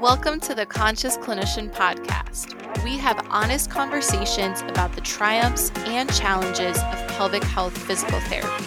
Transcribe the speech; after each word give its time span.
Welcome 0.00 0.38
to 0.42 0.54
the 0.54 0.64
Conscious 0.64 1.18
Clinician 1.18 1.72
Podcast. 1.72 2.54
We 2.84 2.96
have 2.98 3.26
honest 3.30 3.68
conversations 3.68 4.60
about 4.60 4.92
the 4.92 5.00
triumphs 5.00 5.72
and 5.86 6.08
challenges 6.14 6.78
of 6.78 7.08
pelvic 7.08 7.42
health 7.42 7.76
physical 7.76 8.20
therapy. 8.20 8.64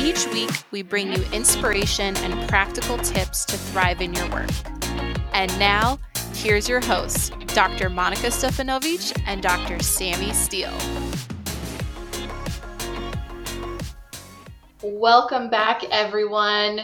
Each 0.00 0.28
week, 0.28 0.52
we 0.70 0.82
bring 0.82 1.12
you 1.12 1.24
inspiration 1.32 2.16
and 2.18 2.48
practical 2.48 2.98
tips 2.98 3.44
to 3.46 3.56
thrive 3.56 4.00
in 4.00 4.14
your 4.14 4.30
work. 4.30 4.48
And 5.32 5.50
now, 5.58 5.98
here's 6.34 6.68
your 6.68 6.82
hosts, 6.82 7.30
Dr. 7.48 7.90
Monica 7.90 8.28
Stefanovic 8.28 9.20
and 9.26 9.42
Dr. 9.42 9.82
Sammy 9.82 10.32
Steele. 10.32 10.78
Welcome 14.84 15.50
back, 15.50 15.82
everyone. 15.90 16.80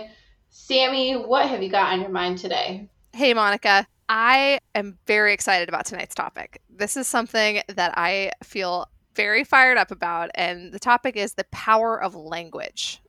Sammy, 0.51 1.15
what 1.15 1.49
have 1.49 1.63
you 1.63 1.71
got 1.71 1.93
on 1.93 2.01
your 2.01 2.11
mind 2.11 2.39
today? 2.39 2.89
Hey, 3.15 3.33
Monica. 3.33 3.87
I 4.09 4.59
am 4.75 4.99
very 5.07 5.33
excited 5.33 5.69
about 5.69 5.87
tonight's 5.87 6.17
topic. 6.17 6.61
This 6.69 6.97
is 6.97 7.07
something 7.07 7.63
that 7.69 7.97
I 7.97 8.33
feel 8.43 8.89
very 9.15 9.45
fired 9.45 9.79
up 9.79 9.93
about, 9.93 10.31
and 10.35 10.73
the 10.73 10.81
topic 10.81 11.15
is 11.15 11.35
the 11.35 11.47
power 11.53 12.03
of 12.03 12.17
language. 12.17 13.01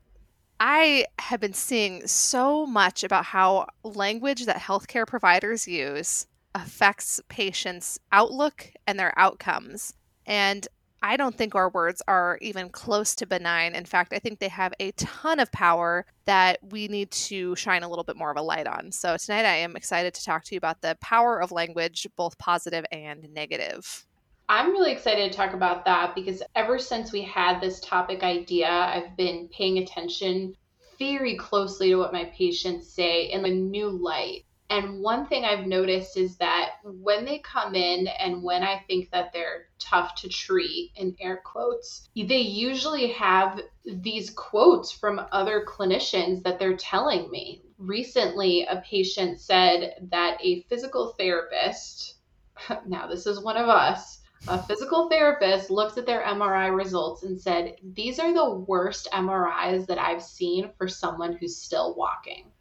I 0.60 1.08
have 1.18 1.40
been 1.40 1.56
seeing 1.56 2.06
so 2.06 2.68
much 2.68 3.04
about 3.04 3.26
how 3.26 3.66
language 3.84 4.46
that 4.46 4.58
healthcare 4.58 5.08
providers 5.08 5.68
use 5.68 6.28
affects 6.54 7.20
patients' 7.28 7.98
outlook 8.12 8.74
and 8.86 9.00
their 9.00 9.18
outcomes. 9.18 9.96
And 10.28 10.68
I 11.06 11.18
don't 11.18 11.38
think 11.38 11.54
our 11.54 11.70
words 11.70 12.02
are 12.08 12.40
even 12.42 12.70
close 12.70 13.14
to 13.18 13.28
benign. 13.28 13.76
In 13.76 13.86
fact, 13.86 14.12
I 14.12 14.18
think 14.18 14.40
they 14.40 14.48
have 14.48 14.74
a 14.80 14.92
ton 14.94 15.40
of 15.40 15.52
power 15.52 16.04
that 16.26 16.58
we 16.72 16.88
need 16.88 17.12
to 17.12 17.56
shine 17.56 17.84
a 17.84 17.88
little 17.88 18.04
bit 18.04 18.18
more 18.18 18.32
of 18.32 18.38
a 18.38 18.42
light 18.42 18.66
on. 18.66 18.92
So, 18.92 19.16
tonight 19.16 19.46
I 19.46 19.58
am 19.58 19.76
excited 19.76 20.16
to 20.16 20.26
talk 20.26 20.44
to 20.46 20.56
you 20.56 20.58
about 20.58 20.82
the 20.82 20.98
power 21.02 21.40
of 21.40 21.52
language, 21.52 22.08
both 22.16 22.36
positive 22.40 22.86
and 22.92 23.32
negative. 23.36 24.08
I'm 24.50 24.72
really 24.72 24.92
excited 24.92 25.32
to 25.32 25.38
talk 25.38 25.54
about 25.54 25.86
that 25.86 26.16
because 26.16 26.42
ever 26.56 26.80
since 26.80 27.12
we 27.12 27.22
had 27.22 27.62
this 27.62 27.80
topic 27.82 28.24
idea, 28.24 28.68
I've 28.68 29.16
been 29.16 29.48
paying 29.50 29.78
attention 29.78 30.56
very 30.98 31.36
closely 31.36 31.90
to 31.90 31.98
what 31.98 32.14
my 32.14 32.32
patients 32.36 32.90
say 32.90 33.26
in 33.26 33.46
a 33.46 33.50
new 33.50 33.90
light. 33.90 34.46
And 34.72 35.04
one 35.04 35.28
thing 35.28 35.46
I've 35.46 35.68
noticed 35.68 36.18
is 36.18 36.38
that 36.38 36.55
when 36.86 37.26
they 37.26 37.40
come 37.40 37.74
in 37.74 38.08
and 38.08 38.44
when 38.44 38.62
I 38.62 38.84
think 38.88 39.10
that 39.10 39.34
they're 39.34 39.70
tough 39.80 40.14
to 40.16 40.30
treat, 40.30 40.92
in 40.96 41.16
air 41.20 41.42
quotes, 41.44 42.10
they 42.16 42.42
usually 42.42 43.08
have 43.14 43.60
these 43.86 44.30
quotes 44.30 44.92
from 44.92 45.26
other 45.32 45.66
clinicians 45.68 46.44
that 46.44 46.60
they're 46.60 46.78
telling 46.78 47.30
me. 47.32 47.64
Recently, 47.80 48.66
a 48.66 48.84
patient 48.88 49.40
said 49.40 49.96
that 50.12 50.38
a 50.42 50.62
physical 50.64 51.16
therapist, 51.18 52.18
now 52.88 53.08
this 53.08 53.26
is 53.26 53.40
one 53.40 53.58
of 53.58 53.68
us, 53.68 54.22
a 54.48 54.62
physical 54.62 55.10
therapist 55.10 55.72
looked 55.72 55.98
at 55.98 56.06
their 56.06 56.22
MRI 56.22 56.76
results 56.76 57.24
and 57.24 57.40
said, 57.40 57.78
These 57.82 58.20
are 58.20 58.32
the 58.32 58.52
worst 58.52 59.08
MRIs 59.12 59.88
that 59.88 59.98
I've 59.98 60.22
seen 60.22 60.70
for 60.78 60.88
someone 60.88 61.36
who's 61.36 61.58
still 61.58 61.96
walking. 61.96 62.52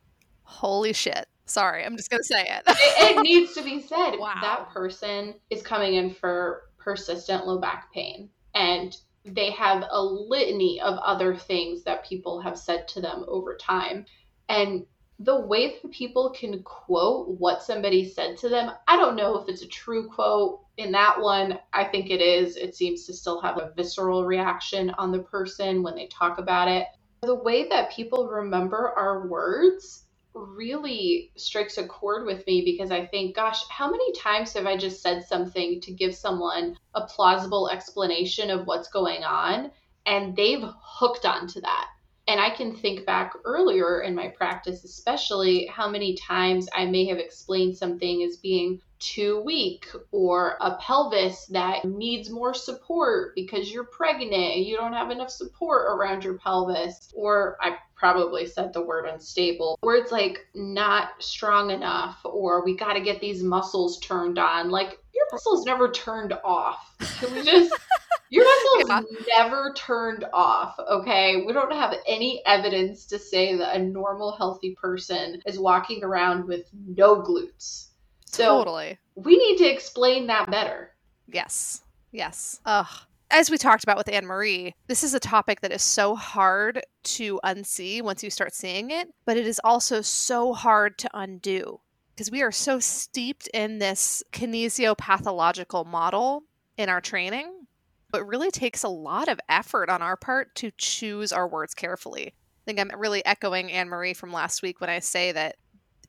Holy 0.45 0.95
shit. 0.95 1.29
Sorry, 1.47 1.85
I'm 1.85 1.97
just 1.97 2.11
going 2.11 2.23
to 2.23 2.27
say 2.27 2.43
it. 2.43 2.63
it. 2.67 3.17
it. 3.17 3.23
needs 3.23 3.53
to 3.55 3.63
be 3.63 3.81
said. 3.81 4.17
Wow. 4.19 4.39
That 4.41 4.71
person 4.71 5.35
is 5.51 5.63
coming 5.63 5.95
in 5.95 6.15
for 6.15 6.63
persistent 6.79 7.47
low 7.47 7.59
back 7.59 7.93
pain. 7.93 8.31
And 8.55 8.97
they 9.25 9.51
have 9.51 9.85
a 9.91 10.03
litany 10.03 10.81
of 10.81 10.99
other 10.99 11.35
things 11.35 11.83
that 11.85 12.07
people 12.07 12.41
have 12.41 12.59
said 12.59 12.87
to 12.89 13.01
them 13.01 13.25
over 13.29 13.57
time. 13.57 14.07
And 14.49 14.87
the 15.19 15.41
way 15.41 15.79
that 15.81 15.93
people 15.93 16.31
can 16.31 16.63
quote 16.63 17.29
what 17.39 17.63
somebody 17.63 18.09
said 18.09 18.37
to 18.39 18.49
them, 18.49 18.73
I 18.89 18.97
don't 18.97 19.17
know 19.17 19.39
if 19.39 19.49
it's 19.49 19.63
a 19.63 19.69
true 19.69 20.09
quote. 20.09 20.61
In 20.77 20.91
that 20.93 21.21
one, 21.21 21.59
I 21.73 21.85
think 21.85 22.11
it 22.11 22.21
is. 22.21 22.57
It 22.57 22.75
seems 22.75 23.07
to 23.07 23.13
still 23.13 23.41
have 23.41 23.59
a 23.59 23.73
visceral 23.77 24.25
reaction 24.25 24.91
on 24.99 25.13
the 25.13 25.21
person 25.21 25.83
when 25.83 25.95
they 25.95 26.09
talk 26.09 26.39
about 26.39 26.69
it. 26.69 26.87
The 27.23 27.35
way 27.35 27.69
that 27.69 27.93
people 27.93 28.29
remember 28.29 28.93
our 28.97 29.27
words 29.29 30.04
really 30.35 31.31
strikes 31.37 31.79
a 31.79 31.87
chord 31.87 32.27
with 32.27 32.47
me 32.47 32.63
because 32.65 32.91
I 32.91 33.07
think, 33.07 33.37
gosh, 33.37 33.67
how 33.69 33.91
many 33.91 34.13
times 34.13 34.53
have 34.55 34.67
I 34.67 34.77
just 34.77 35.03
said 35.03 35.25
something 35.25 35.81
to 35.83 35.93
give 35.93 36.15
someone 36.15 36.77
a 36.95 37.03
plausible 37.03 37.69
explanation 37.71 38.51
of 38.51 38.67
what's 38.67 38.89
going 38.89 39.25
on 39.25 39.71
and 40.07 40.37
they've 40.37 40.65
hooked 40.83 41.25
onto 41.25 41.61
that? 41.61 41.89
And 42.27 42.41
I 42.41 42.51
can 42.51 42.75
think 42.75 43.05
back 43.05 43.35
earlier 43.45 44.01
in 44.01 44.15
my 44.15 44.29
practice, 44.29 44.83
especially 44.83 45.67
how 45.67 45.91
many 45.91 46.17
times 46.17 46.69
I 46.75 46.87
may 46.87 47.05
have 47.07 47.19
explained 47.19 47.77
something 47.77 48.23
as 48.23 48.39
being 48.39 48.81
too 48.99 49.43
weak 49.43 49.87
or 50.11 50.57
a 50.61 50.77
pelvis 50.77 51.45
that 51.47 51.85
needs 51.85 52.31
more 52.31 52.55
support 52.55 53.35
because 53.35 53.71
you're 53.71 53.85
pregnant 53.85 54.57
you 54.57 54.77
don't 54.77 54.95
have 54.95 55.11
enough 55.11 55.29
support 55.29 55.87
around 55.87 56.25
your 56.25 56.39
pelvis. 56.39 57.13
Or 57.15 57.59
I 57.61 57.77
probably 58.05 58.47
said 58.47 58.71
the 58.75 58.83
word 58.83 59.07
unstable, 59.07 59.79
words 59.83 60.13
like 60.13 60.47
not 60.55 61.13
strong 61.21 61.71
enough 61.71 62.21
or 62.23 62.63
we 62.63 62.77
got 62.77 62.93
to 62.93 63.01
get 63.01 63.19
these 63.19 63.43
muscles 63.43 63.99
turned 64.01 64.39
on. 64.39 64.69
Like 64.69 64.99
your 65.15 65.25
muscles 65.33 65.65
never 65.65 65.91
turned 65.91 66.35
off. 66.45 66.95
Can 67.19 67.35
we 67.35 67.43
just. 67.43 67.75
Your 68.31 68.45
muscles 68.45 69.05
yeah. 69.29 69.45
never 69.45 69.73
turned 69.77 70.25
off, 70.33 70.77
okay? 70.91 71.45
We 71.47 71.53
don't 71.53 71.73
have 71.73 71.95
any 72.09 72.43
evidence 72.47 73.05
to 73.07 73.19
say 73.19 73.55
that 73.57 73.77
a 73.77 73.79
normal, 73.79 74.33
healthy 74.33 74.75
person 74.75 75.41
is 75.47 75.57
walking 75.57 76.03
around 76.03 76.47
with 76.47 76.65
no 76.73 77.23
glutes. 77.23 77.91
So 78.25 78.59
totally. 78.59 78.99
We 79.15 79.37
need 79.37 79.59
to 79.59 79.71
explain 79.71 80.27
that 80.29 80.51
better. 80.51 80.91
Yes. 81.29 81.83
Yes. 82.11 82.61
Ugh. 82.65 82.89
As 83.37 83.51
we 83.51 83.59
talked 83.59 83.83
about 83.83 83.97
with 83.97 84.09
Anne 84.09 84.27
Marie, 84.27 84.77
this 84.87 85.03
is 85.03 85.13
a 85.13 85.19
topic 85.19 85.61
that 85.61 85.73
is 85.73 85.83
so 85.83 86.15
hard 86.15 86.81
to 87.03 87.41
unsee 87.45 88.01
once 88.01 88.23
you 88.23 88.31
start 88.31 88.55
seeing 88.55 88.93
it, 88.93 89.09
but 89.25 89.37
it 89.37 89.45
is 89.45 89.61
also 89.65 90.03
so 90.03 90.53
hard 90.53 90.99
to 90.99 91.11
undo 91.15 91.81
because 92.15 92.31
we 92.31 92.43
are 92.43 92.53
so 92.53 92.79
steeped 92.79 93.49
in 93.49 93.81
this 93.81 94.23
kinesiopathological 94.31 95.85
model 95.85 96.45
in 96.79 96.89
our 96.89 97.01
training. 97.01 97.67
It 98.15 98.25
really 98.25 98.53
takes 98.53 98.85
a 98.85 98.89
lot 98.89 99.27
of 99.27 99.41
effort 99.49 99.91
on 99.91 100.01
our 100.01 100.17
part 100.17 100.55
to 100.55 100.71
choose 100.79 101.33
our 101.33 101.49
words 101.49 101.75
carefully. 101.75 102.29
I 102.29 102.65
think 102.67 102.79
I'm 102.79 102.97
really 102.97 103.27
echoing 103.27 103.73
Anne 103.73 103.89
Marie 103.89 104.15
from 104.15 104.33
last 104.33 104.63
week 104.63 104.81
when 104.81 104.91
I 104.91 105.01
say 105.01 105.33
that 105.33 105.57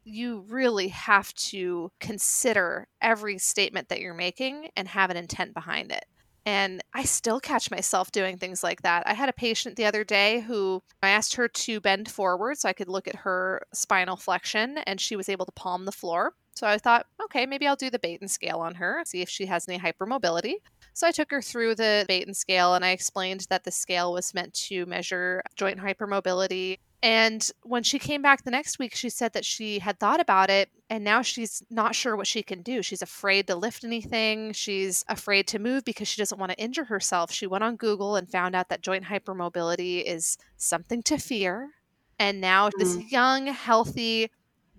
you 0.03 0.46
really 0.47 0.90
have 0.90 1.34
to 1.34 1.91
consider 2.00 2.88
every 3.02 3.40
statement 3.40 3.90
that 3.90 4.00
you're 4.00 4.14
making 4.14 4.69
and 4.78 4.88
have 4.90 5.09
an 5.09 5.18
intent 5.18 5.56
behind 5.56 5.91
it. 5.91 6.06
And 6.46 6.84
I 6.94 7.04
still 7.04 7.40
catch 7.40 7.72
myself 7.72 8.12
doing 8.12 8.38
things 8.38 8.64
like 8.64 8.84
that. 8.84 9.04
I 9.08 9.14
had 9.14 9.30
a 9.30 9.34
patient 9.34 9.76
the 9.76 9.86
other 9.86 10.04
day 10.04 10.42
who 10.42 10.84
I 11.02 11.10
asked 11.10 11.36
her 11.36 11.48
to 11.48 11.82
bend 11.82 12.10
forward 12.10 12.58
so 12.60 12.70
I 12.70 12.74
could 12.74 12.88
look 12.88 13.08
at 13.08 13.16
her 13.16 13.64
spinal 13.74 14.16
flexion, 14.16 14.78
and 14.80 15.02
she 15.02 15.16
was 15.16 15.28
able 15.28 15.46
to 15.46 15.52
palm 15.52 15.86
the 15.86 15.92
floor. 15.92 16.34
So 16.56 16.68
I 16.68 16.78
thought, 16.78 17.08
okay, 17.24 17.46
maybe 17.46 17.68
I'll 17.68 17.76
do 17.76 17.90
the 17.90 18.00
Beighton 18.00 18.30
scale 18.30 18.60
on 18.60 18.76
her, 18.76 19.02
see 19.06 19.22
if 19.22 19.30
she 19.30 19.46
has 19.48 19.68
any 19.68 19.78
hypermobility. 19.78 20.54
So 20.94 21.06
I 21.06 21.12
took 21.12 21.30
her 21.32 21.42
through 21.42 21.76
the 21.76 22.06
Beighton 22.08 22.34
scale 22.34 22.76
and 22.76 22.86
I 22.86 22.92
explained 22.92 23.48
that 23.50 23.66
the 23.66 23.72
scale 23.72 24.14
was 24.14 24.34
meant 24.34 24.54
to 24.54 24.86
measure 24.86 25.42
joint 25.58 25.80
hypermobility 25.80 26.78
and 27.06 27.52
when 27.62 27.84
she 27.84 28.00
came 28.00 28.24
back 28.24 28.44
the 28.44 28.50
next 28.50 28.80
week, 28.80 28.96
she 28.96 29.12
said 29.12 29.34
that 29.34 29.46
she 29.46 29.78
had 29.78 30.00
thought 30.00 30.20
about 30.20 30.50
it 30.50 30.72
and 30.90 31.04
now 31.04 31.22
she's 31.22 31.62
not 31.70 31.94
sure 31.94 32.16
what 32.16 32.26
she 32.26 32.42
can 32.42 32.64
do. 32.64 32.82
She's 32.82 33.04
afraid 33.04 33.46
to 33.46 33.56
lift 33.56 33.84
anything. 33.84 34.54
She's 34.54 35.06
afraid 35.08 35.46
to 35.50 35.60
move 35.60 35.86
because 35.86 36.08
she 36.08 36.20
doesn't 36.20 36.40
want 36.40 36.54
to 36.54 36.58
injure 36.58 36.86
herself. 36.86 37.32
She 37.32 37.46
went 37.46 37.64
on 37.64 37.76
Google 37.76 38.16
and 38.16 38.28
found 38.28 38.56
out 38.56 38.70
that 38.70 38.82
joint 38.82 39.06
hypermobility 39.06 40.03
is 40.03 40.40
something 40.58 41.03
to 41.03 41.20
fear. 41.20 41.70
And 42.18 42.41
now 42.41 42.70
mm-hmm. 42.70 42.79
this 42.79 43.12
young, 43.12 43.46
healthy, 43.46 44.32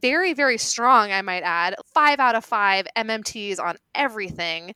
very, 0.03 0.33
very 0.33 0.59
strong, 0.59 1.13
I 1.13 1.23
might 1.23 1.45
add, 1.45 1.77
five 1.95 2.19
out 2.19 2.35
of 2.35 2.45
five 2.45 2.89
MMTs 2.97 3.61
on 3.61 3.77
everything 3.95 4.75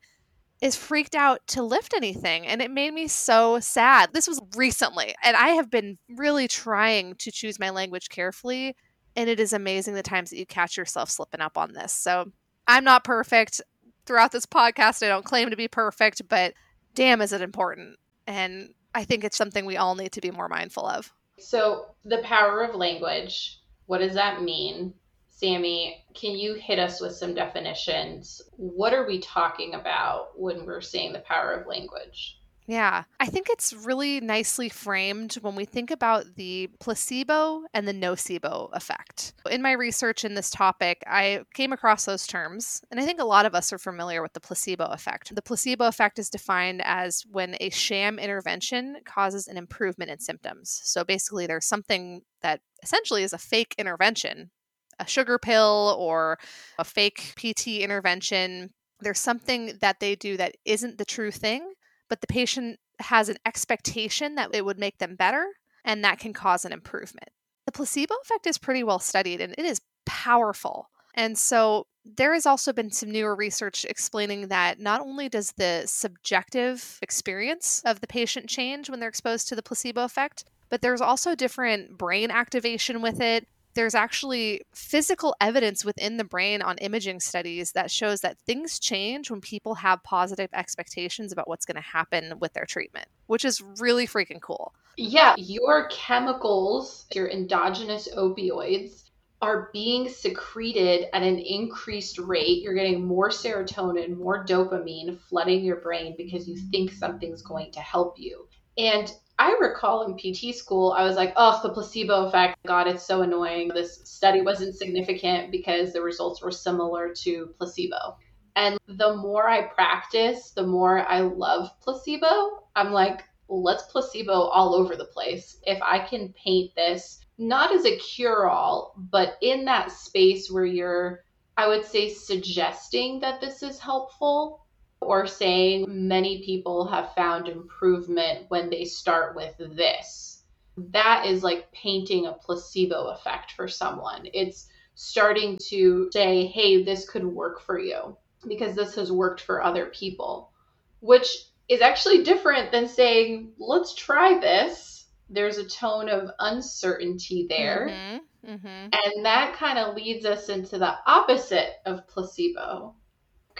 is 0.60 0.76
freaked 0.76 1.14
out 1.14 1.40
to 1.48 1.62
lift 1.62 1.94
anything. 1.94 2.46
And 2.46 2.60
it 2.60 2.70
made 2.70 2.92
me 2.92 3.08
so 3.08 3.60
sad. 3.60 4.10
This 4.12 4.28
was 4.28 4.40
recently, 4.56 5.14
and 5.22 5.36
I 5.36 5.50
have 5.50 5.70
been 5.70 5.98
really 6.08 6.48
trying 6.48 7.14
to 7.16 7.30
choose 7.30 7.58
my 7.58 7.70
language 7.70 8.08
carefully. 8.08 8.76
And 9.16 9.28
it 9.28 9.40
is 9.40 9.52
amazing 9.52 9.94
the 9.94 10.02
times 10.02 10.30
that 10.30 10.38
you 10.38 10.46
catch 10.46 10.76
yourself 10.76 11.10
slipping 11.10 11.40
up 11.40 11.58
on 11.58 11.72
this. 11.72 11.92
So 11.92 12.30
I'm 12.66 12.84
not 12.84 13.04
perfect. 13.04 13.60
Throughout 14.06 14.32
this 14.32 14.46
podcast, 14.46 15.04
I 15.04 15.08
don't 15.08 15.24
claim 15.24 15.50
to 15.50 15.56
be 15.56 15.68
perfect, 15.68 16.22
but 16.28 16.54
damn, 16.94 17.20
is 17.20 17.32
it 17.32 17.42
important. 17.42 17.98
And 18.26 18.74
I 18.94 19.04
think 19.04 19.24
it's 19.24 19.36
something 19.36 19.64
we 19.64 19.76
all 19.76 19.94
need 19.94 20.12
to 20.12 20.20
be 20.20 20.30
more 20.30 20.48
mindful 20.48 20.86
of. 20.86 21.12
So, 21.38 21.86
the 22.04 22.18
power 22.18 22.62
of 22.62 22.74
language, 22.74 23.60
what 23.86 23.98
does 23.98 24.14
that 24.14 24.42
mean? 24.42 24.92
Sammy, 25.40 26.04
can 26.14 26.32
you 26.32 26.52
hit 26.52 26.78
us 26.78 27.00
with 27.00 27.14
some 27.14 27.34
definitions? 27.34 28.42
What 28.58 28.92
are 28.92 29.06
we 29.06 29.20
talking 29.20 29.72
about 29.72 30.38
when 30.38 30.66
we're 30.66 30.82
saying 30.82 31.14
the 31.14 31.20
power 31.20 31.52
of 31.52 31.66
language? 31.66 32.36
Yeah, 32.66 33.04
I 33.18 33.26
think 33.26 33.46
it's 33.48 33.72
really 33.72 34.20
nicely 34.20 34.68
framed 34.68 35.32
when 35.40 35.56
we 35.56 35.64
think 35.64 35.90
about 35.90 36.36
the 36.36 36.68
placebo 36.78 37.62
and 37.72 37.88
the 37.88 37.94
nocebo 37.94 38.68
effect. 38.74 39.32
In 39.50 39.62
my 39.62 39.72
research 39.72 40.26
in 40.26 40.34
this 40.34 40.50
topic, 40.50 41.02
I 41.06 41.40
came 41.54 41.72
across 41.72 42.04
those 42.04 42.26
terms, 42.26 42.82
and 42.90 43.00
I 43.00 43.06
think 43.06 43.18
a 43.18 43.24
lot 43.24 43.46
of 43.46 43.54
us 43.54 43.72
are 43.72 43.78
familiar 43.78 44.20
with 44.20 44.34
the 44.34 44.40
placebo 44.40 44.84
effect. 44.84 45.34
The 45.34 45.40
placebo 45.40 45.86
effect 45.88 46.18
is 46.18 46.28
defined 46.28 46.82
as 46.84 47.24
when 47.32 47.56
a 47.60 47.70
sham 47.70 48.18
intervention 48.18 48.98
causes 49.06 49.48
an 49.48 49.56
improvement 49.56 50.10
in 50.10 50.20
symptoms. 50.20 50.82
So 50.84 51.02
basically, 51.02 51.46
there's 51.46 51.66
something 51.66 52.20
that 52.42 52.60
essentially 52.82 53.22
is 53.22 53.32
a 53.32 53.38
fake 53.38 53.74
intervention, 53.78 54.50
a 55.00 55.08
sugar 55.08 55.38
pill 55.38 55.96
or 55.98 56.38
a 56.78 56.84
fake 56.84 57.32
PT 57.36 57.80
intervention. 57.80 58.70
There's 59.00 59.18
something 59.18 59.78
that 59.80 59.98
they 59.98 60.14
do 60.14 60.36
that 60.36 60.56
isn't 60.64 60.98
the 60.98 61.04
true 61.04 61.30
thing 61.30 61.72
but 62.10 62.20
the 62.20 62.26
patient 62.26 62.78
has 62.98 63.30
an 63.30 63.38
expectation 63.46 64.34
that 64.34 64.50
it 64.52 64.66
would 64.66 64.78
make 64.78 64.98
them 64.98 65.16
better, 65.16 65.46
and 65.82 66.04
that 66.04 66.18
can 66.18 66.34
cause 66.34 66.66
an 66.66 66.72
improvement. 66.72 67.30
The 67.64 67.72
placebo 67.72 68.14
effect 68.22 68.46
is 68.46 68.58
pretty 68.58 68.82
well 68.82 68.98
studied 68.98 69.40
and 69.40 69.54
it 69.56 69.64
is 69.64 69.80
powerful. 70.04 70.90
And 71.14 71.38
so 71.38 71.86
there 72.04 72.34
has 72.34 72.46
also 72.46 72.72
been 72.72 72.90
some 72.90 73.10
newer 73.10 73.34
research 73.34 73.86
explaining 73.88 74.48
that 74.48 74.80
not 74.80 75.00
only 75.00 75.28
does 75.28 75.52
the 75.52 75.84
subjective 75.86 76.98
experience 77.00 77.82
of 77.84 78.00
the 78.00 78.06
patient 78.06 78.48
change 78.48 78.90
when 78.90 79.00
they're 79.00 79.08
exposed 79.08 79.48
to 79.48 79.56
the 79.56 79.62
placebo 79.62 80.04
effect, 80.04 80.44
but 80.68 80.82
there's 80.82 81.00
also 81.00 81.34
different 81.34 81.96
brain 81.96 82.30
activation 82.30 83.02
with 83.02 83.20
it 83.20 83.46
there's 83.74 83.94
actually 83.94 84.62
physical 84.74 85.34
evidence 85.40 85.84
within 85.84 86.16
the 86.16 86.24
brain 86.24 86.62
on 86.62 86.78
imaging 86.78 87.20
studies 87.20 87.72
that 87.72 87.90
shows 87.90 88.20
that 88.20 88.38
things 88.38 88.78
change 88.78 89.30
when 89.30 89.40
people 89.40 89.74
have 89.76 90.02
positive 90.02 90.50
expectations 90.52 91.32
about 91.32 91.48
what's 91.48 91.64
going 91.64 91.76
to 91.76 91.80
happen 91.80 92.34
with 92.40 92.52
their 92.52 92.66
treatment, 92.66 93.06
which 93.26 93.44
is 93.44 93.62
really 93.78 94.06
freaking 94.06 94.40
cool. 94.40 94.74
Yeah, 94.96 95.34
your 95.38 95.88
chemicals, 95.88 97.06
your 97.14 97.28
endogenous 97.30 98.08
opioids, 98.16 99.04
are 99.42 99.70
being 99.72 100.08
secreted 100.08 101.06
at 101.14 101.22
an 101.22 101.38
increased 101.38 102.18
rate. 102.18 102.62
You're 102.62 102.74
getting 102.74 103.06
more 103.06 103.30
serotonin, 103.30 104.16
more 104.16 104.44
dopamine 104.44 105.18
flooding 105.18 105.64
your 105.64 105.76
brain 105.76 106.14
because 106.18 106.46
you 106.46 106.58
think 106.70 106.92
something's 106.92 107.40
going 107.40 107.72
to 107.72 107.80
help 107.80 108.18
you. 108.18 108.46
And 108.76 109.10
I 109.40 109.56
recall 109.58 110.02
in 110.02 110.18
PT 110.18 110.54
school, 110.54 110.92
I 110.92 111.02
was 111.02 111.16
like, 111.16 111.32
oh, 111.34 111.58
the 111.62 111.70
placebo 111.70 112.26
effect. 112.26 112.58
God, 112.66 112.86
it's 112.86 113.06
so 113.06 113.22
annoying. 113.22 113.68
This 113.68 114.02
study 114.04 114.42
wasn't 114.42 114.76
significant 114.76 115.50
because 115.50 115.94
the 115.94 116.02
results 116.02 116.42
were 116.42 116.50
similar 116.50 117.14
to 117.22 117.46
placebo. 117.56 118.18
And 118.54 118.78
the 118.86 119.16
more 119.16 119.48
I 119.48 119.62
practice, 119.62 120.50
the 120.50 120.66
more 120.66 121.08
I 121.08 121.20
love 121.20 121.70
placebo. 121.80 122.64
I'm 122.76 122.92
like, 122.92 123.24
let's 123.48 123.84
placebo 123.84 124.32
all 124.32 124.74
over 124.74 124.94
the 124.94 125.06
place. 125.06 125.56
If 125.62 125.80
I 125.80 126.00
can 126.00 126.34
paint 126.34 126.74
this 126.74 127.24
not 127.38 127.74
as 127.74 127.86
a 127.86 127.96
cure 127.96 128.46
all, 128.46 128.92
but 128.94 129.38
in 129.40 129.64
that 129.64 129.90
space 129.90 130.50
where 130.50 130.66
you're, 130.66 131.24
I 131.56 131.66
would 131.66 131.86
say, 131.86 132.10
suggesting 132.10 133.20
that 133.20 133.40
this 133.40 133.62
is 133.62 133.78
helpful, 133.78 134.66
or 135.00 135.26
saying 135.26 135.86
many 135.88 136.42
people 136.44 136.86
have 136.86 137.14
found 137.14 137.48
improvement 137.48 138.46
when 138.48 138.70
they 138.70 138.84
start 138.84 139.34
with 139.34 139.56
this. 139.58 140.42
That 140.76 141.26
is 141.26 141.42
like 141.42 141.72
painting 141.72 142.26
a 142.26 142.32
placebo 142.32 143.08
effect 143.08 143.52
for 143.52 143.68
someone. 143.68 144.28
It's 144.32 144.68
starting 144.94 145.58
to 145.68 146.10
say, 146.12 146.46
hey, 146.46 146.84
this 146.84 147.08
could 147.08 147.24
work 147.24 147.60
for 147.60 147.78
you 147.78 148.16
because 148.46 148.74
this 148.74 148.94
has 148.94 149.10
worked 149.10 149.40
for 149.40 149.62
other 149.62 149.86
people, 149.86 150.52
which 151.00 151.28
is 151.68 151.80
actually 151.80 152.22
different 152.22 152.72
than 152.72 152.88
saying, 152.88 153.52
let's 153.58 153.94
try 153.94 154.38
this. 154.38 155.06
There's 155.30 155.58
a 155.58 155.68
tone 155.68 156.08
of 156.08 156.30
uncertainty 156.38 157.46
there. 157.48 157.88
Mm-hmm, 157.88 158.52
mm-hmm. 158.52 158.66
And 158.66 159.24
that 159.24 159.54
kind 159.56 159.78
of 159.78 159.94
leads 159.94 160.26
us 160.26 160.48
into 160.48 160.78
the 160.78 160.94
opposite 161.06 161.74
of 161.86 162.08
placebo, 162.08 162.94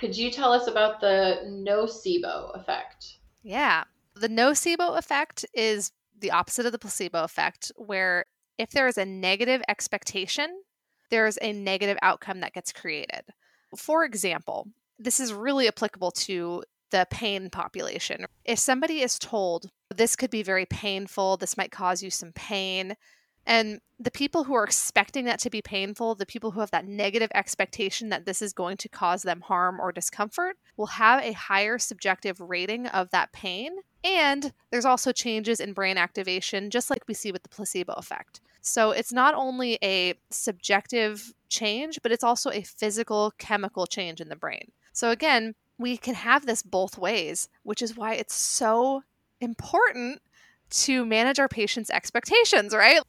could 0.00 0.17
you 0.17 0.31
tell 0.31 0.52
us 0.52 0.67
about 0.67 1.00
the 1.00 1.43
nocebo 1.47 2.58
effect? 2.58 3.19
Yeah. 3.43 3.85
The 4.17 4.29
nocebo 4.29 4.99
effect 4.99 5.44
is 5.52 5.93
the 6.19 6.31
opposite 6.31 6.64
of 6.64 6.73
the 6.73 6.79
placebo 6.79 7.23
effect, 7.23 7.70
where 7.76 8.25
if 8.56 8.70
there 8.70 8.88
is 8.88 8.97
a 8.97 9.05
negative 9.05 9.62
expectation, 9.69 10.62
there 11.11 11.26
is 11.26 11.38
a 11.43 11.52
negative 11.52 11.99
outcome 12.00 12.41
that 12.41 12.55
gets 12.55 12.73
created. 12.73 13.25
For 13.76 14.05
example, 14.05 14.69
this 14.99 15.20
is 15.20 15.35
really 15.35 15.69
applicable 15.69 16.12
to 16.12 16.64
the 16.91 17.06
pain 17.11 17.50
population. 17.50 18.25
If 18.44 18.58
somebody 18.58 19.00
is 19.00 19.19
told 19.19 19.70
this 19.94 20.17
could 20.17 20.31
be 20.31 20.43
very 20.43 20.67
painful, 20.67 21.37
this 21.37 21.56
might 21.56 21.73
cause 21.73 22.02
you 22.02 22.11
some 22.11 22.32
pain, 22.32 22.97
and 23.50 23.81
the 23.99 24.12
people 24.12 24.44
who 24.44 24.55
are 24.55 24.62
expecting 24.62 25.25
that 25.25 25.41
to 25.41 25.50
be 25.50 25.61
painful, 25.61 26.14
the 26.14 26.25
people 26.25 26.52
who 26.52 26.61
have 26.61 26.70
that 26.70 26.87
negative 26.87 27.32
expectation 27.35 28.08
that 28.11 28.25
this 28.25 28.41
is 28.41 28.52
going 28.52 28.76
to 28.76 28.88
cause 28.88 29.23
them 29.23 29.41
harm 29.41 29.81
or 29.81 29.91
discomfort, 29.91 30.56
will 30.76 30.87
have 30.87 31.20
a 31.25 31.32
higher 31.32 31.76
subjective 31.76 32.41
rating 32.41 32.87
of 32.87 33.11
that 33.11 33.32
pain. 33.32 33.73
And 34.05 34.52
there's 34.70 34.85
also 34.85 35.11
changes 35.11 35.58
in 35.58 35.73
brain 35.73 35.99
activation, 35.99 36.70
just 36.70 36.91
like 36.91 37.08
we 37.08 37.14
see 37.14 37.32
with 37.32 37.43
the 37.43 37.49
placebo 37.49 37.94
effect. 37.94 38.41
So 38.61 38.93
it's 38.93 39.12
not 39.12 39.35
only 39.35 39.81
a 39.82 40.14
subjective 40.31 41.35
change, 41.49 41.99
but 42.05 42.12
it's 42.12 42.23
also 42.23 42.50
a 42.50 42.62
physical 42.62 43.32
chemical 43.37 43.85
change 43.85 44.20
in 44.20 44.29
the 44.29 44.37
brain. 44.37 44.70
So 44.93 45.11
again, 45.11 45.56
we 45.76 45.97
can 45.97 46.14
have 46.14 46.47
this 46.47 46.62
both 46.62 46.97
ways, 46.97 47.49
which 47.64 47.82
is 47.82 47.97
why 47.97 48.14
it's 48.14 48.35
so 48.35 49.02
important 49.41 50.23
to 50.70 51.05
manage 51.05 51.41
our 51.41 51.49
patients' 51.49 51.91
expectations, 51.91 52.73
right? 52.73 53.00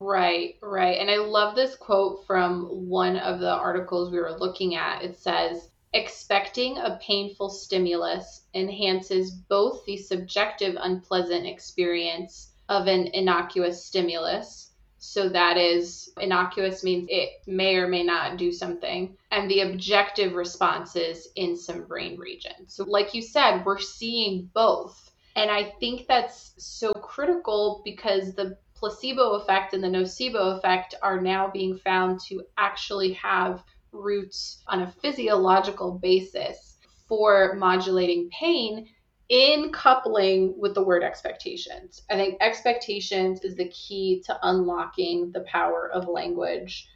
Right, 0.00 0.56
right. 0.62 0.98
And 0.98 1.10
I 1.10 1.16
love 1.16 1.54
this 1.54 1.76
quote 1.76 2.26
from 2.26 2.88
one 2.88 3.16
of 3.16 3.38
the 3.40 3.52
articles 3.52 4.10
we 4.10 4.18
were 4.18 4.36
looking 4.38 4.74
at. 4.74 5.02
It 5.02 5.16
says, 5.16 5.70
Expecting 5.92 6.76
a 6.76 6.98
painful 7.00 7.48
stimulus 7.48 8.42
enhances 8.52 9.30
both 9.30 9.84
the 9.86 9.96
subjective 9.96 10.76
unpleasant 10.78 11.46
experience 11.46 12.52
of 12.68 12.86
an 12.86 13.06
innocuous 13.14 13.84
stimulus. 13.84 14.72
So 14.98 15.28
that 15.28 15.56
is 15.56 16.12
innocuous 16.20 16.82
means 16.82 17.06
it 17.08 17.30
may 17.46 17.76
or 17.76 17.86
may 17.86 18.02
not 18.02 18.38
do 18.38 18.50
something, 18.52 19.16
and 19.30 19.48
the 19.48 19.60
objective 19.60 20.34
responses 20.34 21.28
in 21.36 21.56
some 21.56 21.84
brain 21.84 22.18
region. 22.18 22.68
So, 22.68 22.84
like 22.84 23.14
you 23.14 23.22
said, 23.22 23.64
we're 23.64 23.78
seeing 23.78 24.50
both. 24.52 25.10
And 25.36 25.50
I 25.50 25.64
think 25.78 26.06
that's 26.06 26.54
so 26.58 26.92
critical 26.92 27.82
because 27.84 28.34
the 28.34 28.58
placebo 28.86 29.32
effect 29.32 29.74
and 29.74 29.82
the 29.82 29.88
nocebo 29.88 30.56
effect 30.56 30.94
are 31.02 31.20
now 31.20 31.50
being 31.50 31.76
found 31.76 32.20
to 32.20 32.40
actually 32.56 33.12
have 33.14 33.64
roots 33.90 34.62
on 34.68 34.82
a 34.82 34.92
physiological 35.02 35.98
basis 35.98 36.76
for 37.08 37.56
modulating 37.56 38.30
pain 38.30 38.86
in 39.28 39.72
coupling 39.72 40.54
with 40.56 40.72
the 40.74 40.84
word 40.84 41.02
expectations. 41.02 42.02
I 42.08 42.14
think 42.14 42.36
expectations 42.40 43.40
is 43.42 43.56
the 43.56 43.70
key 43.70 44.22
to 44.26 44.38
unlocking 44.44 45.32
the 45.32 45.40
power 45.40 45.90
of 45.92 46.06
language 46.06 46.86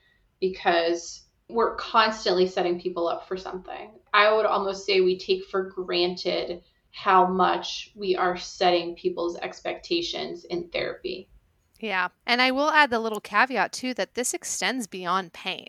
because 0.40 1.24
we're 1.48 1.74
constantly 1.74 2.46
setting 2.46 2.80
people 2.80 3.08
up 3.08 3.26
for 3.26 3.36
something. 3.36 3.90
I 4.14 4.32
would 4.32 4.46
almost 4.46 4.86
say 4.86 5.00
we 5.00 5.18
take 5.18 5.44
for 5.46 5.64
granted 5.64 6.62
how 6.92 7.26
much 7.26 7.90
we 7.96 8.14
are 8.14 8.36
setting 8.36 8.94
people's 8.94 9.36
expectations 9.38 10.44
in 10.44 10.68
therapy. 10.68 11.28
Yeah. 11.80 12.08
And 12.26 12.42
I 12.42 12.50
will 12.50 12.70
add 12.70 12.90
the 12.90 13.00
little 13.00 13.20
caveat 13.20 13.72
too 13.72 13.94
that 13.94 14.14
this 14.14 14.34
extends 14.34 14.86
beyond 14.86 15.32
pain. 15.32 15.68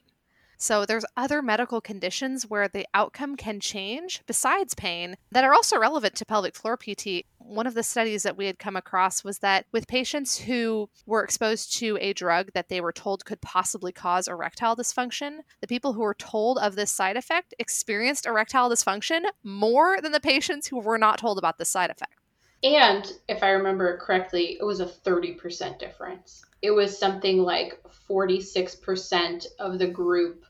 So 0.58 0.86
there's 0.86 1.06
other 1.18 1.42
medical 1.42 1.82
conditions 1.82 2.48
where 2.48 2.68
the 2.68 2.86
outcome 2.94 3.36
can 3.36 3.60
change 3.60 4.22
besides 4.28 4.76
pain 4.76 5.16
that 5.32 5.44
are 5.44 5.56
also 5.56 5.80
relevant 5.80 6.14
to 6.18 6.26
pelvic 6.26 6.56
floor 6.56 6.78
PT. 6.78 7.26
One 7.40 7.66
of 7.66 7.74
the 7.74 7.82
studies 7.82 8.22
that 8.22 8.38
we 8.38 8.46
had 8.46 8.60
come 8.60 8.76
across 8.76 9.24
was 9.24 9.40
that 9.40 9.66
with 9.72 9.88
patients 9.88 10.38
who 10.38 10.88
were 11.08 11.24
exposed 11.24 11.76
to 11.80 11.98
a 12.00 12.14
drug 12.14 12.52
that 12.54 12.70
they 12.70 12.80
were 12.80 12.92
told 12.92 13.26
could 13.26 13.42
possibly 13.42 13.92
cause 13.92 14.28
erectile 14.28 14.76
dysfunction, 14.76 15.40
the 15.62 15.68
people 15.68 15.94
who 15.94 16.02
were 16.02 16.14
told 16.14 16.60
of 16.60 16.76
this 16.76 16.92
side 16.92 17.18
effect 17.18 17.56
experienced 17.58 18.28
erectile 18.28 18.70
dysfunction 18.70 19.24
more 19.44 20.00
than 20.00 20.12
the 20.12 20.20
patients 20.20 20.68
who 20.68 20.80
were 20.80 21.00
not 21.00 21.18
told 21.18 21.40
about 21.40 21.58
this 21.58 21.70
side 21.70 21.90
effect. 21.90 22.21
And 22.64 23.12
if 23.28 23.42
I 23.42 23.52
remember 23.52 23.98
correctly, 23.98 24.58
it 24.60 24.64
was 24.64 24.80
a 24.80 24.86
30% 24.86 25.80
difference. 25.80 26.46
It 26.62 26.72
was 26.72 26.98
something 26.98 27.40
like 27.40 27.82
46% 28.08 29.48
of 29.58 29.80
the 29.80 29.88
group. 29.88 30.46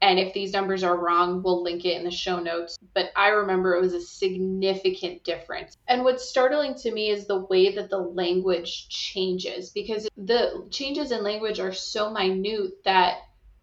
And 0.00 0.18
if 0.18 0.32
these 0.32 0.52
numbers 0.52 0.84
are 0.84 0.96
wrong, 0.96 1.42
we'll 1.42 1.62
link 1.62 1.84
it 1.84 1.96
in 1.96 2.04
the 2.04 2.10
show 2.10 2.38
notes. 2.38 2.78
But 2.94 3.10
I 3.16 3.28
remember 3.28 3.74
it 3.74 3.80
was 3.80 3.94
a 3.94 4.00
significant 4.00 5.24
difference. 5.24 5.76
And 5.88 6.04
what's 6.04 6.28
startling 6.28 6.76
to 6.76 6.92
me 6.92 7.10
is 7.10 7.26
the 7.26 7.40
way 7.40 7.74
that 7.74 7.90
the 7.90 7.98
language 7.98 8.88
changes 8.88 9.70
because 9.70 10.08
the 10.16 10.68
changes 10.70 11.10
in 11.10 11.24
language 11.24 11.58
are 11.58 11.72
so 11.72 12.10
minute 12.12 12.84
that, 12.84 13.18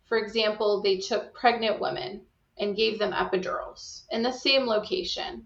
for 0.06 0.18
example, 0.18 0.82
they 0.82 0.98
took 0.98 1.34
pregnant 1.34 1.80
women 1.80 2.22
and 2.60 2.76
gave 2.76 3.00
them 3.00 3.14
epidurals 3.14 4.04
in 4.12 4.24
the 4.24 4.32
same 4.32 4.66
location 4.66 5.46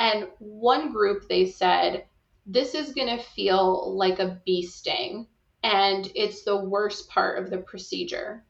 And 0.00 0.28
one 0.38 0.94
group, 0.94 1.28
they 1.28 1.44
said, 1.44 2.06
this 2.46 2.74
is 2.74 2.94
going 2.94 3.14
to 3.18 3.22
feel 3.22 3.94
like 3.94 4.18
a 4.18 4.40
bee 4.46 4.62
sting, 4.62 5.26
and 5.62 6.10
it's 6.14 6.42
the 6.42 6.56
worst 6.56 7.10
part 7.10 7.38
of 7.38 7.50
the 7.50 7.58
procedure. 7.58 8.42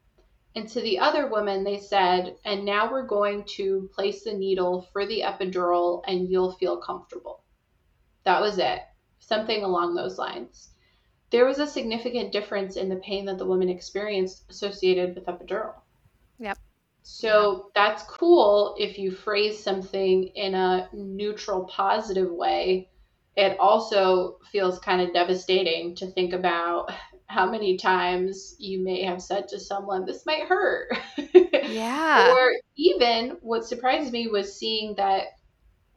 And 0.55 0.65
to 0.69 0.79
the 0.79 0.99
other 0.99 1.27
woman, 1.27 1.65
they 1.65 1.77
said, 1.77 2.37
and 2.45 2.63
now 2.63 2.89
we're 2.89 3.05
going 3.05 3.43
to 3.57 3.89
place 3.93 4.23
the 4.23 4.33
needle 4.33 4.87
for 4.93 5.05
the 5.05 5.23
epidural, 5.25 6.03
and 6.07 6.29
you'll 6.29 6.53
feel 6.53 6.77
comfortable. 6.77 7.43
That 8.23 8.39
was 8.39 8.57
it. 8.57 8.79
Something 9.19 9.65
along 9.65 9.93
those 9.93 10.17
lines. 10.17 10.69
There 11.31 11.45
was 11.45 11.59
a 11.59 11.67
significant 11.67 12.31
difference 12.31 12.77
in 12.77 12.87
the 12.87 12.95
pain 12.95 13.25
that 13.25 13.37
the 13.37 13.45
woman 13.45 13.67
experienced 13.67 14.49
associated 14.49 15.15
with 15.15 15.25
epidural. 15.25 15.73
Yep. 16.39 16.57
So 17.03 17.71
that's 17.73 18.03
cool 18.03 18.75
if 18.79 18.97
you 18.97 19.11
phrase 19.11 19.63
something 19.63 20.23
in 20.35 20.53
a 20.53 20.89
neutral, 20.93 21.65
positive 21.65 22.31
way. 22.31 22.89
It 23.35 23.57
also 23.59 24.37
feels 24.51 24.79
kind 24.79 25.01
of 25.01 25.13
devastating 25.13 25.95
to 25.95 26.07
think 26.11 26.33
about 26.33 26.91
how 27.27 27.49
many 27.49 27.77
times 27.77 28.55
you 28.59 28.83
may 28.83 29.03
have 29.03 29.21
said 29.21 29.47
to 29.49 29.59
someone, 29.59 30.05
This 30.05 30.25
might 30.25 30.47
hurt. 30.47 30.89
Yeah. 31.63 32.33
or 32.33 32.51
even 32.75 33.37
what 33.41 33.63
surprised 33.63 34.11
me 34.11 34.27
was 34.27 34.57
seeing 34.57 34.95
that 34.95 35.27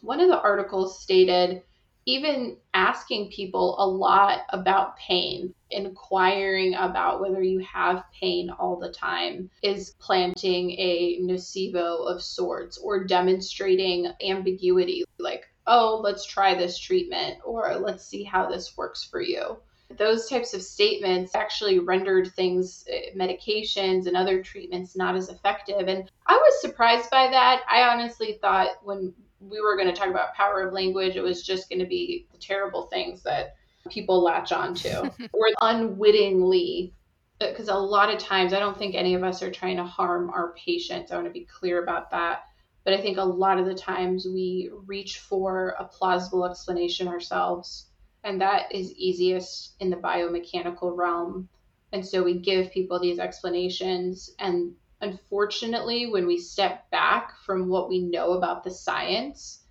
one 0.01 0.21
of 0.21 0.29
the 0.29 0.41
articles 0.41 1.01
stated 1.01 1.63
even 2.07 2.57
asking 2.75 3.31
people 3.31 3.77
a 3.79 3.87
lot 3.87 4.41
about 4.51 4.97
pain, 4.97 5.55
inquiring 5.71 6.75
about 6.75 7.21
whether 7.21 7.43
you 7.43 7.59
have 7.61 8.05
pain 8.19 8.51
all 8.51 8.79
the 8.79 8.93
time 8.93 9.51
is 9.63 9.95
planting 9.99 10.73
a 10.73 11.19
nocebo 11.23 12.07
of 12.11 12.23
sorts 12.23 12.79
or 12.79 13.05
demonstrating 13.05 14.13
ambiguity 14.23 15.05
like, 15.19 15.45
oh, 15.67 16.01
let's 16.03 16.27
try 16.27 16.55
this 16.55 16.79
treatment 16.79 17.39
or 17.45 17.77
let's 17.77 18.05
see 18.05 18.23
how 18.23 18.49
this 18.49 18.77
works 18.77 19.05
for 19.05 19.21
you. 19.21 19.57
Those 19.97 20.29
types 20.29 20.55
of 20.55 20.63
statements 20.63 21.35
actually 21.35 21.79
rendered 21.79 22.33
things, 22.35 22.85
eh, 22.91 23.11
medications 23.17 24.07
and 24.07 24.17
other 24.17 24.43
treatments, 24.43 24.97
not 24.97 25.15
as 25.15 25.29
effective. 25.29 25.89
And 25.89 26.11
I 26.27 26.35
was 26.35 26.61
surprised 26.61 27.11
by 27.11 27.29
that. 27.29 27.63
I 27.71 27.83
honestly 27.83 28.39
thought 28.41 28.71
when 28.83 29.15
we 29.49 29.61
were 29.61 29.77
going 29.77 29.89
to 29.89 29.95
talk 29.95 30.09
about 30.09 30.35
power 30.35 30.63
of 30.63 30.73
language, 30.73 31.17
it 31.17 31.23
was 31.23 31.43
just 31.43 31.69
going 31.69 31.81
to 31.81 31.87
be 31.87 32.27
the 32.33 32.39
terrible 32.39 32.87
things 32.87 33.23
that 33.23 33.55
people 33.91 34.23
latch 34.23 34.53
onto 34.53 34.89
or 35.33 35.49
unwittingly 35.61 36.95
uh, 37.41 37.49
because 37.51 37.69
a 37.69 37.75
lot 37.75 38.13
of 38.13 38.19
times 38.19 38.53
I 38.53 38.59
don't 38.59 38.79
think 38.79 38.95
any 38.95 39.15
of 39.15 39.25
us 39.25 39.43
are 39.43 39.51
trying 39.51 39.77
to 39.77 39.85
harm 39.85 40.31
our 40.31 40.55
patients. 40.55 41.11
I 41.11 41.17
want 41.17 41.27
to 41.27 41.33
be 41.33 41.47
clear 41.47 41.83
about 41.83 42.11
that. 42.13 42.45
But 42.85 42.95
I 42.95 43.01
think 43.01 43.17
a 43.17 43.25
lot 43.25 43.59
of 43.59 43.67
the 43.67 43.75
times 43.75 44.27
we 44.27 44.71
reach 44.87 45.19
for 45.19 45.75
a 45.79 45.85
plausible 45.85 46.45
explanation 46.45 47.09
ourselves, 47.09 47.87
and 48.23 48.41
that 48.41 48.73
is 48.73 48.93
easiest 48.93 49.75
in 49.81 49.89
the 49.89 49.97
biomechanical 49.97 50.95
realm. 50.95 51.49
And 51.93 52.07
so 52.07 52.23
we 52.23 52.39
give 52.39 52.73
people 52.73 53.01
these 53.01 53.19
explanations, 53.19 54.31
and 54.39 54.75
unfortunately, 55.05 56.07
when 56.07 56.27
we 56.27 56.39
step 56.39 56.91
back 56.91 57.37
from 57.45 57.69
what 57.69 57.89
we 57.89 58.01
know 58.01 58.33
about 58.33 58.65
the 58.65 58.71
science 58.71 59.63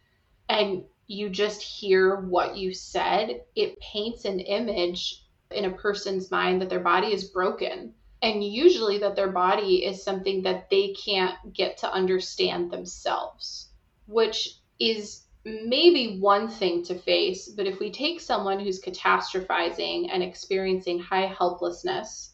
and 0.48 0.84
you 1.08 1.30
just 1.30 1.62
hear 1.62 2.16
what 2.16 2.56
you 2.56 2.74
said, 2.74 3.42
it 3.56 3.80
paints 3.80 4.26
an 4.26 4.40
image 4.40 5.26
in 5.52 5.66
a 5.66 5.72
person's 5.72 6.32
mind 6.32 6.62
that 6.62 6.70
their 6.70 6.80
body 6.80 7.08
is 7.08 7.26
broken. 7.26 7.94
And 8.22 8.44
usually, 8.44 9.00
that 9.00 9.18
their 9.18 9.32
body 9.32 9.84
is 9.84 10.02
something 10.02 10.44
that 10.44 10.70
they 10.70 10.94
can't 10.94 11.36
get 11.52 11.80
to 11.80 11.92
understand 11.92 12.72
themselves, 12.72 13.70
which 14.06 14.60
is 14.80 15.26
maybe 15.44 16.20
one 16.20 16.48
thing 16.48 16.84
to 16.86 16.98
face. 16.98 17.50
But 17.50 17.68
if 17.68 17.80
we 17.80 17.92
take 17.92 18.22
someone 18.22 18.62
who's 18.62 18.82
catastrophizing 18.82 20.08
and 20.10 20.24
experiencing 20.24 21.00
high 21.00 21.26
helplessness, 21.26 22.33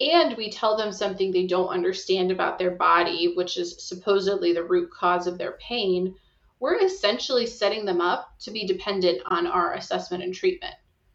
and 0.00 0.36
we 0.36 0.50
tell 0.50 0.76
them 0.76 0.92
something 0.92 1.30
they 1.30 1.46
don't 1.46 1.68
understand 1.68 2.30
about 2.30 2.58
their 2.58 2.72
body, 2.72 3.32
which 3.34 3.56
is 3.56 3.82
supposedly 3.86 4.52
the 4.52 4.64
root 4.64 4.90
cause 4.90 5.26
of 5.26 5.38
their 5.38 5.52
pain, 5.52 6.14
we're 6.60 6.82
essentially 6.82 7.46
setting 7.46 7.84
them 7.84 8.00
up 8.00 8.38
to 8.40 8.50
be 8.50 8.66
dependent 8.66 9.20
on 9.26 9.46
our 9.46 9.74
assessment 9.74 10.22
and 10.22 10.34
treatment. 10.34 10.74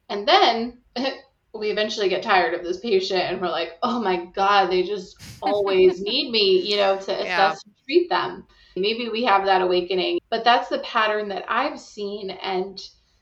And 0.10 0.28
then 0.28 0.80
we 1.54 1.70
eventually 1.70 2.10
get 2.10 2.24
tired 2.24 2.54
of 2.54 2.64
this 2.64 2.80
patient 2.80 3.22
and 3.22 3.42
we're 3.42 3.50
like, 3.50 3.74
oh 3.84 4.02
my 4.02 4.26
God, 4.26 4.68
they 4.68 4.84
just 4.84 5.18
always 5.42 6.02
need 6.02 6.32
me, 6.32 6.62
you 6.62 6.78
know, 6.78 6.96
to 6.96 7.14
assess 7.14 7.26
yeah. 7.26 7.52
and 7.52 7.76
treat 7.86 8.10
them. 8.10 8.48
Maybe 8.76 9.10
we 9.10 9.24
have 9.26 9.46
that 9.46 9.62
awakening, 9.62 10.20
but 10.30 10.44
that's 10.44 10.70
the 10.70 10.80
pattern 10.80 11.28
that 11.30 11.44
I've 11.50 11.80
seen. 11.80 12.30
And 12.30 12.80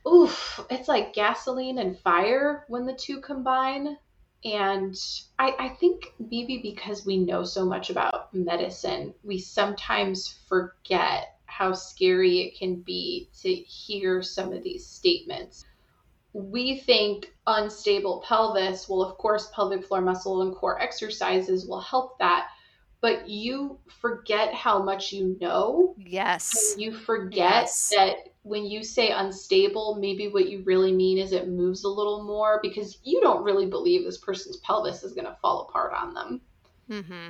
oof, 0.07 0.59
it's 0.69 0.87
like 0.87 1.13
gasoline 1.13 1.79
and 1.79 1.97
fire 1.97 2.65
when 2.67 2.85
the 2.85 2.93
two 2.93 3.19
combine. 3.19 3.97
And 4.43 4.95
I, 5.37 5.53
I 5.59 5.69
think 5.69 6.13
maybe 6.17 6.59
because 6.63 7.05
we 7.05 7.17
know 7.17 7.43
so 7.43 7.65
much 7.65 7.89
about 7.89 8.33
medicine, 8.33 9.13
we 9.23 9.37
sometimes 9.39 10.39
forget 10.47 11.35
how 11.45 11.73
scary 11.73 12.39
it 12.41 12.57
can 12.57 12.75
be 12.75 13.29
to 13.41 13.53
hear 13.53 14.21
some 14.21 14.53
of 14.53 14.63
these 14.63 14.85
statements. 14.85 15.65
We 16.31 16.77
think 16.77 17.33
unstable 17.47 18.23
pelvis, 18.25 18.87
well, 18.87 19.01
of 19.01 19.17
course, 19.17 19.49
pelvic 19.53 19.83
floor 19.83 20.01
muscle 20.01 20.41
and 20.41 20.55
core 20.55 20.79
exercises 20.79 21.67
will 21.67 21.81
help 21.81 22.17
that 22.19 22.49
but 23.01 23.29
you 23.29 23.79
forget 24.01 24.53
how 24.53 24.81
much 24.81 25.11
you 25.13 25.37
know. 25.39 25.95
Yes. 25.97 26.75
You 26.77 26.93
forget 26.93 27.63
yes. 27.63 27.93
that 27.95 28.15
when 28.43 28.65
you 28.65 28.83
say 28.83 29.11
unstable, 29.11 29.97
maybe 29.99 30.27
what 30.27 30.49
you 30.49 30.63
really 30.63 30.91
mean 30.91 31.17
is 31.17 31.31
it 31.31 31.47
moves 31.47 31.83
a 31.83 31.89
little 31.89 32.23
more 32.23 32.59
because 32.61 32.99
you 33.03 33.21
don't 33.21 33.43
really 33.43 33.67
believe 33.67 34.03
this 34.03 34.17
person's 34.17 34.57
pelvis 34.57 35.03
is 35.03 35.13
going 35.13 35.27
to 35.27 35.37
fall 35.41 35.67
apart 35.69 35.93
on 35.93 36.13
them. 36.13 36.41
Mm-hmm. 36.89 37.29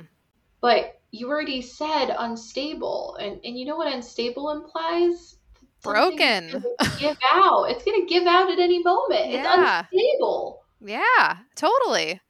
But 0.60 1.00
you 1.12 1.28
already 1.28 1.62
said 1.62 2.14
unstable. 2.18 3.16
And, 3.20 3.40
and 3.44 3.58
you 3.58 3.64
know 3.64 3.76
what 3.76 3.92
unstable 3.92 4.50
implies? 4.50 5.36
Broken. 5.82 6.64
give 6.98 7.16
out. 7.32 7.64
It's 7.64 7.84
going 7.84 8.00
to 8.00 8.06
give 8.12 8.26
out 8.26 8.50
at 8.50 8.58
any 8.58 8.82
moment. 8.82 9.26
Yeah. 9.30 9.84
It's 9.92 9.92
unstable. 9.92 10.62
Yeah, 10.82 11.36
totally. 11.56 12.20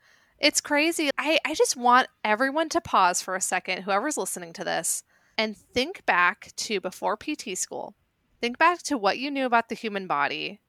It's 0.41 0.63
crazy. 0.63 1.11
I, 1.19 1.39
I 1.45 1.55
just 1.55 1.77
want 1.77 2.09
everyone 2.25 2.71
to 2.71 2.81
pause 2.81 3.21
for 3.21 3.37
a 3.37 3.43
second, 3.43 3.83
whoever's 3.83 4.17
listening 4.17 4.55
to 4.55 4.65
this, 4.65 5.03
and 5.37 5.55
think 5.55 6.05
back 6.07 6.53
to 6.57 6.81
before 6.81 7.17
PT 7.17 7.59
school. 7.59 7.95
Think 8.41 8.57
back 8.57 8.83
to 8.85 8.97
what 8.97 9.19
you 9.19 9.31
knew 9.31 9.45
about 9.45 9.69
the 9.69 9.75
human 9.75 10.07
body. 10.07 10.61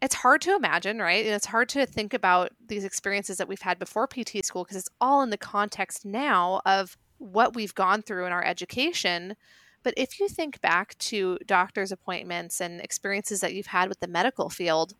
It's 0.00 0.14
hard 0.14 0.40
to 0.42 0.56
imagine, 0.56 1.00
right? 1.00 1.26
And 1.26 1.34
it's 1.34 1.46
hard 1.46 1.68
to 1.70 1.84
think 1.84 2.14
about 2.14 2.52
these 2.66 2.84
experiences 2.84 3.36
that 3.36 3.48
we've 3.48 3.60
had 3.60 3.78
before 3.78 4.06
PT 4.06 4.42
school 4.42 4.64
because 4.64 4.78
it's 4.78 4.88
all 5.02 5.20
in 5.20 5.28
the 5.28 5.36
context 5.36 6.06
now 6.06 6.62
of 6.64 6.96
what 7.18 7.54
we've 7.54 7.74
gone 7.74 8.00
through 8.00 8.24
in 8.24 8.32
our 8.32 8.42
education. 8.42 9.36
But 9.82 9.92
if 9.98 10.18
you 10.18 10.30
think 10.30 10.62
back 10.62 10.96
to 10.98 11.38
doctor's 11.44 11.92
appointments 11.92 12.62
and 12.62 12.80
experiences 12.80 13.42
that 13.42 13.52
you've 13.52 13.66
had 13.66 13.90
with 13.90 14.00
the 14.00 14.08
medical 14.08 14.48
field, 14.48 14.94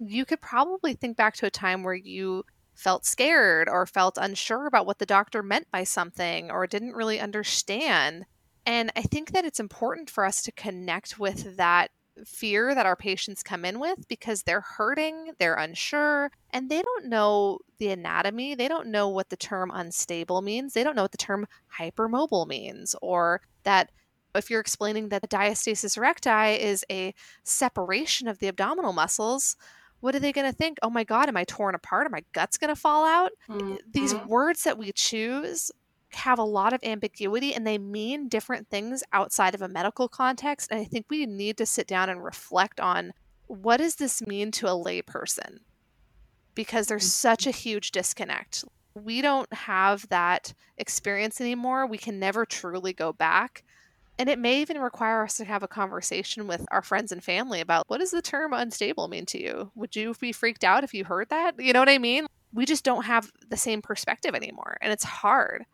you 0.00 0.24
could 0.24 0.40
probably 0.40 0.94
think 0.94 1.16
back 1.16 1.34
to 1.36 1.46
a 1.46 1.50
time 1.50 1.84
where 1.84 1.94
you 1.94 2.44
felt 2.82 3.06
scared 3.06 3.68
or 3.68 3.86
felt 3.86 4.18
unsure 4.20 4.66
about 4.66 4.86
what 4.86 4.98
the 4.98 5.06
doctor 5.06 5.42
meant 5.42 5.70
by 5.70 5.84
something 5.84 6.50
or 6.50 6.66
didn't 6.66 6.94
really 6.94 7.20
understand. 7.20 8.26
And 8.66 8.92
I 8.96 9.02
think 9.02 9.30
that 9.32 9.44
it's 9.44 9.60
important 9.60 10.10
for 10.10 10.24
us 10.24 10.42
to 10.42 10.52
connect 10.52 11.18
with 11.18 11.56
that 11.56 11.90
fear 12.26 12.74
that 12.74 12.84
our 12.84 12.96
patients 12.96 13.42
come 13.42 13.64
in 13.64 13.80
with 13.80 14.06
because 14.08 14.42
they're 14.42 14.60
hurting, 14.60 15.32
they're 15.38 15.54
unsure, 15.54 16.30
and 16.50 16.68
they 16.68 16.82
don't 16.82 17.06
know 17.06 17.58
the 17.78 17.88
anatomy. 17.88 18.54
They 18.54 18.68
don't 18.68 18.88
know 18.88 19.08
what 19.08 19.30
the 19.30 19.36
term 19.36 19.70
unstable 19.72 20.42
means. 20.42 20.74
They 20.74 20.84
don't 20.84 20.96
know 20.96 21.02
what 21.02 21.12
the 21.12 21.18
term 21.18 21.46
hypermobile 21.78 22.46
means 22.46 22.94
or 23.00 23.40
that 23.62 23.90
if 24.34 24.50
you're 24.50 24.60
explaining 24.60 25.08
that 25.10 25.22
the 25.22 25.28
diastasis 25.28 25.98
recti 25.98 26.60
is 26.60 26.84
a 26.90 27.14
separation 27.44 28.28
of 28.28 28.38
the 28.38 28.48
abdominal 28.48 28.92
muscles, 28.92 29.56
what 30.02 30.16
are 30.16 30.18
they 30.18 30.32
going 30.32 30.50
to 30.50 30.56
think? 30.56 30.78
Oh 30.82 30.90
my 30.90 31.04
God, 31.04 31.28
am 31.28 31.36
I 31.36 31.44
torn 31.44 31.76
apart? 31.76 32.08
Are 32.08 32.10
my 32.10 32.24
guts 32.32 32.58
going 32.58 32.74
to 32.74 32.76
fall 32.76 33.06
out? 33.06 33.30
Mm-hmm. 33.48 33.76
These 33.92 34.16
words 34.26 34.64
that 34.64 34.76
we 34.76 34.90
choose 34.90 35.70
have 36.10 36.40
a 36.40 36.44
lot 36.44 36.72
of 36.72 36.80
ambiguity 36.82 37.54
and 37.54 37.64
they 37.64 37.78
mean 37.78 38.28
different 38.28 38.68
things 38.68 39.04
outside 39.12 39.54
of 39.54 39.62
a 39.62 39.68
medical 39.68 40.08
context. 40.08 40.72
And 40.72 40.80
I 40.80 40.84
think 40.84 41.06
we 41.08 41.24
need 41.24 41.56
to 41.58 41.66
sit 41.66 41.86
down 41.86 42.10
and 42.10 42.22
reflect 42.22 42.80
on 42.80 43.12
what 43.46 43.76
does 43.76 43.94
this 43.94 44.26
mean 44.26 44.50
to 44.52 44.66
a 44.66 44.70
layperson? 44.70 45.58
Because 46.56 46.88
there's 46.88 47.04
mm-hmm. 47.04 47.28
such 47.28 47.46
a 47.46 47.52
huge 47.52 47.92
disconnect. 47.92 48.64
We 48.94 49.22
don't 49.22 49.52
have 49.54 50.08
that 50.08 50.52
experience 50.78 51.40
anymore. 51.40 51.86
We 51.86 51.96
can 51.96 52.18
never 52.18 52.44
truly 52.44 52.92
go 52.92 53.12
back. 53.12 53.62
And 54.18 54.28
it 54.28 54.38
may 54.38 54.60
even 54.60 54.78
require 54.78 55.22
us 55.24 55.36
to 55.38 55.44
have 55.44 55.62
a 55.62 55.68
conversation 55.68 56.46
with 56.46 56.64
our 56.70 56.82
friends 56.82 57.12
and 57.12 57.24
family 57.24 57.60
about 57.60 57.84
what 57.88 57.98
does 57.98 58.10
the 58.10 58.22
term 58.22 58.52
unstable 58.52 59.08
mean 59.08 59.26
to 59.26 59.42
you? 59.42 59.72
Would 59.74 59.96
you 59.96 60.14
be 60.20 60.32
freaked 60.32 60.64
out 60.64 60.84
if 60.84 60.94
you 60.94 61.04
heard 61.04 61.30
that? 61.30 61.58
You 61.58 61.72
know 61.72 61.80
what 61.80 61.88
I 61.88 61.98
mean? 61.98 62.26
We 62.52 62.66
just 62.66 62.84
don't 62.84 63.04
have 63.04 63.32
the 63.48 63.56
same 63.56 63.80
perspective 63.80 64.34
anymore, 64.34 64.76
and 64.82 64.92
it's 64.92 65.04
hard. 65.04 65.64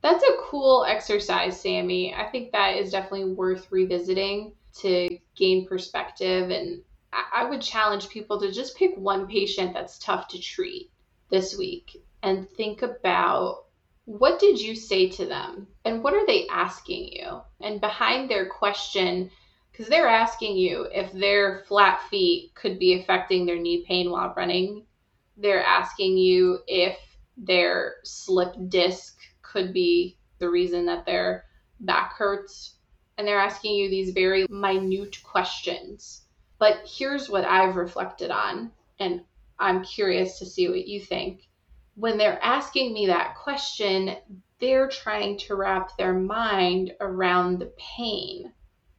That's 0.00 0.22
a 0.22 0.36
cool 0.42 0.84
exercise, 0.84 1.60
Sammy. 1.60 2.14
I 2.14 2.26
think 2.30 2.52
that 2.52 2.76
is 2.76 2.92
definitely 2.92 3.34
worth 3.34 3.66
revisiting 3.72 4.52
to 4.80 5.18
gain 5.34 5.66
perspective. 5.66 6.50
And 6.50 6.82
I 7.12 7.44
would 7.44 7.60
challenge 7.60 8.08
people 8.08 8.38
to 8.40 8.52
just 8.52 8.76
pick 8.76 8.92
one 8.96 9.26
patient 9.26 9.74
that's 9.74 9.98
tough 9.98 10.28
to 10.28 10.40
treat 10.40 10.90
this 11.30 11.58
week 11.58 12.02
and 12.22 12.48
think 12.50 12.82
about 12.82 13.64
what 14.08 14.38
did 14.38 14.58
you 14.58 14.74
say 14.74 15.10
to 15.10 15.26
them 15.26 15.66
and 15.84 16.02
what 16.02 16.14
are 16.14 16.24
they 16.24 16.46
asking 16.48 17.12
you? 17.12 17.42
And 17.60 17.78
behind 17.78 18.30
their 18.30 18.48
question, 18.48 19.30
because 19.70 19.86
they're 19.86 20.08
asking 20.08 20.56
you 20.56 20.86
if 20.90 21.12
their 21.12 21.64
flat 21.68 22.00
feet 22.08 22.54
could 22.54 22.78
be 22.78 22.98
affecting 22.98 23.44
their 23.44 23.58
knee 23.58 23.84
pain 23.86 24.10
while 24.10 24.32
running. 24.34 24.86
They're 25.36 25.62
asking 25.62 26.16
you 26.16 26.60
if 26.66 26.96
their 27.36 27.96
slip 28.02 28.54
disc 28.70 29.18
could 29.42 29.74
be 29.74 30.16
the 30.38 30.48
reason 30.48 30.86
that 30.86 31.04
their 31.04 31.44
back 31.80 32.14
hurts. 32.14 32.76
And 33.18 33.28
they're 33.28 33.38
asking 33.38 33.74
you 33.74 33.90
these 33.90 34.14
very 34.14 34.46
minute 34.48 35.22
questions. 35.22 36.22
But 36.58 36.80
here's 36.86 37.28
what 37.28 37.44
I've 37.44 37.76
reflected 37.76 38.30
on, 38.30 38.72
and 38.98 39.20
I'm 39.58 39.84
curious 39.84 40.38
to 40.38 40.46
see 40.46 40.66
what 40.70 40.88
you 40.88 40.98
think. 40.98 41.47
When 41.98 42.16
they're 42.16 42.40
asking 42.44 42.92
me 42.92 43.06
that 43.06 43.34
question, 43.34 44.16
they're 44.60 44.88
trying 44.88 45.36
to 45.38 45.56
wrap 45.56 45.96
their 45.96 46.14
mind 46.14 46.94
around 47.00 47.58
the 47.58 47.72
pain. 47.76 48.52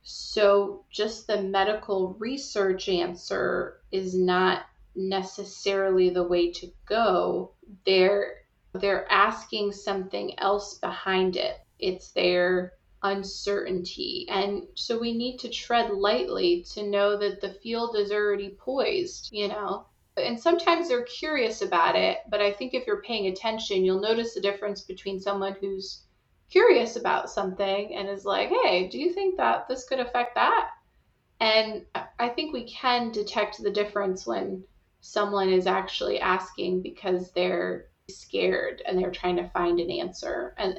So, 0.04 0.84
just 0.90 1.26
the 1.26 1.42
medical 1.42 2.16
research 2.20 2.90
answer 2.90 3.80
is 3.90 4.18
not 4.18 4.66
necessarily 4.96 6.10
the 6.10 6.28
way 6.28 6.52
to 6.52 6.72
go. 6.86 7.54
They're 7.86 8.42
they're 8.74 9.10
asking 9.10 9.72
something 9.72 10.38
else 10.38 10.78
behind 10.78 11.38
it. 11.38 11.56
It's 11.80 12.12
their 12.12 12.74
uncertainty. 13.02 14.26
And 14.30 14.68
so 14.76 15.00
we 15.00 15.14
need 15.14 15.38
to 15.40 15.50
tread 15.50 15.92
lightly 15.92 16.66
to 16.74 16.84
know 16.84 17.18
that 17.18 17.40
the 17.40 17.54
field 17.54 17.96
is 17.96 18.12
already 18.12 18.50
poised, 18.50 19.30
you 19.32 19.48
know. 19.48 19.86
And 20.20 20.40
sometimes 20.40 20.88
they're 20.88 21.04
curious 21.04 21.62
about 21.62 21.96
it, 21.96 22.20
but 22.30 22.42
I 22.42 22.52
think 22.52 22.74
if 22.74 22.86
you're 22.86 23.02
paying 23.02 23.28
attention, 23.28 23.84
you'll 23.84 24.02
notice 24.02 24.34
the 24.34 24.42
difference 24.42 24.82
between 24.82 25.20
someone 25.20 25.56
who's 25.60 26.04
curious 26.50 26.96
about 26.96 27.30
something 27.30 27.96
and 27.96 28.10
is 28.10 28.26
like, 28.26 28.50
hey, 28.50 28.88
do 28.88 29.00
you 29.00 29.14
think 29.14 29.38
that 29.38 29.68
this 29.68 29.88
could 29.88 30.00
affect 30.00 30.36
that? 30.36 30.70
And 31.40 31.86
I 32.20 32.30
think 32.30 32.54
we 32.54 32.68
can 32.68 33.12
detect 33.12 33.62
the 33.62 33.72
difference 33.72 34.28
when 34.28 34.64
someone 35.02 35.50
is 35.50 35.68
actually 35.68 36.20
asking 36.20 36.82
because 36.82 37.32
they're 37.32 37.86
scared 38.10 38.82
and 38.86 38.98
they're 38.98 39.12
trying 39.12 39.38
to 39.38 39.50
find 39.50 39.80
an 39.80 39.90
answer. 39.90 40.56
And, 40.58 40.78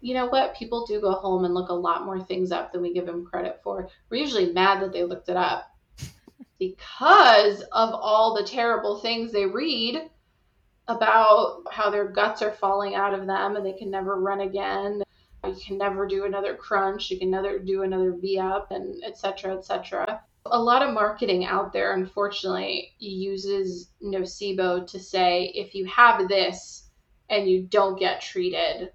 you 0.00 0.12
know 0.12 0.26
what? 0.26 0.56
People 0.56 0.84
do 0.84 1.00
go 1.00 1.12
home 1.12 1.44
and 1.44 1.54
look 1.54 1.70
a 1.70 1.74
lot 1.74 2.04
more 2.04 2.20
things 2.20 2.52
up 2.52 2.72
than 2.72 2.82
we 2.82 2.92
give 2.92 3.06
them 3.06 3.24
credit 3.24 3.60
for. 3.64 3.88
We're 4.10 4.20
usually 4.20 4.52
mad 4.52 4.82
that 4.82 4.92
they 4.92 5.04
looked 5.04 5.30
it 5.30 5.36
up 5.36 5.73
because 6.68 7.60
of 7.72 7.94
all 7.94 8.34
the 8.34 8.44
terrible 8.44 8.98
things 8.98 9.32
they 9.32 9.46
read 9.46 10.10
about 10.88 11.62
how 11.70 11.90
their 11.90 12.08
guts 12.08 12.42
are 12.42 12.52
falling 12.52 12.94
out 12.94 13.14
of 13.14 13.26
them 13.26 13.56
and 13.56 13.64
they 13.64 13.72
can 13.72 13.90
never 13.90 14.20
run 14.20 14.40
again. 14.40 15.02
You 15.44 15.56
can 15.64 15.78
never 15.78 16.06
do 16.06 16.24
another 16.24 16.54
crunch. 16.54 17.10
You 17.10 17.18
can 17.18 17.30
never 17.30 17.58
do 17.58 17.82
another 17.82 18.12
V 18.12 18.38
up, 18.38 18.70
and 18.70 19.02
etc. 19.04 19.56
etc 19.56 20.20
a 20.46 20.60
lot 20.60 20.82
of 20.82 20.92
marketing 20.92 21.44
out 21.44 21.72
there, 21.72 21.94
unfortunately, 21.94 22.92
uses 22.98 23.90
nocebo 24.02 24.86
to 24.86 24.98
say 24.98 25.52
if 25.54 25.74
you 25.74 25.86
have 25.86 26.28
this 26.28 26.88
and 27.30 27.48
you 27.48 27.62
don't 27.62 27.98
get 27.98 28.20
treated, 28.20 28.92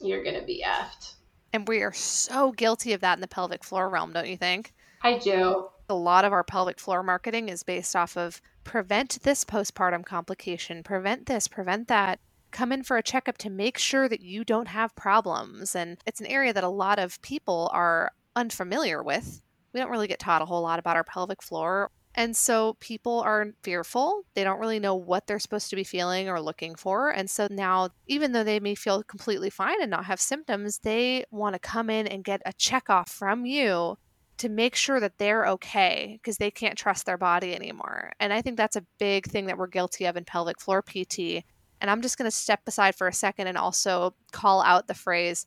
you're 0.00 0.22
going 0.22 0.38
to 0.38 0.46
be 0.46 0.64
effed. 0.66 1.14
And 1.52 1.66
we 1.66 1.82
are 1.82 1.92
so 1.92 2.52
guilty 2.52 2.92
of 2.92 3.00
that 3.00 3.16
in 3.16 3.20
the 3.20 3.28
pelvic 3.28 3.64
floor 3.64 3.88
realm, 3.88 4.12
don't 4.12 4.28
you 4.28 4.36
think? 4.36 4.72
I 5.02 5.18
do. 5.18 5.68
A 5.88 5.94
lot 5.94 6.24
of 6.24 6.32
our 6.32 6.44
pelvic 6.44 6.80
floor 6.80 7.02
marketing 7.02 7.48
is 7.48 7.62
based 7.62 7.94
off 7.94 8.16
of 8.16 8.40
prevent 8.64 9.22
this 9.22 9.44
postpartum 9.44 10.04
complication, 10.04 10.82
prevent 10.82 11.26
this, 11.26 11.48
prevent 11.48 11.88
that. 11.88 12.20
Come 12.50 12.72
in 12.72 12.82
for 12.82 12.96
a 12.96 13.02
checkup 13.02 13.36
to 13.38 13.50
make 13.50 13.78
sure 13.78 14.08
that 14.08 14.20
you 14.20 14.44
don't 14.44 14.68
have 14.68 14.94
problems. 14.94 15.74
And 15.74 15.98
it's 16.06 16.20
an 16.20 16.26
area 16.26 16.52
that 16.52 16.64
a 16.64 16.68
lot 16.68 16.98
of 16.98 17.20
people 17.20 17.70
are 17.72 18.12
unfamiliar 18.36 19.02
with 19.02 19.42
we 19.74 19.80
don't 19.80 19.90
really 19.90 20.06
get 20.06 20.20
taught 20.20 20.40
a 20.40 20.46
whole 20.46 20.62
lot 20.62 20.78
about 20.78 20.96
our 20.96 21.04
pelvic 21.04 21.42
floor. 21.42 21.90
And 22.14 22.36
so 22.36 22.76
people 22.78 23.20
are 23.20 23.48
fearful. 23.64 24.22
They 24.34 24.44
don't 24.44 24.60
really 24.60 24.78
know 24.78 24.94
what 24.94 25.26
they're 25.26 25.40
supposed 25.40 25.68
to 25.70 25.76
be 25.76 25.82
feeling 25.82 26.28
or 26.28 26.40
looking 26.40 26.76
for. 26.76 27.10
And 27.10 27.28
so 27.28 27.48
now, 27.50 27.88
even 28.06 28.30
though 28.30 28.44
they 28.44 28.60
may 28.60 28.76
feel 28.76 29.02
completely 29.02 29.50
fine 29.50 29.82
and 29.82 29.90
not 29.90 30.04
have 30.04 30.20
symptoms, 30.20 30.78
they 30.78 31.24
want 31.32 31.54
to 31.54 31.58
come 31.58 31.90
in 31.90 32.06
and 32.06 32.22
get 32.22 32.40
a 32.46 32.52
check 32.52 32.88
off 32.88 33.10
from 33.10 33.44
you 33.44 33.98
to 34.38 34.48
make 34.48 34.74
sure 34.74 35.00
that 35.00 35.18
they're 35.18 35.46
okay 35.46 36.18
because 36.20 36.38
they 36.38 36.50
can't 36.50 36.76
trust 36.76 37.06
their 37.06 37.18
body 37.18 37.54
anymore. 37.54 38.12
And 38.18 38.32
I 38.32 38.42
think 38.42 38.56
that's 38.56 38.76
a 38.76 38.84
big 38.98 39.26
thing 39.26 39.46
that 39.46 39.58
we're 39.58 39.68
guilty 39.68 40.06
of 40.06 40.16
in 40.16 40.24
pelvic 40.24 40.60
floor 40.60 40.82
PT. 40.82 41.44
And 41.80 41.90
I'm 41.90 42.02
just 42.02 42.18
going 42.18 42.30
to 42.30 42.36
step 42.36 42.60
aside 42.66 42.94
for 42.94 43.06
a 43.06 43.12
second 43.12 43.46
and 43.46 43.58
also 43.58 44.14
call 44.32 44.62
out 44.62 44.86
the 44.86 44.94
phrase 44.94 45.46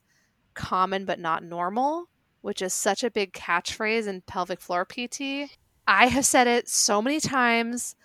common 0.54 1.04
but 1.04 1.20
not 1.20 1.44
normal 1.44 2.08
which 2.40 2.62
is 2.62 2.72
such 2.72 3.04
a 3.04 3.10
big 3.10 3.32
catchphrase 3.32 4.06
in 4.06 4.22
pelvic 4.22 4.60
floor 4.60 4.84
PT. 4.84 5.50
I 5.86 6.06
have 6.06 6.24
said 6.24 6.46
it 6.46 6.68
so 6.68 7.02
many 7.02 7.20
times 7.20 7.96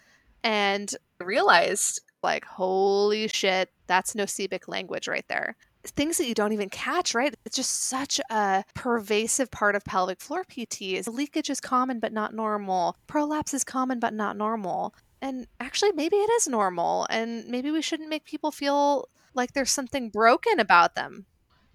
and 0.43 0.93
realized, 1.19 2.01
like, 2.21 2.45
holy 2.45 3.27
shit, 3.27 3.69
that's 3.87 4.13
nocebic 4.13 4.67
language 4.67 5.07
right 5.07 5.25
there. 5.27 5.55
Things 5.85 6.17
that 6.17 6.27
you 6.27 6.33
don't 6.33 6.53
even 6.53 6.69
catch, 6.69 7.13
right? 7.13 7.35
It's 7.45 7.57
just 7.57 7.83
such 7.83 8.19
a 8.29 8.63
pervasive 8.73 9.51
part 9.51 9.75
of 9.75 9.83
pelvic 9.83 10.21
floor 10.21 10.43
PT. 10.43 10.81
Is 10.93 11.07
leakage 11.07 11.49
is 11.49 11.59
common 11.59 11.99
but 11.99 12.13
not 12.13 12.33
normal. 12.33 12.95
Prolapse 13.07 13.53
is 13.53 13.63
common 13.63 13.99
but 13.99 14.13
not 14.13 14.37
normal. 14.37 14.95
And 15.21 15.47
actually, 15.59 15.93
maybe 15.93 16.17
it 16.17 16.29
is 16.31 16.49
normal, 16.49 17.07
and 17.09 17.47
maybe 17.47 17.71
we 17.71 17.81
shouldn't 17.81 18.09
make 18.09 18.25
people 18.25 18.51
feel 18.51 19.07
like 19.33 19.53
there's 19.53 19.71
something 19.71 20.09
broken 20.09 20.59
about 20.59 20.95
them. 20.95 21.25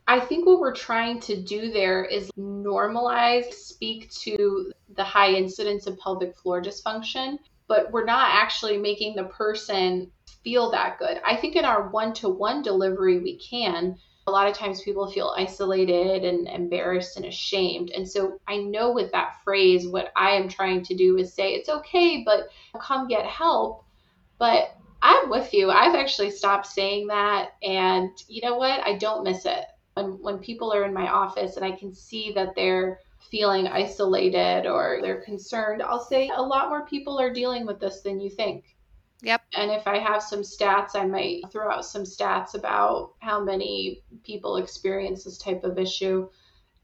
I 0.07 0.21
think 0.21 0.47
what 0.47 0.59
we're 0.59 0.75
trying 0.75 1.21
to 1.21 1.43
do 1.43 1.71
there 1.71 2.05
is 2.05 2.31
normalize, 2.39 3.53
speak 3.53 4.11
to 4.23 4.73
the 4.97 5.05
high 5.05 5.33
incidence 5.33 5.87
of 5.87 5.99
pelvic 5.99 6.37
floor 6.37 6.63
dysfunction, 6.63 7.39
but 7.69 7.93
we're 7.93 8.05
not 8.05 8.31
actually 8.33 8.79
making 8.79 9.17
the 9.17 9.25
person 9.25 10.11
feel 10.45 10.71
that 10.71 10.99
good. 10.99 11.21
I 11.25 11.37
think 11.37 11.57
in 11.57 11.65
our 11.65 11.89
one 11.89 12.13
to 12.15 12.29
one 12.29 12.63
delivery, 12.63 13.19
we 13.19 13.39
can. 13.39 13.97
A 14.27 14.31
lot 14.31 14.49
of 14.49 14.55
times 14.55 14.83
people 14.83 15.11
feel 15.11 15.35
isolated 15.37 16.25
and 16.25 16.49
embarrassed 16.49 17.17
and 17.17 17.27
ashamed. 17.27 17.91
And 17.91 18.09
so 18.09 18.39
I 18.47 18.59
know 18.59 18.93
with 18.93 19.11
that 19.13 19.37
phrase, 19.43 19.89
what 19.89 20.13
I 20.17 20.33
am 20.33 20.49
trying 20.49 20.83
to 20.85 20.95
do 20.95 21.17
is 21.17 21.33
say, 21.33 21.55
it's 21.55 21.69
okay, 21.69 22.23
but 22.25 22.49
come 22.79 23.09
get 23.09 23.25
help. 23.25 23.85
But 24.39 24.77
I'm 25.01 25.31
with 25.31 25.55
you. 25.55 25.71
I've 25.71 25.95
actually 25.95 26.31
stopped 26.31 26.67
saying 26.67 27.07
that. 27.07 27.53
And 27.63 28.11
you 28.29 28.43
know 28.43 28.57
what? 28.57 28.87
I 28.87 28.99
don't 28.99 29.25
miss 29.25 29.47
it 29.47 29.65
when 29.99 30.19
when 30.23 30.39
people 30.39 30.73
are 30.73 30.85
in 30.85 30.95
my 30.95 31.09
office 31.09 31.57
and 31.57 31.65
I 31.65 31.73
can 31.73 31.93
see 31.93 32.33
that 32.33 32.55
they're 32.55 33.01
feeling 33.31 33.67
isolated 33.67 34.67
or 34.67 35.01
they're 35.03 35.23
concerned, 35.23 35.83
I'll 35.83 36.05
say 36.05 36.31
a 36.35 36.41
lot 36.41 36.69
more 36.69 36.87
people 36.87 37.19
are 37.19 37.33
dealing 37.33 37.67
with 37.67 37.81
this 37.81 38.01
than 38.01 38.21
you 38.21 38.31
think. 38.31 38.65
And 39.55 39.71
if 39.71 39.87
I 39.87 39.99
have 39.99 40.23
some 40.23 40.41
stats, 40.41 40.95
I 40.95 41.07
might 41.07 41.43
throw 41.51 41.71
out 41.71 41.85
some 41.85 42.03
stats 42.03 42.55
about 42.55 43.15
how 43.21 43.43
many 43.43 44.03
people 44.25 44.57
experience 44.57 45.25
this 45.25 45.39
type 45.39 45.65
of 45.65 45.79
issue. 45.79 46.29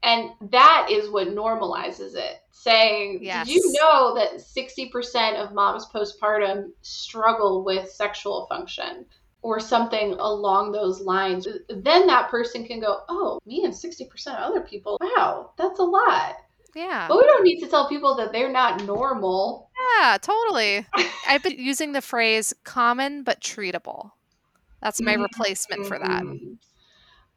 And 0.01 0.31
that 0.51 0.87
is 0.91 1.09
what 1.09 1.27
normalizes 1.29 2.15
it. 2.15 2.37
Saying, 2.51 3.19
yes. 3.21 3.47
did 3.47 3.55
you 3.55 3.73
know 3.73 4.15
that 4.15 4.35
60% 4.35 5.35
of 5.35 5.53
moms 5.53 5.87
postpartum 5.93 6.69
struggle 6.81 7.63
with 7.63 7.91
sexual 7.91 8.47
function? 8.47 9.05
or 9.45 9.59
something 9.59 10.13
along 10.13 10.71
those 10.71 11.01
lines, 11.01 11.47
then 11.69 12.07
that 12.07 12.31
person 12.31 12.65
can 12.65 12.79
go, 12.79 13.01
oh, 13.07 13.39
me 13.45 13.63
and 13.63 13.71
60% 13.71 14.09
of 14.29 14.39
other 14.39 14.61
people, 14.61 14.97
wow, 14.99 15.51
that's 15.55 15.77
a 15.79 15.83
lot. 15.83 16.37
Yeah. 16.73 17.07
But 17.07 17.19
we 17.19 17.25
don't 17.25 17.43
need 17.43 17.59
to 17.59 17.67
tell 17.67 17.87
people 17.87 18.15
that 18.15 18.31
they're 18.31 18.51
not 18.51 18.83
normal. 18.85 19.64
Yeah, 19.77 20.17
totally. 20.21 20.85
I've 21.27 21.43
been 21.43 21.53
using 21.57 21.91
the 21.91 22.01
phrase 22.01 22.53
common 22.63 23.23
but 23.23 23.41
treatable. 23.41 24.11
That's 24.81 25.01
my 25.01 25.13
mm-hmm. 25.13 25.23
replacement 25.23 25.87
for 25.87 25.97
that. 25.97 26.23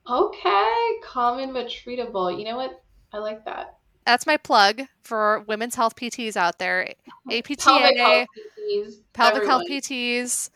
Okay, 0.09 1.01
common 1.05 1.53
but 1.53 1.67
treatable. 1.67 2.37
You 2.37 2.45
know 2.45 2.57
what? 2.57 2.83
I 3.13 3.19
like 3.19 3.45
that. 3.45 3.79
That's 4.07 4.27
my 4.27 4.37
plug 4.37 4.83
for 5.03 5.45
women's 5.49 5.75
health 5.75 5.97
PTs 5.97 6.37
out 6.37 6.59
there. 6.59 6.95
APTA, 7.31 7.57
pelvic 7.57 7.97
health 7.99 8.27
PTs, 8.69 8.95
pelvic 9.13 9.45
health 9.45 9.65
PTs 9.69 10.51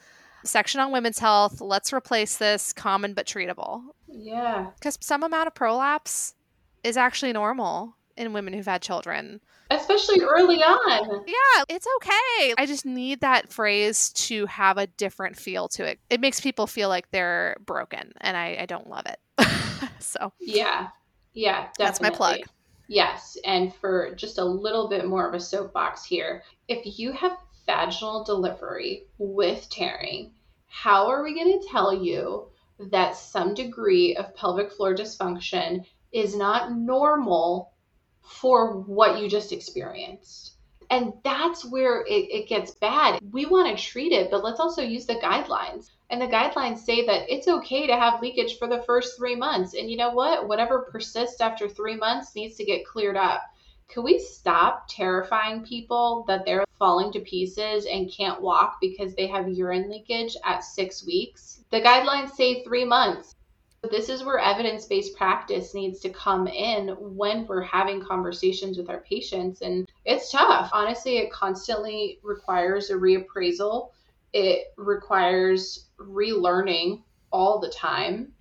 section 0.45 0.81
on 0.81 0.93
women's 0.93 1.19
health. 1.19 1.61
Let's 1.61 1.93
replace 1.93 2.39
this 2.39 2.73
common 2.73 3.15
but 3.15 3.27
treatable. 3.27 3.83
Yeah. 4.09 4.69
Because 4.75 4.99
some 5.01 5.23
amount 5.23 5.49
of 5.49 5.55
prolapse 5.55 6.35
is 6.83 6.97
actually 6.97 7.33
normal 7.33 7.95
in 8.17 8.33
women 8.33 8.53
who've 8.53 8.67
had 8.67 8.83
children. 8.83 9.41
Especially 9.71 10.21
early 10.21 10.63
on. 10.63 11.25
Yeah, 11.27 11.65
it's 11.69 11.87
okay. 11.97 12.55
I 12.59 12.67
just 12.67 12.85
need 12.85 13.21
that 13.21 13.53
phrase 13.53 14.11
to 14.13 14.47
have 14.47 14.79
a 14.79 14.87
different 14.87 15.37
feel 15.37 15.69
to 15.69 15.85
it. 15.85 15.99
It 16.11 16.21
makes 16.21 16.41
people 16.41 16.67
feel 16.67 16.89
like 16.89 17.11
they're 17.11 17.57
broken, 17.65 18.13
and 18.21 18.37
I, 18.37 18.59
I 18.61 18.67
don't 18.67 18.89
love 18.89 19.07
it. 19.07 19.49
so, 19.99 20.33
yeah. 20.41 20.89
Yeah, 21.35 21.69
definitely. 21.79 21.79
That's 21.79 22.01
my 22.01 22.11
plug. 22.11 22.41
Yes, 22.89 23.39
and 23.45 23.75
for 23.75 24.15
just 24.17 24.39
a 24.39 24.45
little 24.45 24.89
bit 24.89 25.07
more 25.07 25.27
of 25.27 25.35
a 25.35 25.41
soapbox 25.41 26.05
here, 26.05 26.43
if 26.69 26.99
you 26.99 27.13
have 27.13 27.39
vaginal 27.65 28.25
delivery 28.25 29.07
with 29.19 29.69
tearing, 29.71 30.33
how 30.67 31.07
are 31.07 31.23
we 31.23 31.35
going 31.35 31.59
to 31.59 31.69
tell 31.69 31.95
you 31.95 32.49
that 32.91 33.17
some 33.17 33.55
degree 33.55 34.17
of 34.17 34.35
pelvic 34.35 34.73
floor 34.73 34.95
dysfunction 34.95 35.85
is 36.13 36.37
not 36.37 36.73
normal 36.73 37.72
for 38.23 38.79
what 38.81 39.21
you 39.21 39.29
just 39.29 39.53
experienced? 39.53 40.57
And 40.91 41.15
that's 41.25 41.65
where 41.65 42.03
it, 42.03 42.29
it 42.31 42.49
gets 42.49 42.75
bad. 42.75 43.19
We 43.31 43.47
want 43.47 43.77
to 43.77 43.83
treat 43.83 44.13
it, 44.13 44.31
but 44.31 44.45
let's 44.45 44.61
also 44.61 44.83
use 44.83 45.07
the 45.07 45.15
guidelines. 45.15 45.91
And 46.11 46.21
the 46.21 46.27
guidelines 46.27 46.79
say 46.79 47.07
that 47.07 47.33
it's 47.33 47.49
okay 47.49 47.87
to 47.87 47.97
have 47.97 48.21
leakage 48.21 48.59
for 48.59 48.69
the 48.69 48.83
first 48.83 49.17
three 49.17 49.35
months. 49.35 49.73
And 49.73 49.91
you 49.91 49.97
know 49.97 50.11
what? 50.11 50.47
Whatever 50.47 50.89
persists 50.93 51.41
after 51.41 51.69
three 51.69 51.97
months 51.97 52.35
needs 52.35 52.57
to 52.57 52.65
get 52.65 52.85
cleared 52.85 53.17
up. 53.17 53.43
Can 53.89 54.05
we 54.05 54.19
stop 54.19 54.87
terrifying 54.89 55.65
people 55.65 56.25
that 56.29 56.45
they're 56.45 56.65
falling 56.79 57.13
to 57.13 57.21
pieces 57.21 57.87
and 57.87 58.11
can't 58.11 58.41
walk 58.41 58.79
because 58.81 59.15
they 59.15 59.27
have 59.27 59.49
urine 59.49 59.91
leakage 59.91 60.37
at 60.45 60.65
six 60.65 61.07
weeks? 61.07 61.65
The 61.71 61.81
guidelines 61.81 62.33
say 62.33 62.63
three 62.65 62.85
months. 62.85 63.35
This 63.91 64.09
is 64.09 64.25
where 64.25 64.39
evidence 64.39 64.87
based 64.87 65.17
practice 65.17 65.75
needs 65.75 66.01
to 66.01 66.11
come 66.11 66.47
in 66.47 66.89
when 66.99 67.47
we're 67.47 67.63
having 67.63 68.03
conversations 68.03 68.79
with 68.79 68.89
our 68.89 69.01
patients. 69.01 69.61
And 69.61 69.91
it's 70.05 70.31
tough. 70.31 70.71
Honestly, 70.73 71.19
it 71.19 71.33
constantly 71.33 72.21
requires 72.23 72.91
a 72.91 72.95
reappraisal 72.95 73.91
it 74.33 74.73
requires 74.77 75.87
relearning 75.99 77.03
all 77.31 77.61
the 77.61 77.69
time 77.69 78.33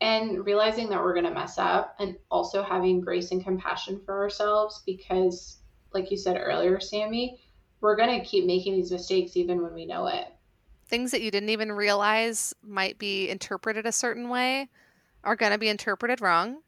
and 0.00 0.44
realizing 0.44 0.88
that 0.88 1.02
we're 1.02 1.14
going 1.14 1.24
to 1.24 1.30
mess 1.30 1.58
up 1.58 1.96
and 1.98 2.16
also 2.30 2.62
having 2.62 3.00
grace 3.00 3.32
and 3.32 3.42
compassion 3.42 4.00
for 4.04 4.22
ourselves 4.22 4.82
because 4.86 5.58
like 5.92 6.10
you 6.10 6.16
said 6.16 6.36
earlier 6.38 6.78
sammy 6.78 7.40
we're 7.80 7.96
going 7.96 8.20
to 8.20 8.26
keep 8.26 8.44
making 8.44 8.74
these 8.74 8.92
mistakes 8.92 9.36
even 9.36 9.62
when 9.62 9.74
we 9.74 9.86
know 9.86 10.06
it 10.06 10.26
things 10.86 11.10
that 11.10 11.22
you 11.22 11.30
didn't 11.30 11.48
even 11.48 11.72
realize 11.72 12.54
might 12.62 12.98
be 12.98 13.28
interpreted 13.28 13.86
a 13.86 13.92
certain 13.92 14.28
way 14.28 14.68
are 15.28 15.36
going 15.36 15.52
to 15.52 15.58
be 15.58 15.68
interpreted 15.68 16.20
wrong 16.20 16.58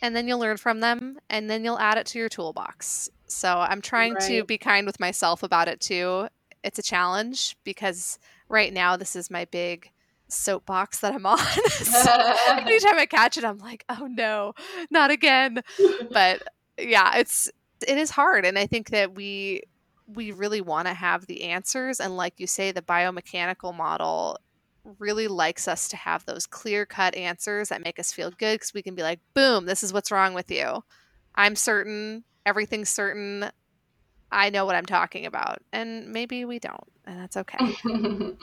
and 0.00 0.14
then 0.14 0.28
you'll 0.28 0.38
learn 0.38 0.56
from 0.56 0.80
them 0.80 1.18
and 1.28 1.50
then 1.50 1.64
you'll 1.64 1.78
add 1.78 1.98
it 1.98 2.06
to 2.06 2.18
your 2.18 2.28
toolbox 2.28 3.10
so 3.26 3.58
i'm 3.58 3.80
trying 3.80 4.14
right. 4.14 4.22
to 4.22 4.44
be 4.44 4.56
kind 4.56 4.86
with 4.86 5.00
myself 5.00 5.42
about 5.42 5.68
it 5.68 5.80
too 5.80 6.28
it's 6.64 6.78
a 6.78 6.82
challenge 6.82 7.56
because 7.64 8.18
right 8.48 8.72
now 8.72 8.96
this 8.96 9.16
is 9.16 9.30
my 9.30 9.44
big 9.46 9.90
soapbox 10.28 11.00
that 11.00 11.14
I'm 11.14 11.26
on. 11.26 11.38
anytime 12.66 12.98
I 12.98 13.06
catch 13.06 13.38
it, 13.38 13.44
I'm 13.44 13.58
like, 13.58 13.84
oh 13.88 14.06
no, 14.10 14.54
not 14.90 15.10
again. 15.10 15.62
but 16.10 16.42
yeah, 16.78 17.16
it's 17.16 17.50
it 17.86 17.98
is 17.98 18.10
hard, 18.10 18.44
and 18.44 18.58
I 18.58 18.66
think 18.66 18.90
that 18.90 19.14
we 19.14 19.62
we 20.06 20.32
really 20.32 20.60
want 20.60 20.88
to 20.88 20.94
have 20.94 21.26
the 21.26 21.44
answers, 21.44 22.00
and 22.00 22.16
like 22.16 22.34
you 22.38 22.46
say, 22.46 22.72
the 22.72 22.82
biomechanical 22.82 23.74
model 23.74 24.38
really 24.98 25.28
likes 25.28 25.68
us 25.68 25.88
to 25.88 25.96
have 25.96 26.24
those 26.24 26.46
clear 26.46 26.86
cut 26.86 27.14
answers 27.14 27.68
that 27.68 27.84
make 27.84 27.98
us 27.98 28.12
feel 28.12 28.30
good 28.30 28.54
because 28.54 28.74
we 28.74 28.82
can 28.82 28.94
be 28.94 29.02
like, 29.02 29.20
boom, 29.34 29.66
this 29.66 29.82
is 29.82 29.92
what's 29.92 30.10
wrong 30.10 30.34
with 30.34 30.50
you. 30.50 30.82
I'm 31.34 31.56
certain, 31.56 32.24
everything's 32.46 32.88
certain. 32.88 33.50
I 34.30 34.50
know 34.50 34.66
what 34.66 34.76
I'm 34.76 34.86
talking 34.86 35.26
about. 35.26 35.58
And 35.72 36.12
maybe 36.12 36.44
we 36.44 36.58
don't, 36.58 36.92
and 37.06 37.20
that's 37.20 37.36
okay. 37.36 37.76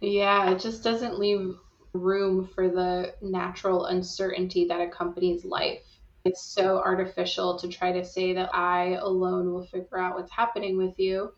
yeah, 0.00 0.50
it 0.50 0.60
just 0.60 0.82
doesn't 0.82 1.18
leave 1.18 1.56
room 1.92 2.48
for 2.54 2.68
the 2.68 3.14
natural 3.22 3.86
uncertainty 3.86 4.66
that 4.66 4.80
accompanies 4.80 5.44
life. 5.44 5.82
It's 6.24 6.42
so 6.42 6.78
artificial 6.78 7.58
to 7.58 7.68
try 7.68 7.92
to 7.92 8.04
say 8.04 8.34
that 8.34 8.54
I 8.54 8.98
alone 9.00 9.52
will 9.52 9.64
figure 9.64 9.98
out 9.98 10.14
what's 10.14 10.32
happening 10.32 10.76
with 10.76 10.98
you. 10.98 11.32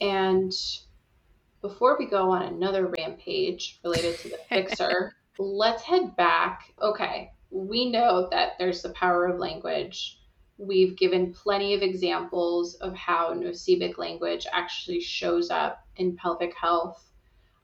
And 0.00 0.52
before 1.64 1.96
we 1.98 2.04
go 2.04 2.30
on 2.30 2.42
another 2.42 2.92
rampage 2.98 3.80
related 3.82 4.18
to 4.18 4.28
the 4.28 4.38
fixer, 4.48 5.14
let's 5.38 5.82
head 5.82 6.14
back. 6.14 6.74
Okay, 6.80 7.30
we 7.50 7.90
know 7.90 8.28
that 8.30 8.52
there's 8.58 8.82
the 8.82 8.90
power 8.90 9.26
of 9.26 9.38
language 9.38 10.18
We've 10.56 10.96
given 10.96 11.32
plenty 11.32 11.74
of 11.74 11.82
examples 11.82 12.74
of 12.76 12.94
how 12.94 13.34
nocebic 13.34 13.98
language 13.98 14.46
actually 14.52 15.00
shows 15.00 15.50
up 15.50 15.84
in 15.96 16.16
pelvic 16.16 16.54
health. 16.54 17.10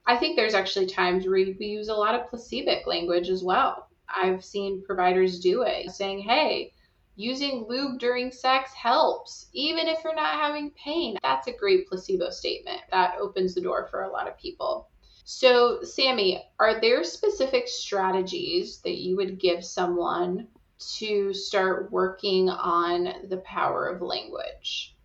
I 0.05 0.17
think 0.17 0.35
there's 0.35 0.53
actually 0.53 0.87
times 0.87 1.25
where 1.25 1.35
we 1.35 1.55
use 1.59 1.87
a 1.87 1.93
lot 1.93 2.15
of 2.15 2.29
placebic 2.29 2.85
language 2.87 3.29
as 3.29 3.43
well. 3.43 3.87
I've 4.13 4.43
seen 4.43 4.83
providers 4.83 5.39
do 5.39 5.61
it, 5.61 5.89
saying, 5.91 6.19
hey, 6.19 6.73
using 7.15 7.65
lube 7.67 7.99
during 7.99 8.31
sex 8.31 8.73
helps, 8.73 9.47
even 9.53 9.87
if 9.87 10.03
you're 10.03 10.15
not 10.15 10.39
having 10.39 10.71
pain. 10.71 11.17
That's 11.21 11.47
a 11.47 11.57
great 11.57 11.87
placebo 11.87 12.29
statement. 12.29 12.81
That 12.91 13.15
opens 13.19 13.53
the 13.55 13.61
door 13.61 13.87
for 13.89 14.03
a 14.03 14.11
lot 14.11 14.27
of 14.27 14.37
people. 14.37 14.89
So, 15.23 15.83
Sammy, 15.83 16.43
are 16.59 16.81
there 16.81 17.03
specific 17.03 17.67
strategies 17.67 18.79
that 18.79 18.97
you 18.97 19.15
would 19.17 19.39
give 19.39 19.63
someone 19.63 20.47
to 20.97 21.33
start 21.33 21.91
working 21.91 22.49
on 22.49 23.13
the 23.29 23.37
power 23.37 23.87
of 23.87 24.01
language. 24.01 24.95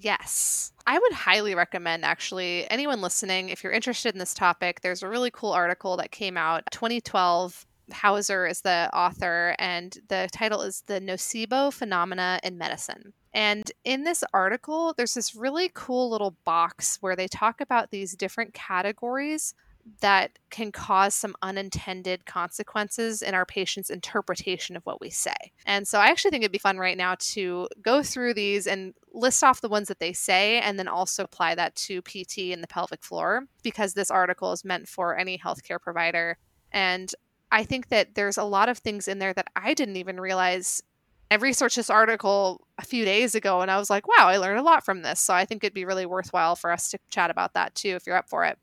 Yes. 0.00 0.72
I 0.86 0.98
would 0.98 1.12
highly 1.12 1.54
recommend 1.54 2.04
actually 2.04 2.70
anyone 2.70 3.00
listening 3.00 3.48
if 3.48 3.62
you're 3.62 3.72
interested 3.72 4.14
in 4.14 4.18
this 4.18 4.34
topic 4.34 4.80
there's 4.80 5.02
a 5.02 5.08
really 5.08 5.30
cool 5.30 5.52
article 5.52 5.96
that 5.96 6.10
came 6.10 6.36
out 6.36 6.64
2012 6.72 7.64
Hauser 7.92 8.46
is 8.46 8.62
the 8.62 8.90
author 8.92 9.54
and 9.58 9.98
the 10.08 10.28
title 10.32 10.62
is 10.62 10.82
The 10.86 11.00
Nocebo 11.00 11.72
Phenomena 11.72 12.40
in 12.42 12.58
Medicine. 12.58 13.12
And 13.32 13.70
in 13.84 14.04
this 14.04 14.24
article 14.32 14.94
there's 14.96 15.14
this 15.14 15.34
really 15.34 15.70
cool 15.74 16.10
little 16.10 16.36
box 16.44 16.98
where 17.00 17.16
they 17.16 17.28
talk 17.28 17.60
about 17.60 17.90
these 17.90 18.14
different 18.14 18.54
categories 18.54 19.54
that 20.00 20.38
can 20.50 20.72
cause 20.72 21.14
some 21.14 21.34
unintended 21.42 22.24
consequences 22.24 23.22
in 23.22 23.34
our 23.34 23.44
patient's 23.44 23.90
interpretation 23.90 24.76
of 24.76 24.84
what 24.86 25.00
we 25.00 25.10
say. 25.10 25.34
And 25.66 25.86
so 25.86 25.98
I 25.98 26.06
actually 26.06 26.30
think 26.30 26.42
it'd 26.42 26.52
be 26.52 26.58
fun 26.58 26.78
right 26.78 26.96
now 26.96 27.16
to 27.18 27.68
go 27.82 28.02
through 28.02 28.34
these 28.34 28.66
and 28.66 28.94
list 29.12 29.44
off 29.44 29.60
the 29.60 29.68
ones 29.68 29.88
that 29.88 30.00
they 30.00 30.12
say 30.12 30.58
and 30.60 30.78
then 30.78 30.88
also 30.88 31.24
apply 31.24 31.54
that 31.56 31.76
to 31.76 32.02
PT 32.02 32.52
and 32.52 32.62
the 32.62 32.68
pelvic 32.68 33.02
floor 33.04 33.44
because 33.62 33.94
this 33.94 34.10
article 34.10 34.52
is 34.52 34.64
meant 34.64 34.88
for 34.88 35.16
any 35.16 35.38
healthcare 35.38 35.80
provider. 35.80 36.38
And 36.72 37.10
I 37.50 37.64
think 37.64 37.88
that 37.88 38.14
there's 38.14 38.36
a 38.36 38.44
lot 38.44 38.68
of 38.68 38.78
things 38.78 39.08
in 39.08 39.18
there 39.18 39.32
that 39.34 39.48
I 39.54 39.74
didn't 39.74 39.96
even 39.96 40.20
realize. 40.20 40.82
I 41.30 41.36
researched 41.36 41.76
this 41.76 41.90
article 41.90 42.66
a 42.78 42.84
few 42.84 43.04
days 43.04 43.34
ago 43.34 43.60
and 43.60 43.70
I 43.70 43.78
was 43.78 43.90
like, 43.90 44.06
wow, 44.06 44.26
I 44.28 44.36
learned 44.36 44.58
a 44.58 44.62
lot 44.62 44.84
from 44.84 45.02
this. 45.02 45.20
So 45.20 45.34
I 45.34 45.44
think 45.44 45.64
it'd 45.64 45.74
be 45.74 45.84
really 45.84 46.06
worthwhile 46.06 46.56
for 46.56 46.70
us 46.70 46.90
to 46.90 46.98
chat 47.10 47.30
about 47.30 47.54
that 47.54 47.74
too 47.74 47.90
if 47.90 48.06
you're 48.06 48.16
up 48.16 48.28
for 48.28 48.44
it. 48.44 48.58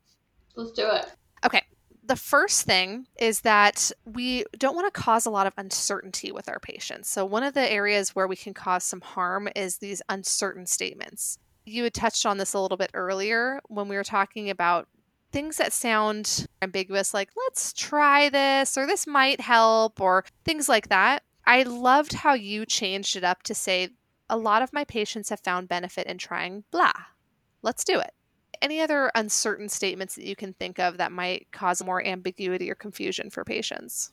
Let's 0.54 0.72
do 0.72 0.88
it. 0.90 1.06
Okay. 1.44 1.62
The 2.04 2.16
first 2.16 2.66
thing 2.66 3.06
is 3.18 3.40
that 3.40 3.90
we 4.04 4.44
don't 4.58 4.74
want 4.74 4.92
to 4.92 5.00
cause 5.00 5.24
a 5.24 5.30
lot 5.30 5.46
of 5.46 5.54
uncertainty 5.56 6.32
with 6.32 6.48
our 6.48 6.58
patients. 6.58 7.08
So, 7.08 7.24
one 7.24 7.44
of 7.44 7.54
the 7.54 7.70
areas 7.70 8.14
where 8.14 8.26
we 8.26 8.36
can 8.36 8.54
cause 8.54 8.82
some 8.84 9.00
harm 9.00 9.48
is 9.54 9.78
these 9.78 10.02
uncertain 10.08 10.66
statements. 10.66 11.38
You 11.64 11.84
had 11.84 11.94
touched 11.94 12.26
on 12.26 12.38
this 12.38 12.54
a 12.54 12.60
little 12.60 12.76
bit 12.76 12.90
earlier 12.92 13.60
when 13.68 13.88
we 13.88 13.96
were 13.96 14.04
talking 14.04 14.50
about 14.50 14.88
things 15.32 15.56
that 15.56 15.72
sound 15.72 16.46
ambiguous, 16.60 17.14
like 17.14 17.30
let's 17.36 17.72
try 17.72 18.28
this, 18.28 18.76
or 18.76 18.86
this 18.86 19.06
might 19.06 19.40
help, 19.40 20.00
or 20.00 20.24
things 20.44 20.68
like 20.68 20.88
that. 20.88 21.22
I 21.46 21.64
loved 21.64 22.12
how 22.12 22.34
you 22.34 22.66
changed 22.66 23.16
it 23.16 23.24
up 23.24 23.42
to 23.44 23.54
say, 23.54 23.88
a 24.30 24.36
lot 24.36 24.62
of 24.62 24.72
my 24.72 24.84
patients 24.84 25.28
have 25.28 25.40
found 25.40 25.68
benefit 25.68 26.06
in 26.06 26.16
trying 26.18 26.64
blah. 26.70 26.92
Let's 27.62 27.84
do 27.84 27.98
it 27.98 28.12
any 28.62 28.80
other 28.80 29.10
uncertain 29.14 29.68
statements 29.68 30.14
that 30.14 30.24
you 30.24 30.36
can 30.36 30.54
think 30.54 30.78
of 30.78 30.96
that 30.96 31.12
might 31.12 31.48
cause 31.52 31.84
more 31.84 32.04
ambiguity 32.06 32.70
or 32.70 32.74
confusion 32.74 33.28
for 33.28 33.44
patients? 33.44 34.12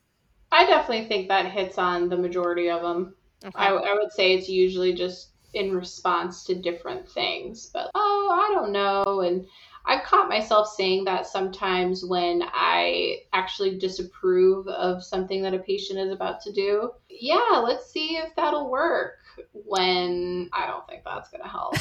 I 0.51 0.65
definitely 0.65 1.07
think 1.07 1.27
that 1.27 1.51
hits 1.51 1.77
on 1.77 2.09
the 2.09 2.17
majority 2.17 2.69
of 2.69 2.81
them. 2.81 3.13
Okay. 3.45 3.53
I, 3.55 3.69
I 3.69 3.93
would 3.93 4.11
say 4.11 4.33
it's 4.33 4.49
usually 4.49 4.93
just 4.93 5.29
in 5.53 5.73
response 5.73 6.43
to 6.45 6.55
different 6.55 7.07
things, 7.07 7.69
but 7.71 7.89
oh, 7.95 8.29
I 8.49 8.53
don't 8.53 8.71
know. 8.71 9.21
And 9.21 9.45
I've 9.89 10.03
caught 10.03 10.29
myself 10.29 10.67
saying 10.67 11.05
that 11.05 11.25
sometimes 11.25 12.05
when 12.05 12.43
I 12.45 13.21
actually 13.33 13.79
disapprove 13.79 14.67
of 14.67 15.03
something 15.03 15.41
that 15.41 15.55
a 15.55 15.57
patient 15.57 15.97
is 15.97 16.11
about 16.11 16.41
to 16.41 16.53
do. 16.53 16.91
Yeah, 17.09 17.63
let's 17.63 17.91
see 17.91 18.17
if 18.17 18.35
that'll 18.35 18.69
work 18.69 19.15
when 19.51 20.47
I 20.53 20.67
don't 20.67 20.87
think 20.87 21.01
that's 21.03 21.29
going 21.31 21.41
to 21.41 21.49
help. 21.49 21.73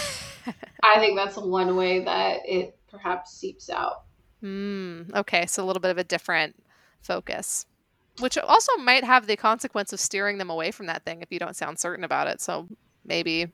I 0.83 0.99
think 0.99 1.19
that's 1.19 1.37
one 1.37 1.77
way 1.77 2.03
that 2.05 2.39
it 2.47 2.79
perhaps 2.91 3.33
seeps 3.33 3.69
out. 3.69 4.05
Mm, 4.43 5.15
okay, 5.15 5.45
so 5.45 5.63
a 5.63 5.67
little 5.67 5.81
bit 5.81 5.91
of 5.91 5.99
a 5.99 6.05
different 6.05 6.57
focus, 7.03 7.67
which 8.21 8.39
also 8.39 8.73
might 8.79 9.05
have 9.05 9.27
the 9.27 9.37
consequence 9.37 9.93
of 9.93 10.01
steering 10.01 10.39
them 10.39 10.49
away 10.49 10.71
from 10.71 10.87
that 10.87 11.05
thing 11.05 11.21
if 11.21 11.31
you 11.31 11.39
don't 11.39 11.57
sound 11.57 11.79
certain 11.79 12.05
about 12.05 12.27
it. 12.27 12.41
So 12.41 12.69
maybe 13.05 13.53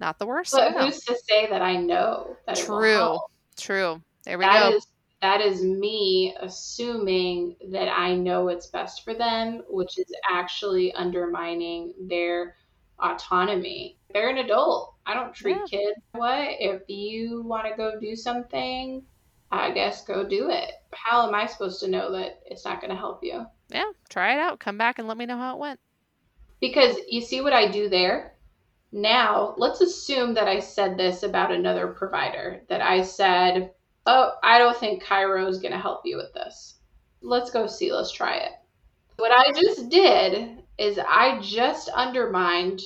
not 0.00 0.18
the 0.18 0.26
worst. 0.26 0.50
But 0.50 0.72
who's 0.72 0.98
to 1.04 1.16
say 1.28 1.46
that 1.48 1.62
I 1.62 1.76
know 1.76 2.36
that 2.46 2.56
True. 2.56 3.20
True. 3.56 4.00
There 4.24 4.38
we 4.38 4.44
that 4.44 4.70
go. 4.70 4.76
Is, 4.76 4.86
that 5.20 5.40
is 5.40 5.62
me 5.62 6.34
assuming 6.40 7.56
that 7.70 7.88
I 7.88 8.14
know 8.14 8.44
what's 8.44 8.66
best 8.66 9.04
for 9.04 9.14
them, 9.14 9.62
which 9.68 9.98
is 9.98 10.12
actually 10.28 10.92
undermining 10.94 11.94
their 12.08 12.56
autonomy. 12.98 13.98
They're 14.12 14.30
an 14.30 14.38
adult. 14.38 14.94
I 15.06 15.14
don't 15.14 15.34
treat 15.34 15.56
yeah. 15.56 15.78
kids. 15.78 16.00
What 16.12 16.48
if 16.58 16.82
you 16.88 17.42
want 17.42 17.66
to 17.68 17.76
go 17.76 17.98
do 18.00 18.16
something? 18.16 19.02
I 19.50 19.70
guess 19.70 20.04
go 20.04 20.26
do 20.26 20.50
it. 20.50 20.72
How 20.92 21.28
am 21.28 21.34
I 21.34 21.46
supposed 21.46 21.80
to 21.80 21.88
know 21.88 22.12
that 22.12 22.40
it's 22.46 22.64
not 22.64 22.80
going 22.80 22.90
to 22.90 22.96
help 22.96 23.22
you? 23.22 23.44
Yeah, 23.68 23.90
try 24.08 24.34
it 24.34 24.40
out. 24.40 24.60
Come 24.60 24.78
back 24.78 24.98
and 24.98 25.06
let 25.06 25.16
me 25.16 25.26
know 25.26 25.36
how 25.36 25.54
it 25.54 25.60
went. 25.60 25.80
Because 26.60 26.96
you 27.08 27.20
see 27.20 27.40
what 27.40 27.52
I 27.52 27.70
do 27.70 27.88
there? 27.88 28.31
Now, 28.92 29.54
let's 29.56 29.80
assume 29.80 30.34
that 30.34 30.48
I 30.48 30.60
said 30.60 30.98
this 30.98 31.22
about 31.22 31.50
another 31.50 31.88
provider, 31.88 32.62
that 32.68 32.82
I 32.82 33.02
said, 33.02 33.72
Oh, 34.04 34.32
I 34.42 34.58
don't 34.58 34.76
think 34.76 35.02
Chiro 35.02 35.48
is 35.48 35.60
going 35.60 35.72
to 35.72 35.78
help 35.78 36.02
you 36.04 36.16
with 36.16 36.32
this. 36.34 36.80
Let's 37.22 37.50
go 37.50 37.66
see, 37.66 37.92
let's 37.92 38.12
try 38.12 38.36
it. 38.36 38.52
What 39.16 39.32
I 39.32 39.52
just 39.52 39.88
did 39.88 40.62
is 40.78 40.98
I 40.98 41.40
just 41.40 41.88
undermined 41.90 42.80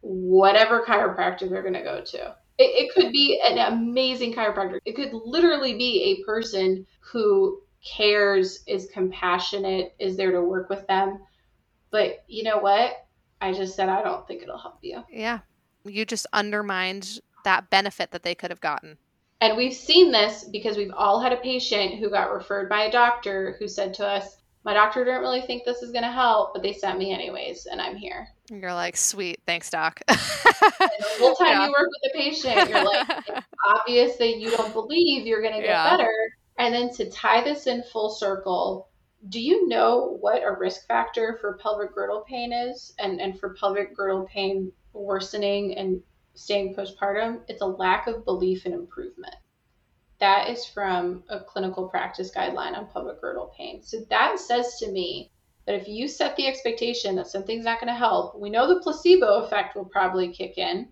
whatever 0.00 0.84
chiropractor 0.84 1.48
they're 1.48 1.62
going 1.62 1.74
to 1.74 1.82
go 1.82 2.02
to. 2.02 2.36
It, 2.58 2.88
it 2.88 2.94
could 2.94 3.12
be 3.12 3.40
an 3.44 3.58
amazing 3.58 4.32
chiropractor. 4.32 4.78
It 4.84 4.96
could 4.96 5.12
literally 5.12 5.74
be 5.76 6.02
a 6.02 6.24
person 6.24 6.86
who 7.00 7.60
cares, 7.84 8.64
is 8.66 8.88
compassionate, 8.92 9.94
is 9.98 10.16
there 10.16 10.32
to 10.32 10.40
work 10.40 10.70
with 10.70 10.86
them. 10.86 11.20
But 11.90 12.24
you 12.26 12.42
know 12.42 12.58
what? 12.58 13.05
I 13.46 13.52
just 13.52 13.76
said 13.76 13.88
I 13.88 14.02
don't 14.02 14.26
think 14.26 14.42
it'll 14.42 14.58
help 14.58 14.78
you. 14.82 15.04
Yeah. 15.08 15.40
You 15.84 16.04
just 16.04 16.26
undermined 16.32 17.20
that 17.44 17.70
benefit 17.70 18.10
that 18.10 18.24
they 18.24 18.34
could 18.34 18.50
have 18.50 18.60
gotten. 18.60 18.98
And 19.40 19.56
we've 19.56 19.74
seen 19.74 20.10
this 20.10 20.44
because 20.44 20.76
we've 20.76 20.92
all 20.92 21.20
had 21.20 21.32
a 21.32 21.36
patient 21.36 21.96
who 21.96 22.10
got 22.10 22.32
referred 22.32 22.68
by 22.68 22.84
a 22.84 22.90
doctor 22.90 23.56
who 23.58 23.68
said 23.68 23.94
to 23.94 24.06
us, 24.06 24.38
My 24.64 24.72
doctor 24.72 25.04
didn't 25.04 25.20
really 25.20 25.42
think 25.42 25.64
this 25.64 25.82
is 25.82 25.92
going 25.92 26.02
to 26.02 26.10
help, 26.10 26.54
but 26.54 26.62
they 26.62 26.72
sent 26.72 26.98
me 26.98 27.12
anyways, 27.12 27.66
and 27.66 27.80
I'm 27.80 27.94
here. 27.94 28.26
You're 28.50 28.74
like, 28.74 28.96
Sweet, 28.96 29.40
thanks, 29.46 29.70
doc. 29.70 30.00
the 30.08 30.16
whole 31.18 31.36
time 31.36 31.48
yeah. 31.48 31.66
you 31.66 31.70
work 31.70 31.88
with 31.88 32.12
the 32.12 32.18
patient, 32.18 32.68
you're 32.68 32.84
like, 32.84 33.06
It's 33.28 33.46
obvious 33.68 34.16
that 34.16 34.38
you 34.38 34.50
don't 34.50 34.72
believe 34.72 35.26
you're 35.26 35.42
going 35.42 35.54
to 35.54 35.60
get 35.60 35.68
yeah. 35.68 35.90
better. 35.90 36.12
And 36.58 36.74
then 36.74 36.92
to 36.94 37.08
tie 37.10 37.44
this 37.44 37.66
in 37.66 37.84
full 37.92 38.08
circle, 38.10 38.88
do 39.28 39.40
you 39.40 39.66
know 39.66 40.18
what 40.20 40.44
a 40.44 40.52
risk 40.52 40.86
factor 40.86 41.38
for 41.40 41.58
pelvic 41.58 41.94
girdle 41.94 42.24
pain 42.28 42.52
is 42.52 42.94
and, 42.98 43.20
and 43.20 43.38
for 43.38 43.54
pelvic 43.54 43.96
girdle 43.96 44.26
pain 44.26 44.70
worsening 44.92 45.76
and 45.76 46.02
staying 46.34 46.74
postpartum? 46.74 47.40
It's 47.48 47.62
a 47.62 47.66
lack 47.66 48.06
of 48.06 48.24
belief 48.24 48.66
in 48.66 48.72
improvement. 48.72 49.34
That 50.18 50.48
is 50.48 50.64
from 50.64 51.24
a 51.28 51.40
clinical 51.40 51.88
practice 51.88 52.30
guideline 52.34 52.76
on 52.76 52.88
pelvic 52.88 53.20
girdle 53.20 53.52
pain. 53.56 53.82
So 53.82 54.00
that 54.10 54.38
says 54.38 54.76
to 54.78 54.90
me 54.90 55.32
that 55.66 55.74
if 55.74 55.88
you 55.88 56.08
set 56.08 56.36
the 56.36 56.46
expectation 56.46 57.16
that 57.16 57.26
something's 57.26 57.64
not 57.64 57.80
going 57.80 57.92
to 57.92 57.98
help, 57.98 58.38
we 58.38 58.50
know 58.50 58.68
the 58.68 58.80
placebo 58.80 59.42
effect 59.42 59.74
will 59.74 59.84
probably 59.84 60.32
kick 60.32 60.56
in. 60.56 60.88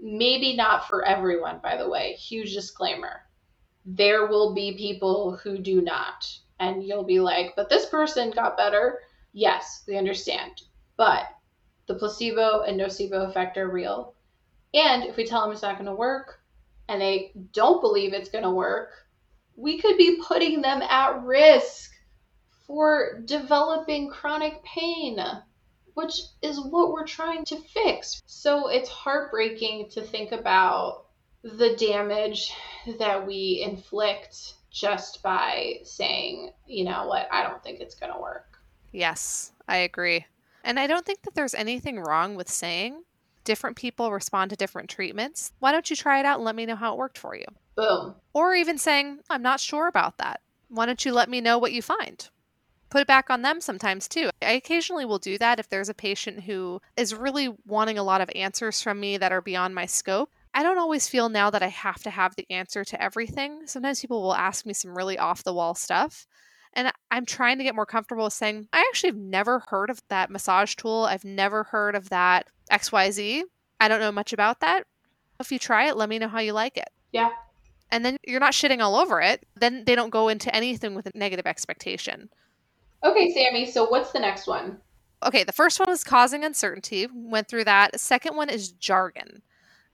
Maybe 0.00 0.54
not 0.54 0.88
for 0.88 1.04
everyone, 1.04 1.60
by 1.62 1.76
the 1.76 1.88
way. 1.88 2.12
Huge 2.14 2.52
disclaimer. 2.54 3.22
There 3.84 4.26
will 4.26 4.54
be 4.54 4.76
people 4.76 5.36
who 5.36 5.58
do 5.58 5.80
not 5.80 6.26
and 6.58 6.82
you'll 6.82 7.04
be 7.04 7.20
like, 7.20 7.54
but 7.56 7.68
this 7.68 7.86
person 7.86 8.30
got 8.30 8.56
better. 8.56 9.00
Yes, 9.32 9.82
we 9.86 9.96
understand. 9.96 10.52
But 10.96 11.26
the 11.86 11.94
placebo 11.94 12.62
and 12.62 12.80
nocebo 12.80 13.28
effect 13.28 13.56
are 13.58 13.68
real. 13.68 14.14
And 14.72 15.04
if 15.04 15.16
we 15.16 15.26
tell 15.26 15.42
them 15.42 15.52
it's 15.52 15.62
not 15.62 15.76
going 15.76 15.86
to 15.86 15.94
work 15.94 16.40
and 16.88 17.00
they 17.00 17.32
don't 17.52 17.80
believe 17.80 18.12
it's 18.12 18.30
going 18.30 18.44
to 18.44 18.50
work, 18.50 18.90
we 19.56 19.78
could 19.80 19.96
be 19.96 20.20
putting 20.26 20.60
them 20.60 20.82
at 20.82 21.22
risk 21.22 21.92
for 22.66 23.22
developing 23.24 24.10
chronic 24.10 24.62
pain, 24.64 25.18
which 25.94 26.14
is 26.42 26.60
what 26.60 26.92
we're 26.92 27.06
trying 27.06 27.44
to 27.44 27.56
fix. 27.56 28.22
So 28.26 28.68
it's 28.68 28.88
heartbreaking 28.88 29.90
to 29.90 30.02
think 30.02 30.32
about 30.32 31.06
the 31.42 31.76
damage 31.76 32.52
that 32.98 33.26
we 33.26 33.62
inflict 33.64 34.54
just 34.74 35.22
by 35.22 35.78
saying, 35.84 36.50
you 36.66 36.84
know 36.84 37.06
what, 37.06 37.28
I 37.32 37.44
don't 37.44 37.62
think 37.62 37.80
it's 37.80 37.94
going 37.94 38.12
to 38.12 38.20
work. 38.20 38.58
Yes, 38.92 39.52
I 39.68 39.78
agree. 39.78 40.26
And 40.64 40.80
I 40.80 40.88
don't 40.88 41.06
think 41.06 41.22
that 41.22 41.34
there's 41.34 41.54
anything 41.54 42.00
wrong 42.00 42.34
with 42.34 42.50
saying 42.50 43.04
different 43.44 43.76
people 43.76 44.10
respond 44.10 44.50
to 44.50 44.56
different 44.56 44.90
treatments. 44.90 45.52
Why 45.60 45.70
don't 45.70 45.88
you 45.88 45.96
try 45.96 46.18
it 46.18 46.26
out 46.26 46.38
and 46.38 46.44
let 46.44 46.56
me 46.56 46.66
know 46.66 46.74
how 46.74 46.92
it 46.92 46.98
worked 46.98 47.18
for 47.18 47.36
you? 47.36 47.44
Boom. 47.76 48.14
Or 48.32 48.54
even 48.54 48.76
saying, 48.76 49.20
I'm 49.30 49.42
not 49.42 49.60
sure 49.60 49.86
about 49.86 50.18
that. 50.18 50.40
Why 50.68 50.86
don't 50.86 51.04
you 51.04 51.12
let 51.12 51.30
me 51.30 51.40
know 51.40 51.56
what 51.58 51.72
you 51.72 51.82
find? 51.82 52.28
Put 52.90 53.02
it 53.02 53.06
back 53.06 53.30
on 53.30 53.42
them 53.42 53.60
sometimes 53.60 54.08
too. 54.08 54.30
I 54.42 54.52
occasionally 54.52 55.04
will 55.04 55.18
do 55.18 55.38
that 55.38 55.60
if 55.60 55.68
there's 55.68 55.88
a 55.88 55.94
patient 55.94 56.44
who 56.44 56.80
is 56.96 57.14
really 57.14 57.54
wanting 57.66 57.98
a 57.98 58.02
lot 58.02 58.20
of 58.20 58.30
answers 58.34 58.82
from 58.82 58.98
me 58.98 59.18
that 59.18 59.32
are 59.32 59.40
beyond 59.40 59.74
my 59.74 59.86
scope. 59.86 60.32
I 60.54 60.62
don't 60.62 60.78
always 60.78 61.08
feel 61.08 61.28
now 61.28 61.50
that 61.50 61.64
I 61.64 61.68
have 61.68 62.02
to 62.04 62.10
have 62.10 62.36
the 62.36 62.46
answer 62.48 62.84
to 62.84 63.02
everything. 63.02 63.66
Sometimes 63.66 64.00
people 64.00 64.22
will 64.22 64.36
ask 64.36 64.64
me 64.64 64.72
some 64.72 64.96
really 64.96 65.18
off 65.18 65.42
the 65.42 65.52
wall 65.52 65.74
stuff. 65.74 66.28
And 66.74 66.92
I'm 67.10 67.26
trying 67.26 67.58
to 67.58 67.64
get 67.64 67.74
more 67.74 67.86
comfortable 67.86 68.24
with 68.24 68.32
saying, 68.32 68.68
I 68.72 68.80
actually 68.88 69.10
have 69.10 69.18
never 69.18 69.64
heard 69.68 69.90
of 69.90 70.00
that 70.08 70.30
massage 70.30 70.76
tool. 70.76 71.06
I've 71.10 71.24
never 71.24 71.64
heard 71.64 71.96
of 71.96 72.08
that 72.10 72.46
XYZ. 72.70 73.42
I 73.80 73.88
don't 73.88 74.00
know 74.00 74.12
much 74.12 74.32
about 74.32 74.60
that. 74.60 74.84
If 75.40 75.50
you 75.50 75.58
try 75.58 75.88
it, 75.88 75.96
let 75.96 76.08
me 76.08 76.20
know 76.20 76.28
how 76.28 76.38
you 76.38 76.52
like 76.52 76.76
it. 76.76 76.88
Yeah. 77.12 77.30
And 77.90 78.04
then 78.04 78.16
you're 78.24 78.40
not 78.40 78.52
shitting 78.52 78.80
all 78.80 78.94
over 78.94 79.20
it. 79.20 79.44
Then 79.56 79.84
they 79.84 79.96
don't 79.96 80.10
go 80.10 80.28
into 80.28 80.54
anything 80.54 80.94
with 80.94 81.06
a 81.06 81.12
negative 81.16 81.46
expectation. 81.46 82.28
Okay, 83.02 83.32
Sammy. 83.32 83.66
So 83.70 83.88
what's 83.88 84.12
the 84.12 84.20
next 84.20 84.46
one? 84.46 84.78
Okay, 85.24 85.42
the 85.42 85.52
first 85.52 85.80
one 85.80 85.88
was 85.88 86.04
causing 86.04 86.44
uncertainty. 86.44 87.08
Went 87.12 87.48
through 87.48 87.64
that. 87.64 87.98
Second 87.98 88.36
one 88.36 88.48
is 88.48 88.70
jargon 88.70 89.42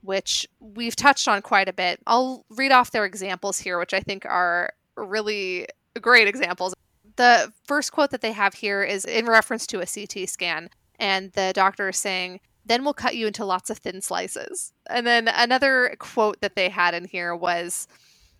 which 0.02 0.46
we've 0.60 0.96
touched 0.96 1.28
on 1.28 1.42
quite 1.42 1.68
a 1.68 1.72
bit. 1.72 2.00
I'll 2.06 2.44
read 2.50 2.72
off 2.72 2.90
their 2.90 3.04
examples 3.04 3.58
here, 3.58 3.78
which 3.78 3.94
I 3.94 4.00
think 4.00 4.24
are 4.26 4.72
really 4.96 5.66
great 6.00 6.28
examples. 6.28 6.74
The 7.16 7.52
first 7.66 7.92
quote 7.92 8.10
that 8.10 8.20
they 8.20 8.32
have 8.32 8.54
here 8.54 8.82
is 8.82 9.04
in 9.04 9.26
reference 9.26 9.66
to 9.68 9.80
a 9.80 9.86
CT 9.86 10.28
scan, 10.28 10.70
and 10.98 11.32
the 11.32 11.52
doctor 11.54 11.88
is 11.90 11.98
saying, 11.98 12.40
then 12.64 12.84
we'll 12.84 12.94
cut 12.94 13.16
you 13.16 13.26
into 13.26 13.44
lots 13.44 13.70
of 13.70 13.78
thin 13.78 14.00
slices. 14.00 14.72
And 14.88 15.06
then 15.06 15.28
another 15.28 15.96
quote 15.98 16.40
that 16.40 16.56
they 16.56 16.68
had 16.68 16.94
in 16.94 17.04
here 17.04 17.34
was, 17.34 17.88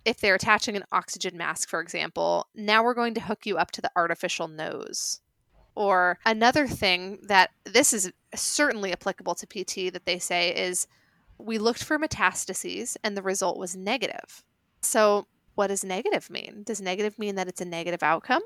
if 0.05 0.19
they're 0.19 0.35
attaching 0.35 0.75
an 0.75 0.85
oxygen 0.91 1.37
mask, 1.37 1.69
for 1.69 1.81
example, 1.81 2.47
now 2.55 2.83
we're 2.83 2.93
going 2.93 3.13
to 3.15 3.21
hook 3.21 3.45
you 3.45 3.57
up 3.57 3.71
to 3.71 3.81
the 3.81 3.91
artificial 3.95 4.47
nose. 4.47 5.19
Or 5.75 6.19
another 6.25 6.67
thing 6.67 7.19
that 7.23 7.51
this 7.65 7.93
is 7.93 8.11
certainly 8.35 8.91
applicable 8.91 9.35
to 9.35 9.47
PT 9.47 9.93
that 9.93 10.05
they 10.05 10.19
say 10.19 10.55
is 10.55 10.87
we 11.43 11.57
looked 11.57 11.83
for 11.83 11.97
metastases 11.97 12.97
and 13.03 13.15
the 13.15 13.21
result 13.21 13.57
was 13.57 13.75
negative. 13.75 14.43
So, 14.81 15.27
what 15.55 15.67
does 15.67 15.83
negative 15.83 16.29
mean? 16.29 16.63
Does 16.63 16.81
negative 16.81 17.19
mean 17.19 17.35
that 17.35 17.47
it's 17.47 17.61
a 17.61 17.65
negative 17.65 18.03
outcome? 18.03 18.41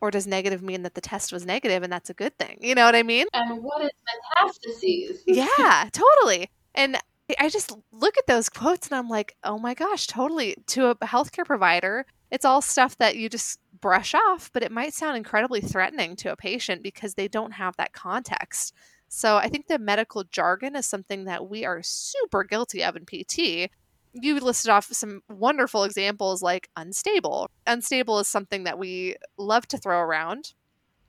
Or 0.00 0.10
does 0.10 0.26
negative 0.26 0.62
mean 0.62 0.82
that 0.82 0.94
the 0.94 1.00
test 1.00 1.32
was 1.32 1.46
negative 1.46 1.82
and 1.82 1.92
that's 1.92 2.10
a 2.10 2.14
good 2.14 2.36
thing? 2.38 2.58
You 2.60 2.74
know 2.74 2.84
what 2.84 2.94
I 2.94 3.02
mean? 3.02 3.26
And 3.32 3.62
what 3.62 3.82
is 3.82 3.90
metastases? 4.38 5.20
yeah, 5.26 5.88
totally. 5.90 6.50
And 6.74 6.98
I 7.40 7.48
just 7.48 7.72
look 7.92 8.16
at 8.18 8.26
those 8.26 8.48
quotes 8.48 8.88
and 8.88 8.96
I'm 8.96 9.08
like, 9.08 9.36
oh 9.42 9.58
my 9.58 9.74
gosh, 9.74 10.06
totally. 10.06 10.56
To 10.68 10.88
a 10.88 10.94
healthcare 10.96 11.44
provider, 11.44 12.06
it's 12.30 12.44
all 12.44 12.62
stuff 12.62 12.96
that 12.98 13.16
you 13.16 13.28
just 13.28 13.58
brush 13.80 14.14
off, 14.14 14.50
but 14.52 14.62
it 14.62 14.72
might 14.72 14.94
sound 14.94 15.16
incredibly 15.16 15.60
threatening 15.60 16.16
to 16.16 16.32
a 16.32 16.36
patient 16.36 16.82
because 16.82 17.14
they 17.14 17.28
don't 17.28 17.52
have 17.52 17.76
that 17.76 17.92
context. 17.92 18.74
So 19.08 19.36
I 19.36 19.48
think 19.48 19.66
the 19.66 19.78
medical 19.78 20.24
jargon 20.24 20.76
is 20.76 20.86
something 20.86 21.24
that 21.24 21.48
we 21.48 21.64
are 21.64 21.80
super 21.82 22.44
guilty 22.44 22.82
of 22.82 22.96
in 22.96 23.04
PT. 23.04 23.70
You 24.12 24.40
listed 24.40 24.70
off 24.70 24.86
some 24.86 25.22
wonderful 25.28 25.84
examples 25.84 26.42
like 26.42 26.68
unstable. 26.76 27.50
Unstable 27.66 28.18
is 28.18 28.28
something 28.28 28.64
that 28.64 28.78
we 28.78 29.16
love 29.36 29.68
to 29.68 29.78
throw 29.78 30.00
around, 30.00 30.54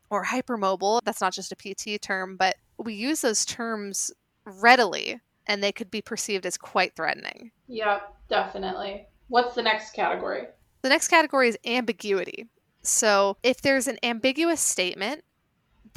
or 0.10 0.26
hypermobile. 0.26 1.02
That's 1.04 1.22
not 1.22 1.34
just 1.34 1.52
a 1.52 1.56
PT 1.56 2.02
term, 2.02 2.38
but 2.38 2.56
we 2.78 2.94
use 2.94 3.22
those 3.22 3.46
terms 3.46 4.12
readily 4.46 5.20
and 5.48 5.64
they 5.64 5.72
could 5.72 5.90
be 5.90 6.02
perceived 6.02 6.46
as 6.46 6.58
quite 6.58 6.96
threatening. 6.96 7.52
Yeah, 7.68 8.00
definitely. 8.30 9.08
What's 9.30 9.56
the 9.56 9.64
next 9.64 9.92
category? 9.92 10.48
The 10.82 10.90
next 10.90 11.08
category 11.08 11.50
is 11.50 11.58
ambiguity. 11.66 12.48
So, 12.82 13.38
if 13.44 13.62
there's 13.62 13.88
an 13.88 13.98
ambiguous 14.04 14.62
statement, 14.62 15.24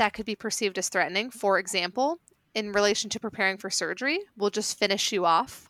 that 0.01 0.15
could 0.15 0.25
be 0.25 0.35
perceived 0.35 0.79
as 0.79 0.89
threatening. 0.89 1.31
For 1.31 1.59
example, 1.59 2.21
in 2.55 2.73
relation 2.73 3.11
to 3.11 3.21
preparing 3.21 3.59
for 3.59 3.69
surgery, 3.69 4.21
we'll 4.35 4.49
just 4.49 4.79
finish 4.79 5.13
you 5.13 5.27
off. 5.27 5.69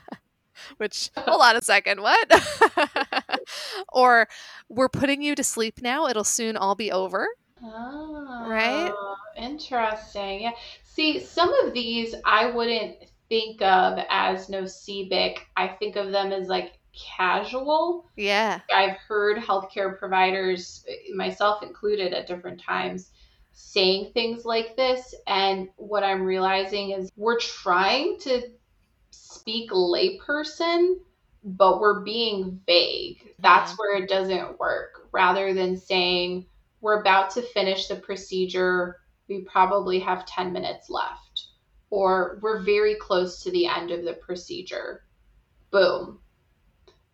Which, 0.76 1.10
hold 1.16 1.40
on 1.40 1.56
a 1.56 1.62
second, 1.62 2.02
what? 2.02 2.30
or 3.92 4.28
we're 4.68 4.90
putting 4.90 5.22
you 5.22 5.34
to 5.34 5.42
sleep 5.42 5.80
now, 5.80 6.06
it'll 6.06 6.24
soon 6.24 6.58
all 6.58 6.74
be 6.74 6.92
over. 6.92 7.26
Oh, 7.62 8.46
right? 8.46 8.92
Interesting. 9.34 10.42
Yeah. 10.42 10.50
See, 10.84 11.20
some 11.20 11.52
of 11.64 11.72
these 11.72 12.14
I 12.26 12.50
wouldn't 12.50 12.96
think 13.30 13.62
of 13.62 13.98
as 14.10 14.48
nocebic. 14.48 15.38
I 15.56 15.68
think 15.68 15.96
of 15.96 16.12
them 16.12 16.32
as 16.32 16.48
like 16.48 16.74
casual. 17.16 18.10
Yeah. 18.14 18.60
I've 18.74 18.98
heard 19.08 19.38
healthcare 19.38 19.98
providers, 19.98 20.84
myself 21.14 21.62
included, 21.62 22.12
at 22.12 22.26
different 22.26 22.60
times 22.60 23.10
saying 23.54 24.10
things 24.12 24.44
like 24.44 24.76
this. 24.76 25.14
And 25.26 25.68
what 25.76 26.04
I'm 26.04 26.22
realizing 26.22 26.90
is 26.90 27.10
we're 27.16 27.38
trying 27.38 28.18
to 28.20 28.42
speak 29.10 29.70
layperson, 29.70 30.96
but 31.44 31.80
we're 31.80 32.04
being 32.04 32.60
vague. 32.66 33.34
That's 33.38 33.72
mm-hmm. 33.72 33.78
where 33.78 34.02
it 34.02 34.08
doesn't 34.08 34.58
work. 34.58 35.08
Rather 35.12 35.54
than 35.54 35.76
saying, 35.76 36.46
we're 36.80 37.00
about 37.00 37.30
to 37.30 37.42
finish 37.42 37.86
the 37.86 37.96
procedure, 37.96 39.00
we 39.28 39.40
probably 39.42 40.00
have 40.00 40.26
10 40.26 40.52
minutes 40.52 40.90
left, 40.90 41.46
or 41.90 42.38
we're 42.42 42.62
very 42.62 42.96
close 42.96 43.42
to 43.42 43.50
the 43.50 43.66
end 43.66 43.90
of 43.90 44.04
the 44.04 44.14
procedure. 44.14 45.04
Boom. 45.70 46.18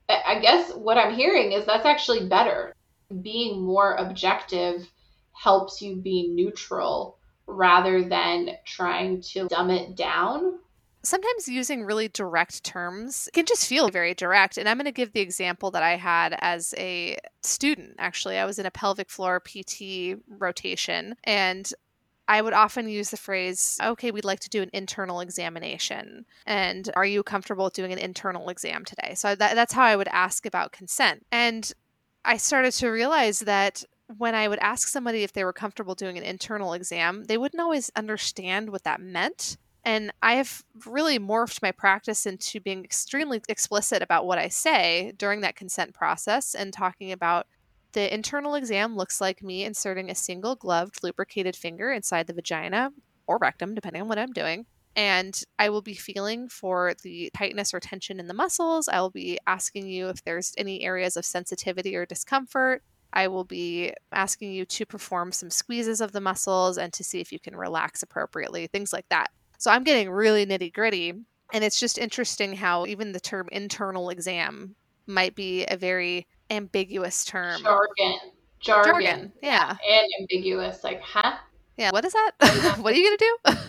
I 0.08 0.40
guess 0.40 0.72
what 0.72 0.98
I'm 0.98 1.14
hearing 1.14 1.52
is 1.52 1.66
that's 1.66 1.86
actually 1.86 2.26
better. 2.26 2.74
Being 3.22 3.62
more 3.62 3.94
objective 3.94 4.90
helps 5.40 5.80
you 5.80 5.96
be 5.96 6.28
neutral 6.28 7.16
rather 7.46 8.06
than 8.06 8.50
trying 8.66 9.22
to 9.22 9.48
dumb 9.48 9.70
it 9.70 9.96
down. 9.96 10.58
Sometimes 11.02 11.48
using 11.48 11.82
really 11.82 12.08
direct 12.08 12.62
terms 12.62 13.26
can 13.32 13.46
just 13.46 13.66
feel 13.66 13.88
very 13.88 14.12
direct. 14.12 14.58
And 14.58 14.68
I'm 14.68 14.76
going 14.76 14.84
to 14.84 14.92
give 14.92 15.14
the 15.14 15.20
example 15.20 15.70
that 15.70 15.82
I 15.82 15.96
had 15.96 16.36
as 16.42 16.74
a 16.76 17.16
student. 17.42 17.94
Actually, 17.98 18.36
I 18.36 18.44
was 18.44 18.58
in 18.58 18.66
a 18.66 18.70
pelvic 18.70 19.08
floor 19.08 19.40
PT 19.40 20.18
rotation, 20.28 21.16
and 21.24 21.72
I 22.28 22.42
would 22.42 22.52
often 22.52 22.86
use 22.86 23.08
the 23.08 23.16
phrase, 23.16 23.78
okay, 23.82 24.10
we'd 24.10 24.26
like 24.26 24.40
to 24.40 24.50
do 24.50 24.60
an 24.60 24.70
internal 24.74 25.20
examination. 25.20 26.26
And 26.44 26.90
are 26.94 27.06
you 27.06 27.22
comfortable 27.22 27.70
doing 27.70 27.94
an 27.94 27.98
internal 27.98 28.50
exam 28.50 28.84
today? 28.84 29.14
So 29.14 29.34
that, 29.34 29.54
that's 29.54 29.72
how 29.72 29.84
I 29.84 29.96
would 29.96 30.08
ask 30.08 30.44
about 30.44 30.72
consent. 30.72 31.24
And 31.32 31.72
I 32.26 32.36
started 32.36 32.72
to 32.72 32.88
realize 32.90 33.40
that 33.40 33.84
when 34.18 34.34
I 34.34 34.48
would 34.48 34.58
ask 34.58 34.88
somebody 34.88 35.22
if 35.22 35.32
they 35.32 35.44
were 35.44 35.52
comfortable 35.52 35.94
doing 35.94 36.18
an 36.18 36.24
internal 36.24 36.72
exam, 36.72 37.24
they 37.24 37.38
wouldn't 37.38 37.60
always 37.60 37.90
understand 37.96 38.70
what 38.70 38.84
that 38.84 39.00
meant. 39.00 39.56
And 39.84 40.12
I 40.22 40.34
have 40.34 40.62
really 40.86 41.18
morphed 41.18 41.62
my 41.62 41.72
practice 41.72 42.26
into 42.26 42.60
being 42.60 42.84
extremely 42.84 43.40
explicit 43.48 44.02
about 44.02 44.26
what 44.26 44.38
I 44.38 44.48
say 44.48 45.12
during 45.16 45.40
that 45.40 45.56
consent 45.56 45.94
process 45.94 46.54
and 46.54 46.72
talking 46.72 47.12
about 47.12 47.46
the 47.92 48.12
internal 48.12 48.54
exam 48.54 48.96
looks 48.96 49.20
like 49.20 49.42
me 49.42 49.64
inserting 49.64 50.10
a 50.10 50.14
single 50.14 50.54
gloved 50.54 51.02
lubricated 51.02 51.56
finger 51.56 51.90
inside 51.90 52.26
the 52.26 52.34
vagina 52.34 52.92
or 53.26 53.38
rectum, 53.38 53.74
depending 53.74 54.02
on 54.02 54.08
what 54.08 54.18
I'm 54.18 54.32
doing. 54.32 54.66
And 54.96 55.40
I 55.58 55.70
will 55.70 55.82
be 55.82 55.94
feeling 55.94 56.48
for 56.48 56.94
the 57.02 57.30
tightness 57.36 57.72
or 57.72 57.80
tension 57.80 58.20
in 58.20 58.26
the 58.26 58.34
muscles. 58.34 58.88
I 58.88 59.00
will 59.00 59.10
be 59.10 59.38
asking 59.46 59.86
you 59.86 60.08
if 60.08 60.22
there's 60.24 60.52
any 60.58 60.82
areas 60.82 61.16
of 61.16 61.24
sensitivity 61.24 61.96
or 61.96 62.06
discomfort. 62.06 62.82
I 63.12 63.28
will 63.28 63.44
be 63.44 63.92
asking 64.12 64.52
you 64.52 64.64
to 64.64 64.86
perform 64.86 65.32
some 65.32 65.50
squeezes 65.50 66.00
of 66.00 66.12
the 66.12 66.20
muscles 66.20 66.78
and 66.78 66.92
to 66.92 67.04
see 67.04 67.20
if 67.20 67.32
you 67.32 67.38
can 67.38 67.56
relax 67.56 68.02
appropriately, 68.02 68.66
things 68.66 68.92
like 68.92 69.08
that. 69.08 69.30
So 69.58 69.70
I'm 69.70 69.84
getting 69.84 70.10
really 70.10 70.46
nitty 70.46 70.72
gritty. 70.72 71.14
And 71.52 71.64
it's 71.64 71.80
just 71.80 71.98
interesting 71.98 72.54
how 72.54 72.86
even 72.86 73.12
the 73.12 73.20
term 73.20 73.48
internal 73.50 74.10
exam 74.10 74.76
might 75.06 75.34
be 75.34 75.64
a 75.66 75.76
very 75.76 76.26
ambiguous 76.50 77.24
term. 77.24 77.62
Jargon. 77.62 78.18
Jargon. 78.60 78.92
Jargon. 78.92 79.32
Yeah. 79.42 79.76
And 79.88 80.08
ambiguous. 80.20 80.84
Like, 80.84 81.02
huh? 81.02 81.36
Yeah. 81.76 81.90
What 81.90 82.04
is 82.04 82.12
that? 82.12 82.32
what 82.78 82.94
are 82.94 82.96
you 82.96 83.04
going 83.04 83.18
to 83.18 83.36
do? 83.44 83.60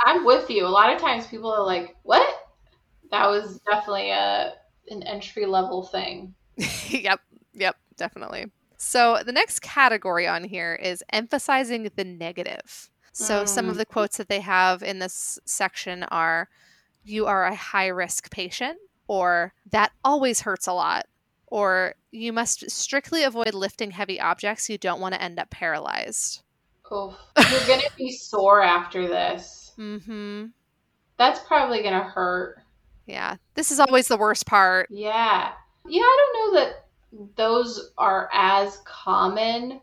I'm 0.00 0.24
with 0.24 0.50
you. 0.50 0.66
A 0.66 0.68
lot 0.68 0.92
of 0.92 1.00
times 1.00 1.26
people 1.26 1.52
are 1.52 1.64
like, 1.64 1.96
what? 2.02 2.26
That 3.10 3.28
was 3.28 3.60
definitely 3.70 4.10
a 4.10 4.54
an 4.90 5.02
entry 5.04 5.46
level 5.46 5.82
thing. 5.82 6.34
yep. 6.88 7.20
Yep. 7.54 7.76
Definitely. 7.96 8.46
So 8.76 9.20
the 9.24 9.32
next 9.32 9.60
category 9.62 10.26
on 10.26 10.44
here 10.44 10.74
is 10.74 11.02
emphasizing 11.10 11.90
the 11.94 12.04
negative. 12.04 12.90
So 13.12 13.44
mm. 13.44 13.48
some 13.48 13.68
of 13.68 13.76
mm. 13.76 13.78
the 13.78 13.86
quotes 13.86 14.16
that 14.16 14.28
they 14.28 14.40
have 14.40 14.82
in 14.82 14.98
this 14.98 15.38
section 15.44 16.02
are 16.04 16.48
you 17.04 17.26
are 17.26 17.44
a 17.44 17.54
high 17.54 17.88
risk 17.88 18.30
patient 18.30 18.78
or 19.06 19.52
that 19.70 19.92
always 20.04 20.40
hurts 20.40 20.66
a 20.66 20.72
lot 20.72 21.06
or 21.46 21.94
you 22.10 22.32
must 22.32 22.68
strictly 22.70 23.22
avoid 23.22 23.54
lifting 23.54 23.90
heavy 23.92 24.20
objects 24.20 24.68
you 24.68 24.78
don't 24.78 25.00
want 25.00 25.14
to 25.14 25.22
end 25.22 25.38
up 25.38 25.50
paralyzed. 25.50 26.42
Oh, 26.90 27.16
you're 27.38 27.66
going 27.66 27.80
to 27.80 27.90
be 27.96 28.10
sore 28.16 28.62
after 28.62 29.06
this. 29.06 29.72
Mhm. 29.78 30.50
That's 31.16 31.40
probably 31.40 31.82
going 31.82 31.94
to 31.94 32.04
hurt. 32.04 32.58
Yeah. 33.06 33.36
This 33.54 33.70
is 33.70 33.78
always 33.78 34.08
the 34.08 34.16
worst 34.16 34.46
part. 34.46 34.88
Yeah. 34.90 35.52
Yeah, 35.86 36.02
I 36.02 36.32
don't 36.32 36.54
know 36.54 36.60
that 36.60 36.83
those 37.36 37.92
are 37.98 38.28
as 38.32 38.78
common. 38.84 39.80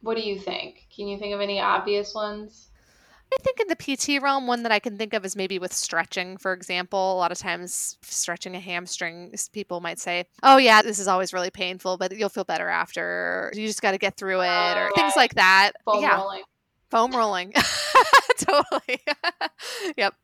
What 0.00 0.16
do 0.16 0.22
you 0.22 0.38
think? 0.38 0.86
Can 0.94 1.08
you 1.08 1.18
think 1.18 1.34
of 1.34 1.40
any 1.40 1.60
obvious 1.60 2.14
ones? 2.14 2.68
I 3.32 3.36
think 3.42 3.60
in 3.60 3.68
the 3.68 3.76
PT 3.76 4.22
realm, 4.22 4.46
one 4.46 4.62
that 4.62 4.72
I 4.72 4.78
can 4.78 4.96
think 4.96 5.12
of 5.12 5.24
is 5.24 5.36
maybe 5.36 5.58
with 5.58 5.72
stretching, 5.72 6.38
for 6.38 6.54
example. 6.54 7.12
A 7.12 7.18
lot 7.18 7.30
of 7.30 7.38
times, 7.38 7.98
stretching 8.02 8.54
a 8.54 8.60
hamstring, 8.60 9.34
people 9.52 9.80
might 9.80 9.98
say, 9.98 10.24
Oh, 10.42 10.56
yeah, 10.56 10.80
this 10.80 10.98
is 10.98 11.08
always 11.08 11.34
really 11.34 11.50
painful, 11.50 11.98
but 11.98 12.16
you'll 12.16 12.30
feel 12.30 12.44
better 12.44 12.68
after. 12.68 13.52
You 13.54 13.66
just 13.66 13.82
got 13.82 13.92
to 13.92 13.98
get 13.98 14.16
through 14.16 14.40
it, 14.40 14.46
or 14.46 14.48
oh, 14.48 14.84
right. 14.84 14.92
things 14.94 15.12
like 15.14 15.34
that. 15.34 15.72
Foam 15.84 16.02
yeah. 16.02 16.16
rolling. 16.16 16.42
Foam 16.90 17.10
rolling. 17.14 17.52
totally. 18.44 19.00
yep. 19.96 20.14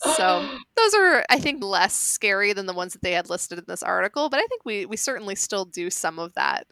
So 0.00 0.48
those 0.76 0.94
are, 0.94 1.24
I 1.30 1.38
think, 1.38 1.62
less 1.62 1.94
scary 1.94 2.52
than 2.52 2.66
the 2.66 2.72
ones 2.72 2.92
that 2.92 3.02
they 3.02 3.12
had 3.12 3.30
listed 3.30 3.58
in 3.58 3.64
this 3.66 3.82
article, 3.82 4.28
but 4.28 4.38
I 4.38 4.46
think 4.46 4.62
we 4.64 4.86
we 4.86 4.96
certainly 4.96 5.34
still 5.34 5.64
do 5.64 5.90
some 5.90 6.18
of 6.18 6.34
that. 6.34 6.66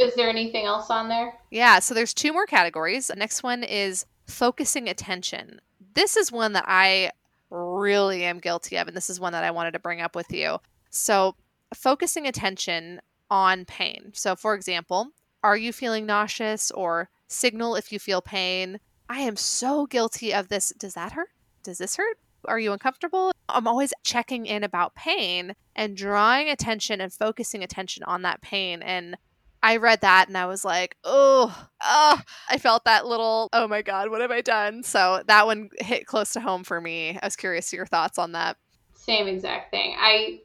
Is 0.00 0.14
there 0.14 0.28
anything 0.28 0.64
else 0.64 0.90
on 0.90 1.08
there? 1.08 1.34
Yeah. 1.50 1.80
So 1.80 1.94
there's 1.94 2.14
two 2.14 2.32
more 2.32 2.46
categories. 2.46 3.08
The 3.08 3.16
next 3.16 3.42
one 3.42 3.64
is 3.64 4.06
focusing 4.26 4.88
attention. 4.88 5.60
This 5.94 6.16
is 6.16 6.30
one 6.30 6.52
that 6.52 6.64
I 6.68 7.10
really 7.50 8.24
am 8.24 8.38
guilty 8.38 8.76
of, 8.76 8.88
and 8.88 8.96
this 8.96 9.10
is 9.10 9.20
one 9.20 9.32
that 9.32 9.44
I 9.44 9.50
wanted 9.50 9.72
to 9.72 9.80
bring 9.80 10.00
up 10.00 10.14
with 10.14 10.32
you. 10.32 10.58
So 10.90 11.34
focusing 11.74 12.26
attention 12.26 13.00
on 13.30 13.64
pain. 13.64 14.12
So, 14.14 14.36
for 14.36 14.54
example, 14.54 15.08
are 15.42 15.56
you 15.56 15.72
feeling 15.72 16.06
nauseous 16.06 16.70
or 16.70 17.08
signal 17.28 17.76
if 17.76 17.90
you 17.92 17.98
feel 17.98 18.22
pain? 18.22 18.78
I 19.12 19.18
am 19.18 19.36
so 19.36 19.84
guilty 19.84 20.32
of 20.32 20.48
this. 20.48 20.72
Does 20.78 20.94
that 20.94 21.12
hurt? 21.12 21.28
Does 21.62 21.76
this 21.76 21.96
hurt? 21.96 22.16
Are 22.46 22.58
you 22.58 22.72
uncomfortable? 22.72 23.32
I'm 23.46 23.68
always 23.68 23.92
checking 24.02 24.46
in 24.46 24.64
about 24.64 24.94
pain 24.94 25.54
and 25.76 25.94
drawing 25.94 26.48
attention 26.48 26.98
and 26.98 27.12
focusing 27.12 27.62
attention 27.62 28.04
on 28.04 28.22
that 28.22 28.40
pain. 28.40 28.80
And 28.80 29.18
I 29.62 29.76
read 29.76 30.00
that 30.00 30.28
and 30.28 30.38
I 30.38 30.46
was 30.46 30.64
like, 30.64 30.96
oh, 31.04 31.68
oh, 31.82 32.22
I 32.48 32.56
felt 32.56 32.86
that 32.86 33.06
little, 33.06 33.50
oh 33.52 33.68
my 33.68 33.82
God, 33.82 34.08
what 34.08 34.22
have 34.22 34.30
I 34.30 34.40
done? 34.40 34.82
So 34.82 35.22
that 35.26 35.44
one 35.44 35.68
hit 35.80 36.06
close 36.06 36.32
to 36.32 36.40
home 36.40 36.64
for 36.64 36.80
me. 36.80 37.18
I 37.22 37.26
was 37.26 37.36
curious 37.36 37.68
to 37.68 37.76
your 37.76 37.86
thoughts 37.86 38.18
on 38.18 38.32
that. 38.32 38.56
Same 38.94 39.28
exact 39.28 39.72
thing. 39.72 39.94
I 39.98 40.40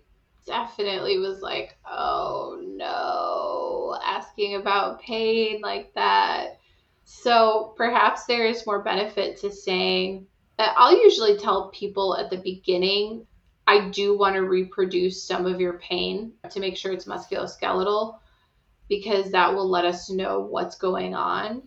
definitely 0.46 1.20
was 1.20 1.40
like, 1.40 1.78
oh 1.90 2.62
no, 2.62 3.98
asking 4.06 4.56
about 4.56 5.02
pain 5.02 5.62
like 5.62 5.94
that. 5.94 6.60
So 7.10 7.74
perhaps 7.78 8.26
there 8.26 8.46
is 8.46 8.66
more 8.66 8.84
benefit 8.84 9.38
to 9.38 9.52
saying, 9.52 10.28
that 10.58 10.74
I'll 10.76 11.02
usually 11.02 11.38
tell 11.38 11.70
people 11.70 12.18
at 12.18 12.30
the 12.30 12.38
beginning, 12.38 13.26
I 13.66 13.90
do 13.90 14.18
want 14.18 14.36
to 14.36 14.42
reproduce 14.42 15.24
some 15.24 15.46
of 15.46 15.62
your 15.62 15.74
pain 15.80 16.34
to 16.50 16.60
make 16.60 16.76
sure 16.76 16.92
it's 16.92 17.06
musculoskeletal 17.06 18.20
because 18.90 19.32
that 19.32 19.54
will 19.54 19.70
let 19.70 19.86
us 19.86 20.10
know 20.10 20.42
what's 20.42 20.78
going 20.78 21.14
on 21.14 21.62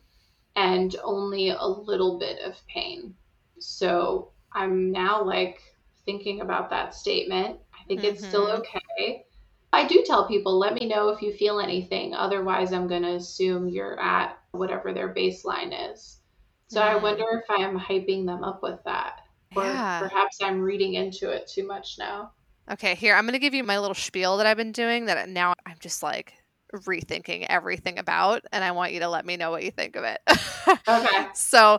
and 0.56 0.96
only 1.04 1.50
a 1.50 1.64
little 1.64 2.18
bit 2.18 2.40
of 2.40 2.54
pain. 2.66 3.14
So 3.58 4.32
I'm 4.52 4.90
now 4.90 5.22
like 5.22 5.62
thinking 6.04 6.40
about 6.40 6.70
that 6.70 6.94
statement. 6.94 7.58
I 7.72 7.84
think 7.86 8.00
mm-hmm. 8.00 8.14
it's 8.14 8.26
still 8.26 8.46
mm-hmm. 8.46 8.60
okay. 8.60 9.24
I 9.72 9.86
do 9.86 10.02
tell 10.04 10.26
people, 10.26 10.58
let 10.58 10.74
me 10.74 10.88
know 10.88 11.10
if 11.10 11.22
you 11.22 11.32
feel 11.32 11.60
anything. 11.60 12.12
Otherwise, 12.12 12.72
I'm 12.72 12.88
going 12.88 13.02
to 13.02 13.14
assume 13.14 13.68
you're 13.68 14.00
at 14.00 14.39
whatever 14.52 14.92
their 14.92 15.14
baseline 15.14 15.92
is. 15.92 16.20
So 16.68 16.80
I 16.80 16.94
mm. 16.94 17.02
wonder 17.02 17.24
if 17.32 17.50
I 17.50 17.62
am 17.62 17.78
hyping 17.78 18.26
them 18.26 18.44
up 18.44 18.62
with 18.62 18.78
that. 18.84 19.20
Or 19.56 19.64
yeah. 19.64 20.00
perhaps 20.00 20.38
I'm 20.42 20.60
reading 20.60 20.94
into 20.94 21.30
it 21.30 21.48
too 21.48 21.66
much 21.66 21.96
now. 21.98 22.32
Okay, 22.70 22.94
here, 22.94 23.16
I'm 23.16 23.24
going 23.24 23.32
to 23.32 23.40
give 23.40 23.54
you 23.54 23.64
my 23.64 23.80
little 23.80 23.94
spiel 23.94 24.36
that 24.36 24.46
I've 24.46 24.56
been 24.56 24.70
doing 24.70 25.06
that 25.06 25.28
now 25.28 25.54
I'm 25.66 25.76
just 25.80 26.02
like 26.02 26.34
rethinking 26.72 27.46
everything 27.48 27.98
about. 27.98 28.44
And 28.52 28.62
I 28.62 28.70
want 28.70 28.92
you 28.92 29.00
to 29.00 29.08
let 29.08 29.26
me 29.26 29.36
know 29.36 29.50
what 29.50 29.64
you 29.64 29.72
think 29.72 29.96
of 29.96 30.04
it. 30.04 30.20
okay. 30.88 31.26
So, 31.34 31.78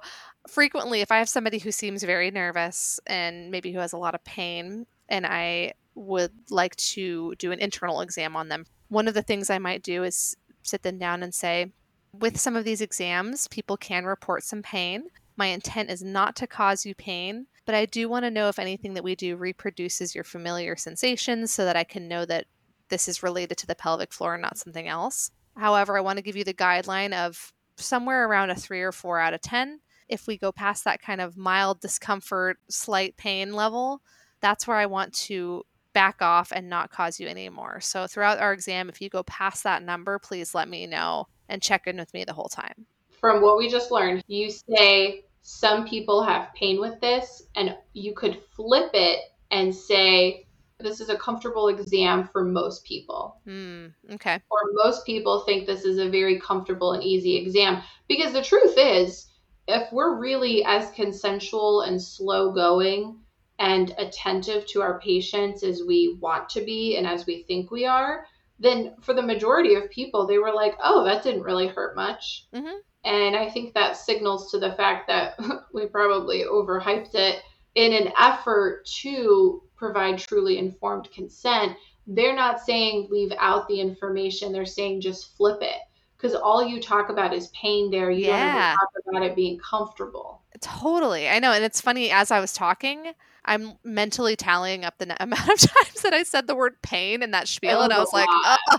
frequently, 0.49 1.01
if 1.01 1.11
I 1.11 1.19
have 1.19 1.29
somebody 1.29 1.59
who 1.59 1.71
seems 1.71 2.03
very 2.03 2.31
nervous 2.31 2.99
and 3.07 3.51
maybe 3.51 3.71
who 3.71 3.79
has 3.79 3.93
a 3.93 3.97
lot 3.97 4.15
of 4.15 4.23
pain, 4.25 4.85
and 5.07 5.25
I 5.25 5.73
would 5.95 6.31
like 6.49 6.75
to 6.75 7.35
do 7.37 7.51
an 7.51 7.59
internal 7.59 8.01
exam 8.01 8.35
on 8.35 8.49
them, 8.49 8.65
one 8.89 9.07
of 9.07 9.13
the 9.13 9.21
things 9.21 9.49
I 9.49 9.59
might 9.59 9.83
do 9.83 10.03
is 10.03 10.35
sit 10.63 10.83
them 10.83 10.97
down 10.97 11.23
and 11.23 11.33
say, 11.33 11.71
with 12.13 12.39
some 12.39 12.55
of 12.55 12.65
these 12.65 12.81
exams, 12.81 13.47
people 13.47 13.77
can 13.77 14.05
report 14.05 14.43
some 14.43 14.61
pain. 14.61 15.05
My 15.37 15.47
intent 15.47 15.89
is 15.89 16.03
not 16.03 16.35
to 16.37 16.47
cause 16.47 16.85
you 16.85 16.93
pain, 16.93 17.47
but 17.65 17.75
I 17.75 17.85
do 17.85 18.09
want 18.09 18.25
to 18.25 18.31
know 18.31 18.49
if 18.49 18.59
anything 18.59 18.93
that 18.95 19.03
we 19.03 19.15
do 19.15 19.35
reproduces 19.37 20.13
your 20.13 20.23
familiar 20.23 20.75
sensations 20.75 21.53
so 21.53 21.65
that 21.65 21.77
I 21.77 21.83
can 21.83 22.07
know 22.07 22.25
that 22.25 22.45
this 22.89 23.07
is 23.07 23.23
related 23.23 23.57
to 23.59 23.67
the 23.67 23.75
pelvic 23.75 24.11
floor 24.11 24.35
and 24.35 24.41
not 24.41 24.57
something 24.57 24.87
else. 24.87 25.31
However, 25.55 25.97
I 25.97 26.01
want 26.01 26.17
to 26.17 26.23
give 26.23 26.35
you 26.35 26.43
the 26.43 26.53
guideline 26.53 27.13
of 27.13 27.53
somewhere 27.77 28.27
around 28.27 28.49
a 28.49 28.55
three 28.55 28.81
or 28.81 28.91
four 28.91 29.19
out 29.19 29.33
of 29.33 29.41
10. 29.41 29.79
If 30.09 30.27
we 30.27 30.37
go 30.37 30.51
past 30.51 30.83
that 30.83 31.01
kind 31.01 31.21
of 31.21 31.37
mild 31.37 31.79
discomfort, 31.79 32.57
slight 32.69 33.15
pain 33.15 33.53
level, 33.53 34.01
that's 34.41 34.67
where 34.67 34.77
I 34.77 34.85
want 34.85 35.13
to 35.13 35.63
back 35.93 36.21
off 36.21 36.51
and 36.53 36.69
not 36.69 36.89
cause 36.89 37.19
you 37.19 37.27
anymore. 37.27 37.79
So 37.81 38.07
throughout 38.07 38.39
our 38.39 38.53
exam, 38.53 38.89
if 38.89 39.01
you 39.01 39.09
go 39.09 39.23
past 39.23 39.63
that 39.63 39.83
number, 39.83 40.19
please 40.19 40.53
let 40.53 40.69
me 40.69 40.87
know 40.87 41.27
and 41.51 41.61
check 41.61 41.85
in 41.85 41.97
with 41.97 42.11
me 42.13 42.23
the 42.23 42.33
whole 42.33 42.49
time. 42.49 42.85
From 43.19 43.41
what 43.41 43.57
we 43.57 43.69
just 43.69 43.91
learned, 43.91 44.23
you 44.27 44.49
say 44.49 45.25
some 45.41 45.87
people 45.87 46.23
have 46.23 46.53
pain 46.55 46.79
with 46.79 46.99
this, 47.01 47.43
and 47.55 47.75
you 47.93 48.15
could 48.15 48.41
flip 48.55 48.89
it 48.93 49.19
and 49.51 49.75
say, 49.75 50.47
this 50.79 50.99
is 50.99 51.09
a 51.09 51.17
comfortable 51.17 51.67
exam 51.67 52.27
for 52.31 52.43
most 52.43 52.83
people. 52.85 53.39
Mm, 53.47 53.93
okay. 54.13 54.39
Or 54.49 54.59
most 54.83 55.05
people 55.05 55.41
think 55.41 55.67
this 55.67 55.83
is 55.83 55.99
a 55.99 56.09
very 56.09 56.39
comfortable 56.39 56.93
and 56.93 57.03
easy 57.03 57.35
exam. 57.35 57.83
Because 58.07 58.33
the 58.33 58.41
truth 58.41 58.75
is, 58.77 59.27
if 59.67 59.91
we're 59.91 60.17
really 60.17 60.63
as 60.65 60.89
consensual 60.91 61.81
and 61.81 62.01
slow 62.01 62.51
going 62.51 63.19
and 63.59 63.93
attentive 63.99 64.65
to 64.67 64.81
our 64.81 64.99
patients 64.99 65.61
as 65.61 65.83
we 65.87 66.17
want 66.19 66.49
to 66.49 66.61
be 66.61 66.97
and 66.97 67.05
as 67.05 67.27
we 67.27 67.43
think 67.43 67.69
we 67.69 67.85
are, 67.85 68.25
then 68.61 68.93
for 69.01 69.13
the 69.13 69.21
majority 69.21 69.75
of 69.75 69.89
people, 69.89 70.27
they 70.27 70.37
were 70.37 70.53
like, 70.53 70.75
oh, 70.83 71.03
that 71.03 71.23
didn't 71.23 71.43
really 71.43 71.67
hurt 71.67 71.95
much. 71.95 72.45
Mm-hmm. 72.53 72.77
And 73.03 73.35
I 73.35 73.49
think 73.49 73.73
that 73.73 73.97
signals 73.97 74.51
to 74.51 74.59
the 74.59 74.73
fact 74.73 75.07
that 75.07 75.39
we 75.73 75.87
probably 75.87 76.43
overhyped 76.43 77.15
it 77.15 77.41
in 77.73 77.93
an 77.93 78.13
effort 78.19 78.85
to 79.01 79.63
provide 79.75 80.19
truly 80.19 80.59
informed 80.59 81.11
consent. 81.11 81.75
They're 82.05 82.35
not 82.35 82.59
saying 82.59 83.07
leave 83.09 83.31
out 83.39 83.67
the 83.67 83.81
information, 83.81 84.51
they're 84.51 84.65
saying 84.65 85.01
just 85.01 85.35
flip 85.35 85.61
it. 85.61 85.77
Because 86.15 86.35
all 86.35 86.63
you 86.63 86.79
talk 86.79 87.09
about 87.09 87.33
is 87.33 87.47
pain 87.47 87.89
there. 87.89 88.11
You 88.11 88.27
yeah. 88.27 88.75
don't 88.75 88.77
talk 88.77 88.89
about 89.09 89.23
it 89.23 89.35
being 89.35 89.57
comfortable. 89.57 90.43
Totally. 90.59 91.27
I 91.27 91.39
know. 91.39 91.51
And 91.51 91.63
it's 91.63 91.81
funny, 91.81 92.11
as 92.11 92.29
I 92.29 92.39
was 92.39 92.53
talking, 92.53 93.13
I'm 93.45 93.73
mentally 93.83 94.35
tallying 94.35 94.85
up 94.85 94.97
the 94.97 95.05
amount 95.23 95.49
of 95.49 95.59
times 95.59 96.01
that 96.03 96.13
I 96.13 96.23
said 96.23 96.47
the 96.47 96.55
word 96.55 96.81
pain 96.81 97.23
in 97.23 97.31
that 97.31 97.47
spiel, 97.47 97.79
oh, 97.79 97.83
and 97.83 97.93
I 97.93 97.99
was 97.99 98.13
like, 98.13 98.29
uh, 98.29 98.77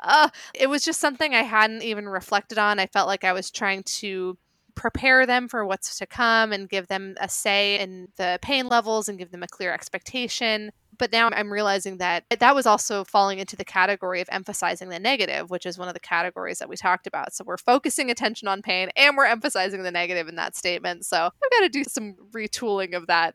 uh, 0.00 0.28
it 0.54 0.68
was 0.68 0.84
just 0.84 1.00
something 1.00 1.34
I 1.34 1.42
hadn't 1.42 1.82
even 1.82 2.08
reflected 2.08 2.58
on. 2.58 2.78
I 2.78 2.86
felt 2.86 3.08
like 3.08 3.24
I 3.24 3.32
was 3.32 3.50
trying 3.50 3.82
to 3.84 4.36
prepare 4.74 5.26
them 5.26 5.46
for 5.46 5.66
what's 5.66 5.98
to 5.98 6.06
come 6.06 6.52
and 6.52 6.68
give 6.68 6.88
them 6.88 7.14
a 7.20 7.28
say 7.28 7.78
in 7.78 8.08
the 8.16 8.38
pain 8.40 8.66
levels 8.66 9.08
and 9.08 9.18
give 9.18 9.30
them 9.30 9.42
a 9.42 9.48
clear 9.48 9.72
expectation. 9.74 10.70
But 10.96 11.12
now 11.12 11.28
I'm 11.30 11.52
realizing 11.52 11.98
that 11.98 12.24
that 12.30 12.54
was 12.54 12.66
also 12.66 13.04
falling 13.04 13.38
into 13.38 13.56
the 13.56 13.64
category 13.64 14.20
of 14.20 14.28
emphasizing 14.30 14.88
the 14.88 14.98
negative, 14.98 15.50
which 15.50 15.66
is 15.66 15.78
one 15.78 15.88
of 15.88 15.94
the 15.94 16.00
categories 16.00 16.58
that 16.58 16.68
we 16.68 16.76
talked 16.76 17.06
about. 17.06 17.34
So 17.34 17.44
we're 17.44 17.58
focusing 17.58 18.10
attention 18.10 18.48
on 18.48 18.62
pain 18.62 18.90
and 18.96 19.16
we're 19.16 19.26
emphasizing 19.26 19.82
the 19.82 19.90
negative 19.90 20.28
in 20.28 20.36
that 20.36 20.56
statement. 20.56 21.04
So 21.04 21.16
I've 21.26 21.50
got 21.50 21.60
to 21.60 21.68
do 21.68 21.84
some 21.84 22.16
retooling 22.32 22.94
of 22.94 23.06
that 23.06 23.34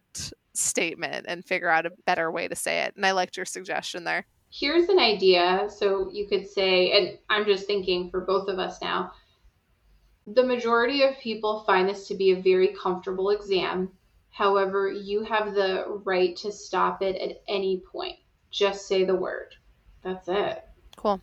statement 0.57 1.25
and 1.27 1.45
figure 1.45 1.69
out 1.69 1.85
a 1.85 1.91
better 2.05 2.31
way 2.31 2.47
to 2.47 2.55
say 2.55 2.81
it. 2.81 2.95
And 2.95 3.05
I 3.05 3.11
liked 3.11 3.37
your 3.37 3.45
suggestion 3.45 4.03
there. 4.03 4.25
Here's 4.51 4.89
an 4.89 4.99
idea. 4.99 5.67
So 5.69 6.09
you 6.11 6.27
could 6.27 6.47
say, 6.47 6.91
and 6.91 7.17
I'm 7.29 7.45
just 7.45 7.67
thinking 7.67 8.09
for 8.09 8.21
both 8.21 8.47
of 8.47 8.59
us 8.59 8.81
now, 8.81 9.11
the 10.27 10.43
majority 10.43 11.03
of 11.03 11.17
people 11.19 11.63
find 11.65 11.87
this 11.87 12.07
to 12.07 12.15
be 12.15 12.31
a 12.31 12.41
very 12.41 12.69
comfortable 12.69 13.29
exam. 13.29 13.91
However, 14.31 14.91
you 14.91 15.23
have 15.23 15.53
the 15.53 16.01
right 16.03 16.35
to 16.37 16.51
stop 16.51 17.01
it 17.01 17.15
at 17.21 17.41
any 17.47 17.83
point. 17.91 18.17
Just 18.51 18.87
say 18.87 19.03
the 19.03 19.15
word. 19.15 19.55
That's 20.03 20.27
it. 20.27 20.63
Cool. 20.97 21.21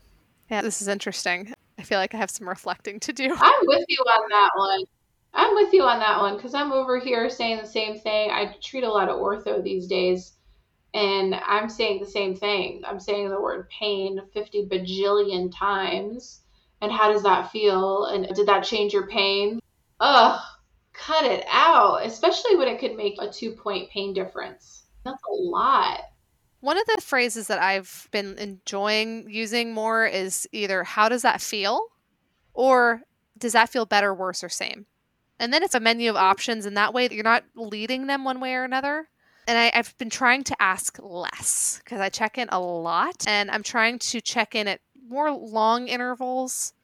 Yeah, 0.50 0.62
this 0.62 0.82
is 0.82 0.88
interesting. 0.88 1.52
I 1.78 1.82
feel 1.82 1.98
like 1.98 2.14
I 2.14 2.18
have 2.18 2.30
some 2.30 2.48
reflecting 2.48 3.00
to 3.00 3.12
do. 3.12 3.34
I'm 3.34 3.52
with 3.62 3.84
you 3.88 3.98
on 3.98 4.28
that 4.28 4.50
one. 4.54 4.84
I'm 5.34 5.54
with 5.54 5.72
you 5.72 5.82
on 5.82 5.98
that 6.00 6.20
one 6.20 6.36
because 6.36 6.54
I'm 6.54 6.72
over 6.72 6.98
here 6.98 7.30
saying 7.30 7.58
the 7.58 7.66
same 7.66 7.98
thing. 7.98 8.30
I 8.30 8.54
treat 8.62 8.84
a 8.84 8.90
lot 8.90 9.08
of 9.08 9.18
ortho 9.18 9.62
these 9.62 9.86
days, 9.86 10.34
and 10.94 11.34
I'm 11.34 11.68
saying 11.68 12.00
the 12.00 12.10
same 12.10 12.34
thing. 12.34 12.82
I'm 12.86 13.00
saying 13.00 13.30
the 13.30 13.40
word 13.40 13.68
pain 13.70 14.20
50 14.32 14.66
bajillion 14.66 15.52
times. 15.56 16.40
And 16.82 16.90
how 16.90 17.12
does 17.12 17.22
that 17.22 17.52
feel? 17.52 18.06
And 18.06 18.26
did 18.34 18.48
that 18.48 18.64
change 18.64 18.92
your 18.92 19.06
pain? 19.06 19.60
Ugh, 20.00 20.40
cut 20.92 21.24
it 21.24 21.44
out, 21.48 22.04
especially 22.04 22.56
when 22.56 22.66
it 22.66 22.80
could 22.80 22.96
make 22.96 23.14
a 23.20 23.30
two 23.30 23.52
point 23.52 23.88
pain 23.90 24.12
difference. 24.12 24.82
That's 25.04 25.22
a 25.22 25.32
lot. 25.32 26.00
One 26.60 26.76
of 26.76 26.86
the 26.86 27.00
phrases 27.00 27.46
that 27.46 27.60
I've 27.60 28.08
been 28.10 28.36
enjoying 28.38 29.26
using 29.28 29.72
more 29.72 30.04
is 30.06 30.48
either 30.52 30.84
how 30.84 31.08
does 31.08 31.22
that 31.22 31.40
feel? 31.40 31.86
Or 32.54 33.02
does 33.38 33.52
that 33.52 33.70
feel 33.70 33.86
better, 33.86 34.12
worse, 34.12 34.44
or 34.44 34.48
same? 34.48 34.86
And 35.42 35.52
then 35.52 35.64
it's 35.64 35.74
a 35.74 35.80
menu 35.80 36.08
of 36.08 36.14
options, 36.14 36.66
and 36.66 36.76
that 36.76 36.94
way 36.94 37.08
you're 37.10 37.24
not 37.24 37.42
leading 37.56 38.06
them 38.06 38.22
one 38.22 38.38
way 38.38 38.54
or 38.54 38.62
another. 38.62 39.08
And 39.48 39.58
I, 39.58 39.72
have 39.74 39.98
been 39.98 40.08
trying 40.08 40.44
to 40.44 40.62
ask 40.62 41.00
less 41.02 41.80
because 41.82 42.00
I 42.00 42.10
check 42.10 42.38
in 42.38 42.48
a 42.50 42.60
lot, 42.60 43.24
and 43.26 43.50
I'm 43.50 43.64
trying 43.64 43.98
to 43.98 44.20
check 44.20 44.54
in 44.54 44.68
at 44.68 44.80
more 45.08 45.32
long 45.32 45.88
intervals. 45.88 46.74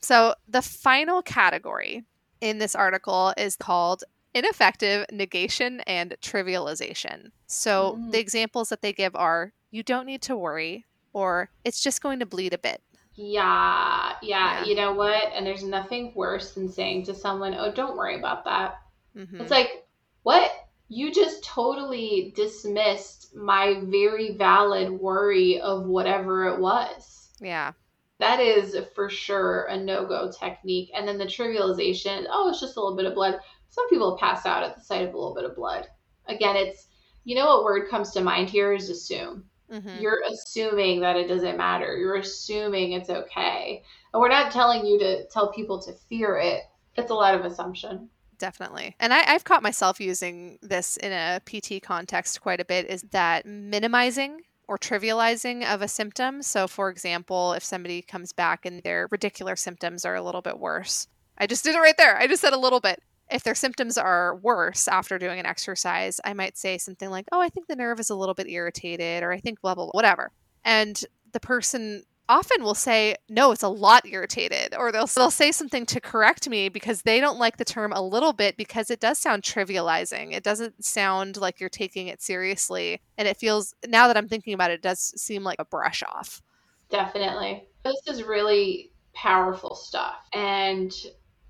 So 0.00 0.34
the 0.46 0.62
final 0.62 1.20
category 1.20 2.04
in 2.40 2.58
this 2.58 2.76
article 2.76 3.34
is 3.36 3.56
called 3.56 4.04
ineffective 4.34 5.06
negation 5.10 5.80
and 5.80 6.14
trivialization. 6.22 7.32
So 7.48 7.98
mm. 7.98 8.12
the 8.12 8.20
examples 8.20 8.68
that 8.68 8.82
they 8.82 8.92
give 8.92 9.16
are 9.16 9.52
you 9.72 9.82
don't 9.82 10.06
need 10.06 10.22
to 10.22 10.36
worry, 10.36 10.84
or 11.12 11.50
it's 11.64 11.82
just 11.82 12.02
going 12.02 12.20
to 12.20 12.26
bleed 12.26 12.54
a 12.54 12.58
bit. 12.58 12.82
Yeah, 13.16 14.12
yeah, 14.22 14.60
yeah, 14.60 14.64
You 14.64 14.74
know 14.74 14.92
what? 14.92 15.32
And 15.34 15.46
there's 15.46 15.64
nothing 15.64 16.12
worse 16.14 16.52
than 16.52 16.68
saying 16.68 17.04
to 17.06 17.14
someone, 17.14 17.54
"Oh, 17.54 17.72
don't 17.72 17.96
worry 17.96 18.18
about 18.18 18.44
that." 18.44 18.78
Mm-hmm. 19.16 19.40
It's 19.40 19.50
like, 19.50 19.86
what? 20.22 20.50
You 20.88 21.12
just 21.12 21.42
totally 21.42 22.32
dismissed 22.36 23.34
my 23.34 23.80
very 23.84 24.36
valid 24.36 24.90
worry 24.90 25.60
of 25.60 25.86
whatever 25.86 26.46
it 26.46 26.60
was. 26.60 27.32
Yeah. 27.40 27.72
That 28.18 28.40
is 28.40 28.76
for 28.94 29.10
sure 29.10 29.64
a 29.64 29.76
no-go 29.76 30.30
technique. 30.30 30.90
And 30.94 31.08
then 31.08 31.18
the 31.18 31.24
trivialization, 31.24 32.26
oh, 32.30 32.48
it's 32.48 32.60
just 32.60 32.76
a 32.76 32.80
little 32.80 32.96
bit 32.96 33.06
of 33.06 33.14
blood. 33.14 33.38
Some 33.68 33.88
people 33.88 34.16
pass 34.18 34.46
out 34.46 34.62
at 34.62 34.76
the 34.76 34.80
sight 34.80 35.06
of 35.06 35.12
a 35.12 35.18
little 35.18 35.34
bit 35.34 35.44
of 35.44 35.56
blood. 35.56 35.88
Again, 36.28 36.56
it's 36.56 36.86
you 37.24 37.34
know 37.34 37.46
what 37.46 37.64
word 37.64 37.88
comes 37.88 38.12
to 38.12 38.20
mind 38.20 38.48
here 38.48 38.72
is 38.72 38.88
assume. 38.88 39.44
Mm-hmm. 39.72 40.00
You're 40.00 40.22
assuming 40.30 41.00
that 41.00 41.16
it 41.16 41.28
doesn't 41.28 41.56
matter. 41.56 41.96
You're 41.96 42.16
assuming 42.16 42.92
it's 42.92 43.10
okay. 43.10 43.82
And 44.12 44.20
we're 44.20 44.28
not 44.28 44.52
telling 44.52 44.86
you 44.86 44.98
to 44.98 45.26
tell 45.26 45.52
people 45.52 45.80
to 45.82 45.92
fear 46.08 46.38
it. 46.38 46.62
It's 46.96 47.10
a 47.10 47.14
lot 47.14 47.34
of 47.34 47.44
assumption. 47.44 48.08
Definitely. 48.38 48.94
And 49.00 49.12
I, 49.12 49.18
have 49.18 49.44
caught 49.44 49.62
myself 49.62 50.00
using 50.00 50.58
this 50.62 50.96
in 50.98 51.12
a 51.12 51.40
PT 51.46 51.82
context 51.82 52.40
quite 52.40 52.60
a 52.60 52.64
bit 52.64 52.86
is 52.86 53.02
that 53.12 53.46
minimizing 53.46 54.42
or 54.68 54.78
trivializing 54.78 55.64
of 55.64 55.80
a 55.80 55.88
symptom. 55.88 56.42
So, 56.42 56.66
for 56.66 56.90
example, 56.90 57.52
if 57.54 57.64
somebody 57.64 58.02
comes 58.02 58.32
back 58.32 58.66
and 58.66 58.82
their 58.82 59.08
radicular 59.08 59.58
symptoms 59.58 60.04
are 60.04 60.14
a 60.14 60.22
little 60.22 60.42
bit 60.42 60.58
worse, 60.58 61.08
I 61.38 61.46
just 61.46 61.64
did 61.64 61.74
it 61.74 61.80
right 61.80 61.96
there. 61.96 62.16
I 62.16 62.26
just 62.26 62.42
said 62.42 62.52
a 62.52 62.58
little 62.58 62.80
bit 62.80 63.02
if 63.30 63.42
their 63.42 63.54
symptoms 63.54 63.98
are 63.98 64.36
worse 64.36 64.88
after 64.88 65.18
doing 65.18 65.38
an 65.38 65.46
exercise, 65.46 66.20
I 66.24 66.32
might 66.34 66.56
say 66.56 66.78
something 66.78 67.10
like, 67.10 67.26
Oh, 67.32 67.40
I 67.40 67.48
think 67.48 67.66
the 67.66 67.76
nerve 67.76 68.00
is 68.00 68.10
a 68.10 68.14
little 68.14 68.34
bit 68.34 68.48
irritated, 68.48 69.22
or 69.22 69.32
I 69.32 69.40
think 69.40 69.60
blah, 69.60 69.74
blah, 69.74 69.84
blah, 69.84 69.92
whatever. 69.92 70.32
And 70.64 71.00
the 71.32 71.40
person 71.40 72.04
often 72.28 72.62
will 72.62 72.74
say, 72.74 73.16
No, 73.28 73.50
it's 73.52 73.62
a 73.62 73.68
lot 73.68 74.06
irritated, 74.06 74.74
or 74.76 74.92
they'll, 74.92 75.06
they'll 75.06 75.30
say 75.30 75.52
something 75.52 75.86
to 75.86 76.00
correct 76.00 76.48
me 76.48 76.68
because 76.68 77.02
they 77.02 77.20
don't 77.20 77.38
like 77.38 77.56
the 77.56 77.64
term 77.64 77.92
a 77.92 78.02
little 78.02 78.32
bit 78.32 78.56
because 78.56 78.90
it 78.90 79.00
does 79.00 79.18
sound 79.18 79.42
trivializing. 79.42 80.32
It 80.32 80.44
doesn't 80.44 80.84
sound 80.84 81.36
like 81.36 81.60
you're 81.60 81.68
taking 81.68 82.08
it 82.08 82.22
seriously. 82.22 83.00
And 83.18 83.26
it 83.26 83.36
feels, 83.36 83.74
now 83.86 84.06
that 84.06 84.16
I'm 84.16 84.28
thinking 84.28 84.54
about 84.54 84.70
it, 84.70 84.74
it 84.74 84.82
does 84.82 85.14
seem 85.20 85.42
like 85.42 85.58
a 85.58 85.64
brush 85.64 86.02
off. 86.02 86.42
Definitely. 86.90 87.64
This 87.84 88.00
is 88.06 88.22
really 88.22 88.92
powerful 89.14 89.74
stuff. 89.74 90.16
And 90.32 90.92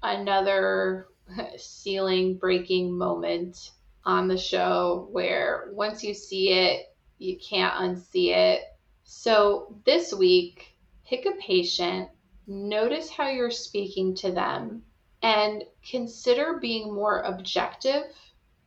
another 0.03 1.09
ceiling 1.57 2.37
breaking 2.39 2.97
moment 2.97 3.73
on 4.05 4.29
the 4.29 4.39
show 4.39 5.09
where 5.11 5.69
once 5.73 6.05
you 6.05 6.15
see 6.15 6.53
it, 6.53 6.95
you 7.19 7.39
can't 7.39 7.75
unsee 7.75 8.35
it. 8.35 8.63
So 9.05 9.77
this 9.85 10.13
week, 10.13 10.77
pick 11.07 11.27
a 11.27 11.33
patient, 11.41 12.09
notice 12.47 13.11
how 13.11 13.29
you're 13.29 13.51
speaking 13.51 14.15
to 14.17 14.33
them, 14.33 14.83
and 15.23 15.65
consider 15.89 16.59
being 16.61 16.93
more 16.95 17.21
objective, 17.23 18.05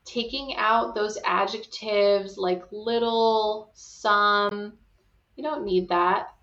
taking 0.05 0.55
out 0.55 0.95
those 0.95 1.18
adjectives 1.24 2.38
like 2.38 2.64
little, 2.72 3.72
some. 3.74 4.74
You 5.36 5.43
don't 5.43 5.64
need 5.64 5.89
that. 5.89 6.34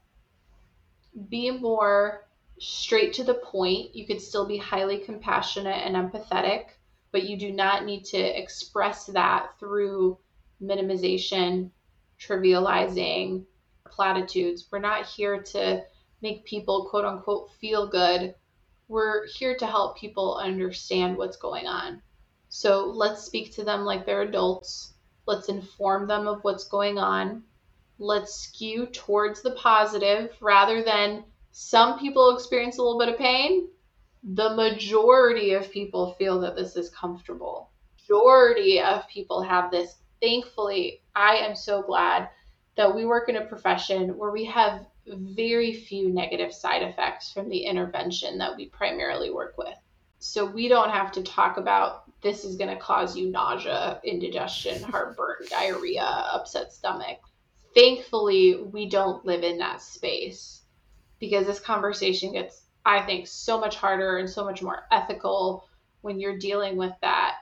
Be 1.28 1.50
more 1.50 2.25
straight 2.58 3.12
to 3.14 3.24
the 3.24 3.34
point. 3.34 3.94
You 3.94 4.06
could 4.06 4.20
still 4.20 4.46
be 4.46 4.56
highly 4.56 4.98
compassionate 4.98 5.82
and 5.84 5.96
empathetic, 5.96 6.66
but 7.12 7.24
you 7.24 7.36
do 7.36 7.52
not 7.52 7.84
need 7.84 8.04
to 8.06 8.18
express 8.18 9.06
that 9.06 9.58
through 9.58 10.18
minimization, 10.62 11.70
trivializing, 12.18 13.44
platitudes. 13.84 14.66
We're 14.70 14.78
not 14.78 15.06
here 15.06 15.42
to 15.42 15.84
make 16.22 16.44
people 16.44 16.86
quote 16.90 17.04
unquote 17.04 17.52
feel 17.60 17.86
good. 17.86 18.34
we're 18.88 19.26
here 19.26 19.56
to 19.56 19.66
help 19.66 19.98
people 19.98 20.36
understand 20.36 21.16
what's 21.16 21.36
going 21.36 21.66
on. 21.66 22.00
So 22.48 22.86
let's 22.86 23.24
speak 23.24 23.54
to 23.54 23.64
them 23.64 23.84
like 23.84 24.06
they're 24.06 24.22
adults. 24.22 24.94
Let's 25.26 25.48
inform 25.48 26.06
them 26.06 26.28
of 26.28 26.44
what's 26.44 26.68
going 26.68 26.98
on. 26.98 27.42
Let's 27.98 28.34
skew 28.34 28.86
towards 28.86 29.42
the 29.42 29.52
positive 29.52 30.36
rather 30.40 30.82
than 30.82 31.24
some 31.58 31.98
people 31.98 32.36
experience 32.36 32.76
a 32.76 32.82
little 32.82 32.98
bit 32.98 33.08
of 33.08 33.16
pain. 33.16 33.68
The 34.22 34.54
majority 34.54 35.54
of 35.54 35.72
people 35.72 36.12
feel 36.18 36.38
that 36.40 36.54
this 36.54 36.76
is 36.76 36.90
comfortable. 36.90 37.70
Majority 37.98 38.78
of 38.78 39.08
people 39.08 39.40
have 39.40 39.70
this. 39.70 39.94
Thankfully, 40.20 41.00
I 41.14 41.36
am 41.36 41.56
so 41.56 41.80
glad 41.80 42.28
that 42.76 42.94
we 42.94 43.06
work 43.06 43.30
in 43.30 43.36
a 43.36 43.46
profession 43.46 44.18
where 44.18 44.32
we 44.32 44.44
have 44.44 44.84
very 45.06 45.72
few 45.72 46.10
negative 46.10 46.52
side 46.52 46.82
effects 46.82 47.32
from 47.32 47.48
the 47.48 47.64
intervention 47.64 48.36
that 48.36 48.54
we 48.54 48.66
primarily 48.66 49.30
work 49.30 49.56
with. 49.56 49.78
So 50.18 50.44
we 50.44 50.68
don't 50.68 50.90
have 50.90 51.10
to 51.12 51.22
talk 51.22 51.56
about 51.56 52.02
this 52.20 52.44
is 52.44 52.56
going 52.56 52.68
to 52.68 52.82
cause 52.82 53.16
you 53.16 53.30
nausea, 53.30 53.98
indigestion, 54.04 54.82
heartburn, 54.90 55.46
diarrhea, 55.48 56.04
upset 56.04 56.74
stomach. 56.74 57.20
Thankfully, 57.74 58.60
we 58.60 58.90
don't 58.90 59.24
live 59.24 59.42
in 59.42 59.56
that 59.56 59.80
space 59.80 60.60
because 61.18 61.46
this 61.46 61.60
conversation 61.60 62.32
gets, 62.32 62.62
I 62.84 63.02
think, 63.02 63.26
so 63.26 63.58
much 63.58 63.76
harder 63.76 64.18
and 64.18 64.28
so 64.28 64.44
much 64.44 64.62
more 64.62 64.84
ethical 64.90 65.68
when 66.02 66.20
you're 66.20 66.38
dealing 66.38 66.76
with 66.76 66.92
that. 67.02 67.36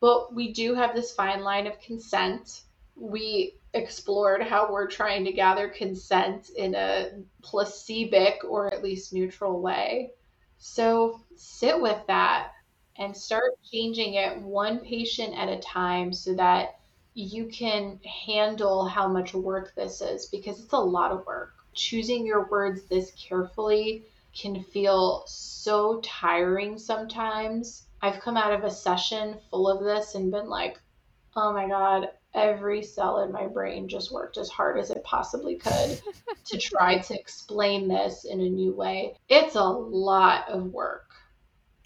But 0.00 0.34
we 0.34 0.52
do 0.52 0.74
have 0.74 0.94
this 0.94 1.12
fine 1.12 1.42
line 1.42 1.66
of 1.66 1.80
consent. 1.80 2.62
We 2.94 3.54
explored 3.74 4.42
how 4.42 4.72
we're 4.72 4.88
trying 4.88 5.24
to 5.24 5.32
gather 5.32 5.68
consent 5.68 6.50
in 6.56 6.74
a 6.74 7.10
placebic 7.42 8.38
or 8.48 8.72
at 8.72 8.82
least 8.82 9.12
neutral 9.12 9.60
way. 9.60 10.12
So 10.58 11.20
sit 11.36 11.80
with 11.80 12.00
that 12.06 12.52
and 12.98 13.16
start 13.16 13.58
changing 13.70 14.14
it 14.14 14.40
one 14.40 14.78
patient 14.78 15.36
at 15.36 15.48
a 15.48 15.58
time 15.58 16.12
so 16.12 16.34
that 16.34 16.78
you 17.14 17.46
can 17.46 18.00
handle 18.26 18.86
how 18.86 19.08
much 19.08 19.34
work 19.34 19.74
this 19.74 20.00
is 20.00 20.26
because 20.26 20.60
it's 20.60 20.72
a 20.72 20.78
lot 20.78 21.12
of 21.12 21.26
work. 21.26 21.55
Choosing 21.76 22.26
your 22.26 22.48
words 22.48 22.84
this 22.84 23.12
carefully 23.12 24.06
can 24.34 24.62
feel 24.64 25.22
so 25.26 26.00
tiring 26.02 26.78
sometimes. 26.78 27.86
I've 28.02 28.20
come 28.20 28.36
out 28.36 28.52
of 28.52 28.64
a 28.64 28.70
session 28.70 29.38
full 29.50 29.68
of 29.68 29.84
this 29.84 30.14
and 30.14 30.32
been 30.32 30.48
like, 30.48 30.80
oh 31.36 31.52
my 31.52 31.68
God, 31.68 32.08
every 32.34 32.82
cell 32.82 33.20
in 33.20 33.32
my 33.32 33.46
brain 33.46 33.88
just 33.88 34.12
worked 34.12 34.36
as 34.36 34.48
hard 34.48 34.78
as 34.78 34.90
it 34.90 35.02
possibly 35.04 35.56
could 35.56 36.00
to 36.46 36.58
try 36.58 36.98
to 36.98 37.18
explain 37.18 37.88
this 37.88 38.24
in 38.24 38.40
a 38.40 38.48
new 38.48 38.72
way. 38.72 39.14
It's 39.28 39.54
a 39.54 39.62
lot 39.62 40.48
of 40.48 40.72
work. 40.72 41.10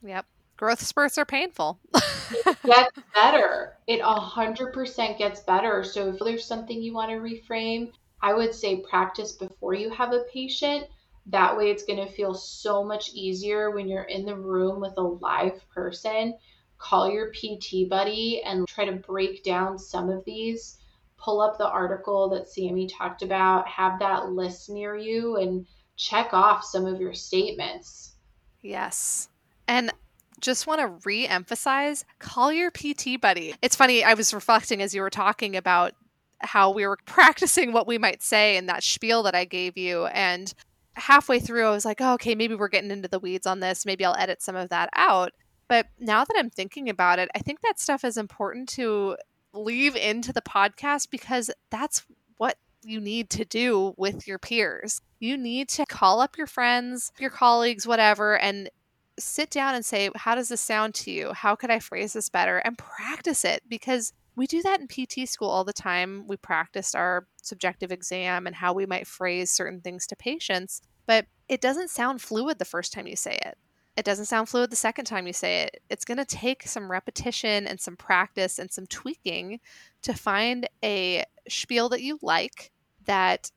Yep. 0.02 0.26
Growth 0.56 0.82
spurts 0.84 1.16
are 1.16 1.24
painful. 1.24 1.78
it 1.94 2.56
gets 2.64 2.90
better. 3.14 3.76
It 3.86 4.02
100% 4.02 5.18
gets 5.18 5.40
better. 5.40 5.82
So 5.82 6.10
if 6.10 6.18
there's 6.20 6.44
something 6.44 6.82
you 6.82 6.92
want 6.92 7.10
to 7.10 7.16
reframe, 7.16 7.92
I 8.22 8.34
would 8.34 8.54
say 8.54 8.82
practice 8.88 9.32
before 9.32 9.74
you 9.74 9.90
have 9.90 10.12
a 10.12 10.24
patient. 10.32 10.86
That 11.26 11.56
way, 11.56 11.70
it's 11.70 11.84
going 11.84 12.04
to 12.04 12.12
feel 12.12 12.34
so 12.34 12.82
much 12.82 13.10
easier 13.14 13.70
when 13.70 13.88
you're 13.88 14.04
in 14.04 14.24
the 14.24 14.36
room 14.36 14.80
with 14.80 14.94
a 14.96 15.02
live 15.02 15.60
person 15.74 16.34
call 16.80 17.10
your 17.10 17.30
PT 17.30 17.88
buddy 17.88 18.42
and 18.42 18.66
try 18.66 18.86
to 18.86 18.92
break 18.92 19.44
down 19.44 19.78
some 19.78 20.08
of 20.08 20.24
these. 20.24 20.78
Pull 21.18 21.40
up 21.40 21.58
the 21.58 21.68
article 21.68 22.30
that 22.30 22.48
Sammy 22.48 22.88
talked 22.88 23.22
about, 23.22 23.68
have 23.68 23.98
that 24.00 24.30
list 24.30 24.70
near 24.70 24.96
you, 24.96 25.36
and 25.36 25.66
check 25.96 26.32
off 26.32 26.64
some 26.64 26.86
of 26.86 27.00
your 27.00 27.12
statements. 27.12 28.14
Yes. 28.62 29.28
And 29.68 29.92
just 30.40 30.66
want 30.66 30.80
to 30.80 30.98
re 31.04 31.26
emphasize 31.26 32.06
call 32.18 32.50
your 32.50 32.70
PT 32.70 33.20
buddy. 33.20 33.54
It's 33.60 33.76
funny, 33.76 34.02
I 34.02 34.14
was 34.14 34.32
reflecting 34.32 34.80
as 34.80 34.94
you 34.94 35.02
were 35.02 35.10
talking 35.10 35.54
about 35.54 35.92
how 36.40 36.70
we 36.70 36.86
were 36.86 36.98
practicing 37.04 37.72
what 37.72 37.86
we 37.86 37.98
might 37.98 38.22
say 38.22 38.56
in 38.56 38.66
that 38.66 38.82
spiel 38.82 39.22
that 39.24 39.34
I 39.34 39.44
gave 39.44 39.76
you. 39.76 40.06
And 40.06 40.52
halfway 40.94 41.40
through, 41.40 41.66
I 41.66 41.70
was 41.70 41.84
like, 41.84 42.00
oh, 42.00 42.14
okay, 42.14 42.34
maybe 42.34 42.54
we're 42.54 42.68
getting 42.68 42.90
into 42.90 43.08
the 43.08 43.18
weeds 43.18 43.46
on 43.46 43.60
this. 43.60 43.86
Maybe 43.86 44.04
I'll 44.04 44.16
edit 44.16 44.42
some 44.42 44.56
of 44.56 44.68
that 44.70 44.90
out. 44.94 45.32
But 45.68 45.86
now 45.98 46.24
that 46.24 46.34
I'm 46.36 46.50
thinking 46.50 46.88
about 46.88 47.18
it, 47.18 47.30
I 47.34 47.38
think 47.38 47.60
that 47.60 47.78
stuff 47.78 48.04
is 48.04 48.16
important 48.16 48.68
to 48.70 49.16
leave 49.52 49.96
into 49.96 50.32
the 50.32 50.42
podcast 50.42 51.10
because 51.10 51.50
that's 51.70 52.04
what 52.38 52.56
you 52.82 53.00
need 53.00 53.30
to 53.30 53.44
do 53.44 53.94
with 53.96 54.26
your 54.26 54.38
peers. 54.38 55.00
You 55.18 55.36
need 55.36 55.68
to 55.70 55.86
call 55.86 56.20
up 56.20 56.36
your 56.36 56.46
friends, 56.46 57.12
your 57.18 57.30
colleagues, 57.30 57.86
whatever, 57.86 58.38
and 58.38 58.70
sit 59.18 59.50
down 59.50 59.74
and 59.74 59.84
say, 59.84 60.10
How 60.16 60.34
does 60.34 60.48
this 60.48 60.60
sound 60.60 60.94
to 60.96 61.10
you? 61.10 61.32
How 61.32 61.54
could 61.54 61.70
I 61.70 61.78
phrase 61.78 62.14
this 62.14 62.28
better? 62.28 62.58
And 62.58 62.78
practice 62.78 63.44
it 63.44 63.62
because 63.68 64.12
we 64.40 64.46
do 64.46 64.62
that 64.62 64.80
in 64.80 64.88
PT 64.88 65.28
school 65.28 65.50
all 65.50 65.64
the 65.64 65.72
time. 65.72 66.26
We 66.26 66.36
practiced 66.36 66.96
our 66.96 67.26
subjective 67.42 67.92
exam 67.92 68.46
and 68.46 68.56
how 68.56 68.72
we 68.72 68.86
might 68.86 69.06
phrase 69.06 69.52
certain 69.52 69.80
things 69.80 70.06
to 70.08 70.16
patients, 70.16 70.82
but 71.06 71.26
it 71.48 71.60
doesn't 71.60 71.90
sound 71.90 72.22
fluid 72.22 72.58
the 72.58 72.64
first 72.64 72.92
time 72.92 73.06
you 73.06 73.16
say 73.16 73.38
it 73.44 73.58
it 74.00 74.04
doesn't 74.04 74.24
sound 74.24 74.48
fluid 74.48 74.70
the 74.70 74.76
second 74.76 75.04
time 75.04 75.26
you 75.26 75.32
say 75.34 75.62
it. 75.62 75.82
It's 75.90 76.06
going 76.06 76.16
to 76.16 76.24
take 76.24 76.62
some 76.66 76.90
repetition 76.90 77.66
and 77.66 77.78
some 77.78 77.96
practice 77.96 78.58
and 78.58 78.70
some 78.70 78.86
tweaking 78.86 79.60
to 80.00 80.14
find 80.14 80.66
a 80.82 81.24
spiel 81.48 81.90
that 81.90 82.00
you 82.00 82.18
like 82.22 82.70
that 83.04 83.50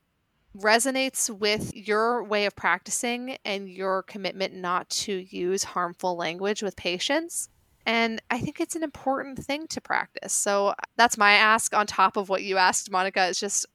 resonates 0.57 1.29
with 1.29 1.73
your 1.73 2.23
way 2.23 2.45
of 2.45 2.57
practicing 2.57 3.37
and 3.45 3.69
your 3.69 4.03
commitment 4.03 4.53
not 4.53 4.89
to 4.89 5.13
use 5.29 5.63
harmful 5.63 6.17
language 6.17 6.61
with 6.61 6.75
patients. 6.75 7.47
And 7.85 8.21
I 8.31 8.39
think 8.39 8.59
it's 8.59 8.75
an 8.75 8.83
important 8.83 9.39
thing 9.39 9.67
to 9.67 9.81
practice. 9.81 10.33
So 10.33 10.67
uh, 10.67 10.75
that's 10.95 11.17
my 11.17 11.33
ask 11.33 11.73
on 11.73 11.85
top 11.85 12.17
of 12.17 12.29
what 12.29 12.43
you 12.43 12.57
asked, 12.57 12.91
Monica, 12.91 13.25
is 13.27 13.39
just 13.39 13.65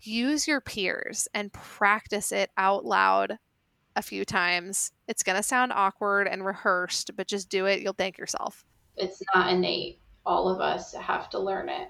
use 0.00 0.46
your 0.46 0.60
peers 0.60 1.28
and 1.34 1.52
practice 1.52 2.32
it 2.32 2.50
out 2.56 2.84
loud 2.84 3.38
a 3.96 4.02
few 4.02 4.24
times. 4.24 4.92
It's 5.08 5.22
going 5.22 5.36
to 5.36 5.42
sound 5.42 5.72
awkward 5.72 6.28
and 6.28 6.44
rehearsed, 6.44 7.16
but 7.16 7.26
just 7.26 7.48
do 7.48 7.66
it. 7.66 7.82
You'll 7.82 7.92
thank 7.92 8.18
yourself. 8.18 8.64
It's 8.96 9.22
not 9.34 9.52
innate. 9.52 10.00
All 10.24 10.48
of 10.48 10.60
us 10.60 10.94
have 10.94 11.28
to 11.30 11.38
learn 11.38 11.68
it. 11.68 11.88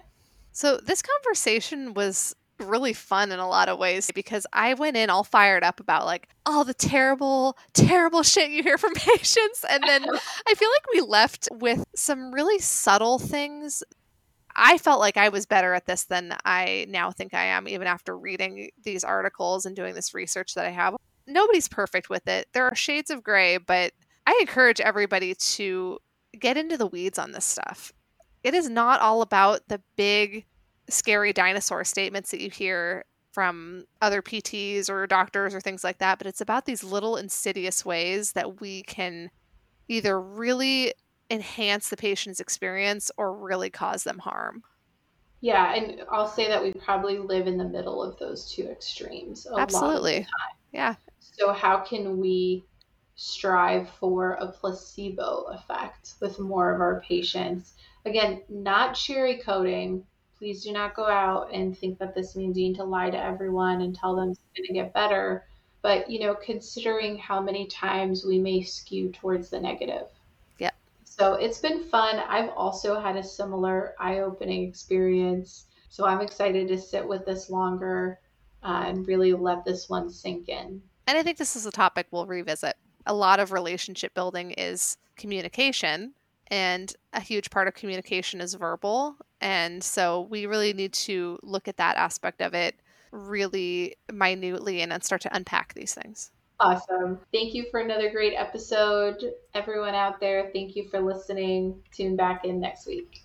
So, 0.52 0.76
this 0.76 1.02
conversation 1.02 1.94
was 1.94 2.34
really 2.62 2.92
fun 2.92 3.32
in 3.32 3.38
a 3.38 3.48
lot 3.48 3.68
of 3.68 3.78
ways 3.78 4.10
because 4.14 4.46
I 4.52 4.74
went 4.74 4.96
in 4.96 5.10
all 5.10 5.24
fired 5.24 5.62
up 5.62 5.80
about 5.80 6.06
like 6.06 6.28
all 6.46 6.64
the 6.64 6.74
terrible, 6.74 7.56
terrible 7.72 8.22
shit 8.22 8.50
you 8.50 8.62
hear 8.62 8.78
from 8.78 8.94
patients. 8.94 9.64
And 9.68 9.82
then 9.86 10.04
I 10.04 10.54
feel 10.54 10.68
like 10.68 10.86
we 10.94 11.00
left 11.00 11.48
with 11.52 11.84
some 11.94 12.32
really 12.32 12.58
subtle 12.58 13.18
things. 13.18 13.82
I 14.54 14.78
felt 14.78 15.00
like 15.00 15.16
I 15.16 15.30
was 15.30 15.46
better 15.46 15.74
at 15.74 15.86
this 15.86 16.04
than 16.04 16.34
I 16.44 16.86
now 16.88 17.10
think 17.10 17.34
I 17.34 17.44
am, 17.44 17.66
even 17.66 17.86
after 17.86 18.16
reading 18.16 18.70
these 18.84 19.02
articles 19.02 19.64
and 19.64 19.74
doing 19.74 19.94
this 19.94 20.14
research 20.14 20.54
that 20.54 20.66
I 20.66 20.70
have 20.70 20.96
nobody's 21.26 21.68
perfect 21.68 22.10
with 22.10 22.26
it. 22.28 22.48
There 22.52 22.66
are 22.66 22.74
shades 22.74 23.10
of 23.10 23.22
gray, 23.22 23.58
but 23.58 23.92
I 24.26 24.38
encourage 24.40 24.80
everybody 24.80 25.34
to 25.34 25.98
get 26.38 26.56
into 26.56 26.76
the 26.76 26.86
weeds 26.86 27.18
on 27.18 27.32
this 27.32 27.44
stuff. 27.44 27.92
It 28.42 28.54
is 28.54 28.68
not 28.68 29.00
all 29.00 29.22
about 29.22 29.68
the 29.68 29.80
big, 29.96 30.46
scary 30.88 31.32
dinosaur 31.32 31.84
statements 31.84 32.30
that 32.30 32.40
you 32.40 32.50
hear 32.50 33.04
from 33.32 33.84
other 34.00 34.20
PTs 34.20 34.90
or 34.90 35.06
doctors 35.06 35.54
or 35.54 35.60
things 35.60 35.82
like 35.82 35.98
that, 35.98 36.18
but 36.18 36.26
it's 36.26 36.40
about 36.40 36.66
these 36.66 36.84
little 36.84 37.16
insidious 37.16 37.84
ways 37.84 38.32
that 38.32 38.60
we 38.60 38.82
can 38.82 39.30
either 39.88 40.20
really 40.20 40.92
enhance 41.30 41.88
the 41.88 41.96
patient's 41.96 42.40
experience 42.40 43.10
or 43.16 43.34
really 43.34 43.70
cause 43.70 44.04
them 44.04 44.18
harm. 44.18 44.62
Yeah, 45.40 45.74
and 45.74 46.02
I'll 46.10 46.28
say 46.28 46.46
that 46.48 46.62
we 46.62 46.72
probably 46.72 47.18
live 47.18 47.46
in 47.46 47.56
the 47.56 47.64
middle 47.64 48.02
of 48.02 48.18
those 48.18 48.52
two 48.52 48.68
extremes. 48.68 49.46
Absolutely. 49.56 50.26
Yeah, 50.72 50.94
so, 51.34 51.52
how 51.52 51.78
can 51.78 52.18
we 52.18 52.64
strive 53.14 53.88
for 53.88 54.32
a 54.32 54.48
placebo 54.48 55.46
effect 55.50 56.14
with 56.20 56.38
more 56.38 56.74
of 56.74 56.80
our 56.80 57.00
patients? 57.00 57.74
Again, 58.04 58.42
not 58.48 58.94
cherry 58.94 59.38
coating. 59.38 60.04
Please 60.42 60.64
do 60.64 60.72
not 60.72 60.96
go 60.96 61.06
out 61.06 61.50
and 61.54 61.78
think 61.78 62.00
that 62.00 62.16
this 62.16 62.34
means 62.34 62.58
you 62.58 62.66
need 62.66 62.74
to 62.74 62.82
lie 62.82 63.10
to 63.10 63.16
everyone 63.16 63.82
and 63.82 63.94
tell 63.94 64.16
them 64.16 64.30
it's 64.30 64.40
going 64.56 64.66
to 64.66 64.72
get 64.72 64.92
better. 64.92 65.46
But, 65.82 66.10
you 66.10 66.18
know, 66.18 66.34
considering 66.34 67.16
how 67.16 67.40
many 67.40 67.68
times 67.68 68.24
we 68.24 68.40
may 68.40 68.64
skew 68.64 69.12
towards 69.12 69.50
the 69.50 69.60
negative. 69.60 70.08
Yeah. 70.58 70.72
So 71.04 71.34
it's 71.34 71.60
been 71.60 71.84
fun. 71.84 72.20
I've 72.28 72.50
also 72.56 72.98
had 72.98 73.14
a 73.14 73.22
similar 73.22 73.94
eye 74.00 74.18
opening 74.18 74.66
experience. 74.66 75.66
So 75.90 76.06
I'm 76.06 76.20
excited 76.20 76.66
to 76.66 76.76
sit 76.76 77.06
with 77.06 77.24
this 77.24 77.48
longer 77.48 78.18
uh, 78.64 78.82
and 78.86 79.06
really 79.06 79.34
let 79.34 79.64
this 79.64 79.88
one 79.88 80.10
sink 80.10 80.48
in. 80.48 80.82
And 81.06 81.16
I 81.16 81.22
think 81.22 81.38
this 81.38 81.54
is 81.54 81.66
a 81.66 81.70
topic 81.70 82.08
we'll 82.10 82.26
revisit. 82.26 82.74
A 83.06 83.14
lot 83.14 83.38
of 83.38 83.52
relationship 83.52 84.12
building 84.12 84.50
is 84.50 84.96
communication, 85.14 86.14
and 86.52 86.94
a 87.14 87.20
huge 87.20 87.50
part 87.50 87.66
of 87.66 87.72
communication 87.72 88.42
is 88.42 88.52
verbal. 88.52 89.16
And 89.40 89.82
so 89.82 90.28
we 90.30 90.44
really 90.44 90.74
need 90.74 90.92
to 90.92 91.38
look 91.42 91.66
at 91.66 91.78
that 91.78 91.96
aspect 91.96 92.42
of 92.42 92.52
it 92.52 92.76
really 93.10 93.96
minutely 94.12 94.82
and 94.82 94.92
then 94.92 95.00
start 95.00 95.22
to 95.22 95.34
unpack 95.34 95.72
these 95.72 95.94
things. 95.94 96.30
Awesome. 96.60 97.18
Thank 97.32 97.54
you 97.54 97.64
for 97.70 97.80
another 97.80 98.10
great 98.10 98.34
episode. 98.34 99.32
Everyone 99.54 99.94
out 99.94 100.20
there, 100.20 100.50
thank 100.52 100.76
you 100.76 100.88
for 100.90 101.00
listening. 101.00 101.82
Tune 101.90 102.16
back 102.16 102.44
in 102.44 102.60
next 102.60 102.86
week. 102.86 103.24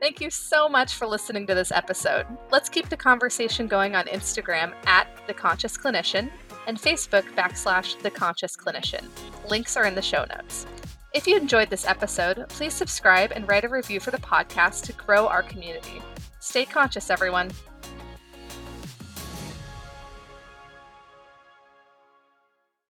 Thank 0.00 0.20
you 0.22 0.30
so 0.30 0.70
much 0.70 0.94
for 0.94 1.06
listening 1.06 1.46
to 1.46 1.54
this 1.54 1.70
episode. 1.70 2.26
Let's 2.50 2.70
keep 2.70 2.88
the 2.88 2.96
conversation 2.96 3.66
going 3.66 3.94
on 3.94 4.06
Instagram 4.06 4.72
at 4.86 5.08
The 5.26 5.34
Conscious 5.34 5.76
Clinician 5.76 6.30
and 6.66 6.78
Facebook 6.78 7.24
backslash 7.34 8.00
The 8.00 8.10
Conscious 8.10 8.56
Clinician. 8.56 9.04
Links 9.50 9.76
are 9.76 9.84
in 9.84 9.94
the 9.94 10.02
show 10.02 10.24
notes. 10.34 10.66
If 11.16 11.26
you 11.26 11.38
enjoyed 11.38 11.70
this 11.70 11.86
episode, 11.86 12.46
please 12.50 12.74
subscribe 12.74 13.32
and 13.34 13.48
write 13.48 13.64
a 13.64 13.70
review 13.70 14.00
for 14.00 14.10
the 14.10 14.18
podcast 14.18 14.82
to 14.82 14.92
grow 14.92 15.26
our 15.26 15.42
community. 15.42 16.02
Stay 16.40 16.66
conscious, 16.66 17.08
everyone. 17.08 17.50